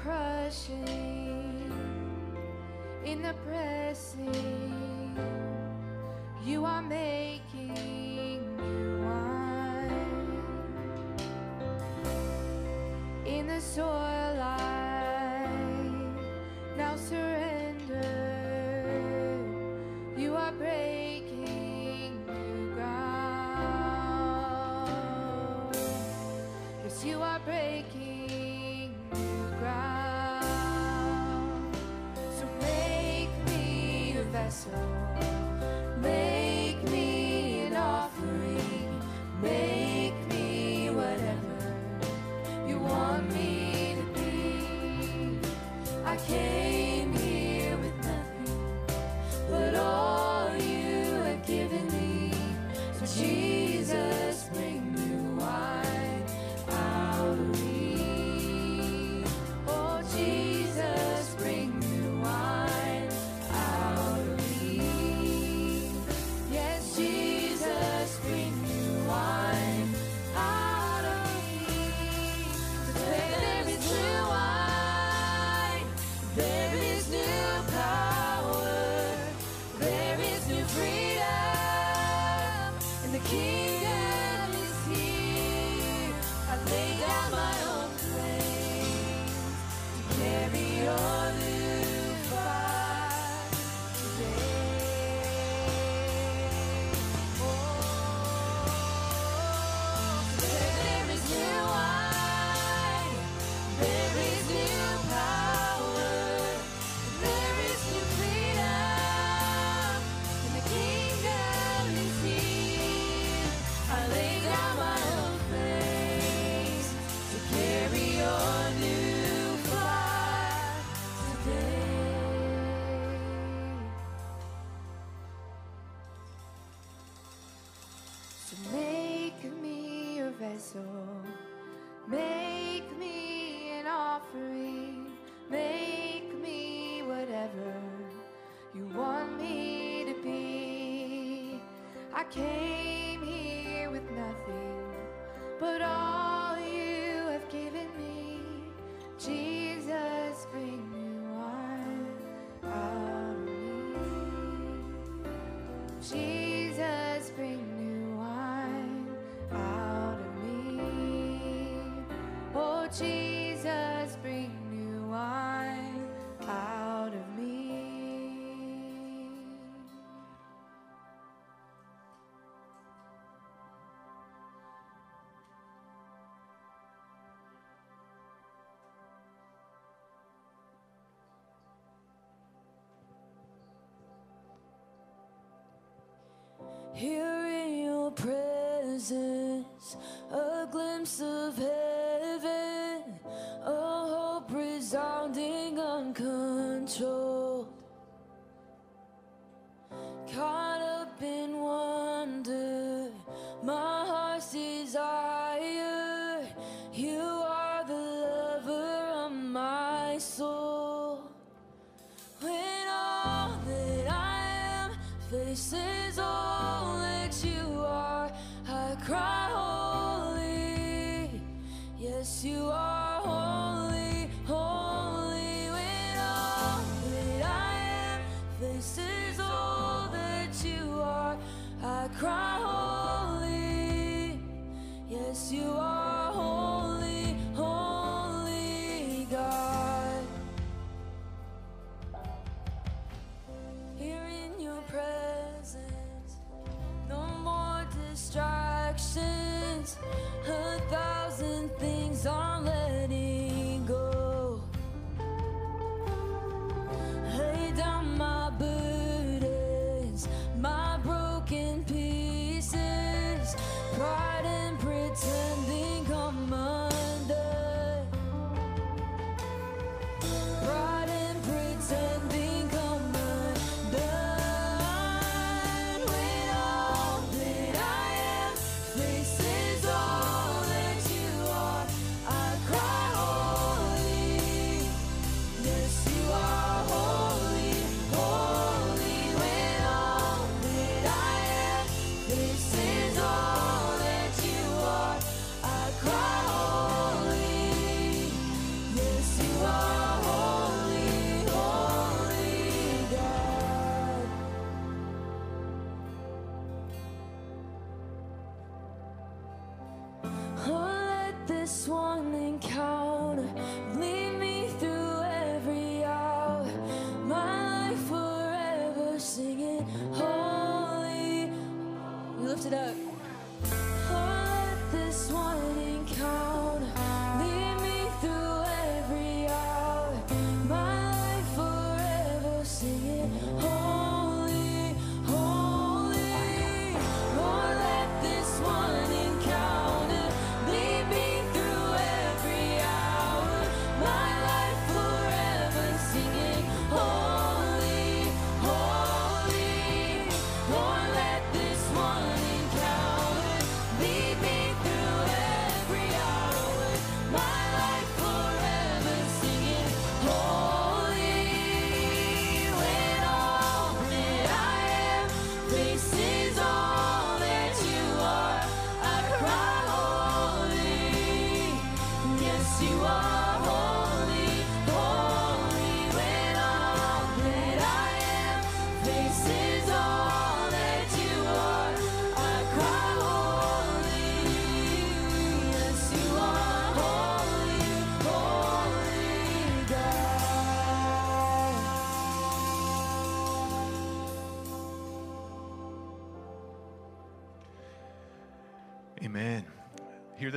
crushing, 0.02 1.72
in 3.04 3.22
the 3.22 3.34
pressing, 3.46 5.16
you 6.44 6.64
are 6.64 6.82
making 6.82 7.74
new 8.56 9.02
wine 9.04 10.40
in 13.26 13.46
the 13.46 13.60
soil 13.60 14.19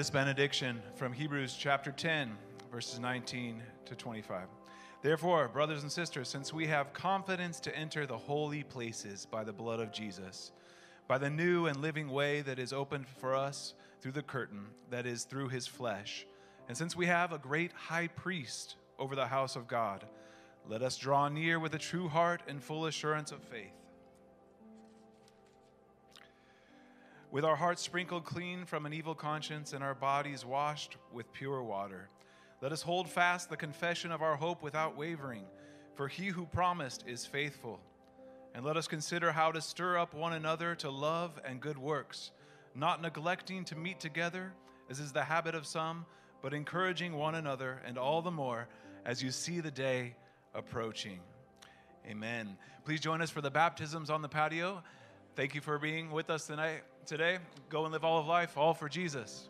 this 0.03 0.09
benediction 0.09 0.81
from 0.95 1.13
Hebrews 1.13 1.55
chapter 1.57 1.89
10, 1.89 2.35
verses 2.69 2.99
19 2.99 3.63
to 3.85 3.95
25. 3.95 4.49
Therefore, 5.01 5.47
brothers 5.47 5.83
and 5.83 5.89
sisters, 5.89 6.27
since 6.27 6.51
we 6.51 6.67
have 6.67 6.91
confidence 6.91 7.61
to 7.61 7.73
enter 7.73 8.05
the 8.05 8.17
holy 8.17 8.63
places 8.63 9.25
by 9.25 9.45
the 9.45 9.53
blood 9.53 9.79
of 9.79 9.93
Jesus, 9.93 10.51
by 11.07 11.17
the 11.17 11.29
new 11.29 11.67
and 11.67 11.77
living 11.77 12.09
way 12.09 12.41
that 12.41 12.59
is 12.59 12.73
opened 12.73 13.07
for 13.07 13.33
us 13.33 13.75
through 14.01 14.11
the 14.11 14.21
curtain, 14.21 14.65
that 14.89 15.05
is, 15.05 15.23
through 15.23 15.47
his 15.47 15.67
flesh, 15.67 16.25
and 16.67 16.75
since 16.75 16.97
we 16.97 17.05
have 17.05 17.31
a 17.31 17.37
great 17.37 17.71
high 17.71 18.07
priest 18.07 18.75
over 18.99 19.15
the 19.15 19.27
house 19.27 19.55
of 19.55 19.69
God, 19.69 20.03
let 20.67 20.81
us 20.81 20.97
draw 20.97 21.29
near 21.29 21.61
with 21.61 21.75
a 21.75 21.79
true 21.79 22.09
heart 22.09 22.41
and 22.49 22.61
full 22.61 22.87
assurance 22.87 23.31
of 23.31 23.41
faith 23.41 23.82
with 27.33 27.43
our 27.43 27.55
hearts 27.55 27.81
sprinkled 27.81 28.23
clean 28.23 28.63
from 28.63 28.85
an 28.85 28.93
evil 28.93 29.15
conscience 29.15 29.73
and 29.73 29.83
our 29.83 29.95
bodies 29.95 30.45
washed 30.45 30.97
with 31.11 31.33
pure 31.33 31.63
water. 31.63 32.07
Let 32.61 32.71
us 32.71 32.83
hold 32.83 33.09
fast 33.09 33.49
the 33.49 33.57
confession 33.57 34.11
of 34.11 34.21
our 34.21 34.35
hope 34.35 34.61
without 34.61 34.95
wavering, 34.95 35.45
for 35.95 36.07
he 36.07 36.27
who 36.27 36.45
promised 36.45 37.05
is 37.07 37.25
faithful. 37.25 37.79
And 38.53 38.63
let 38.63 38.77
us 38.77 38.87
consider 38.87 39.31
how 39.31 39.51
to 39.51 39.61
stir 39.61 39.97
up 39.97 40.13
one 40.13 40.33
another 40.33 40.75
to 40.75 40.91
love 40.91 41.41
and 41.43 41.59
good 41.59 41.79
works, 41.79 42.29
not 42.75 43.01
neglecting 43.01 43.65
to 43.65 43.75
meet 43.75 43.99
together, 43.99 44.53
as 44.91 44.99
is 44.99 45.11
the 45.11 45.23
habit 45.23 45.55
of 45.55 45.65
some, 45.65 46.05
but 46.43 46.53
encouraging 46.53 47.13
one 47.13 47.33
another, 47.33 47.81
and 47.83 47.97
all 47.97 48.21
the 48.21 48.29
more 48.29 48.67
as 49.05 49.23
you 49.23 49.31
see 49.31 49.59
the 49.59 49.71
day 49.71 50.15
approaching. 50.53 51.19
Amen. 52.07 52.57
Please 52.85 52.99
join 52.99 53.23
us 53.23 53.31
for 53.31 53.41
the 53.41 53.49
baptisms 53.49 54.11
on 54.11 54.21
the 54.21 54.29
patio. 54.29 54.83
Thank 55.35 55.55
you 55.55 55.61
for 55.61 55.79
being 55.79 56.11
with 56.11 56.29
us 56.29 56.45
tonight 56.45 56.83
today. 57.05 57.39
Go 57.69 57.83
and 57.83 57.93
live 57.93 58.03
all 58.03 58.19
of 58.19 58.27
life, 58.27 58.57
all 58.57 58.73
for 58.73 58.89
Jesus. 58.89 59.49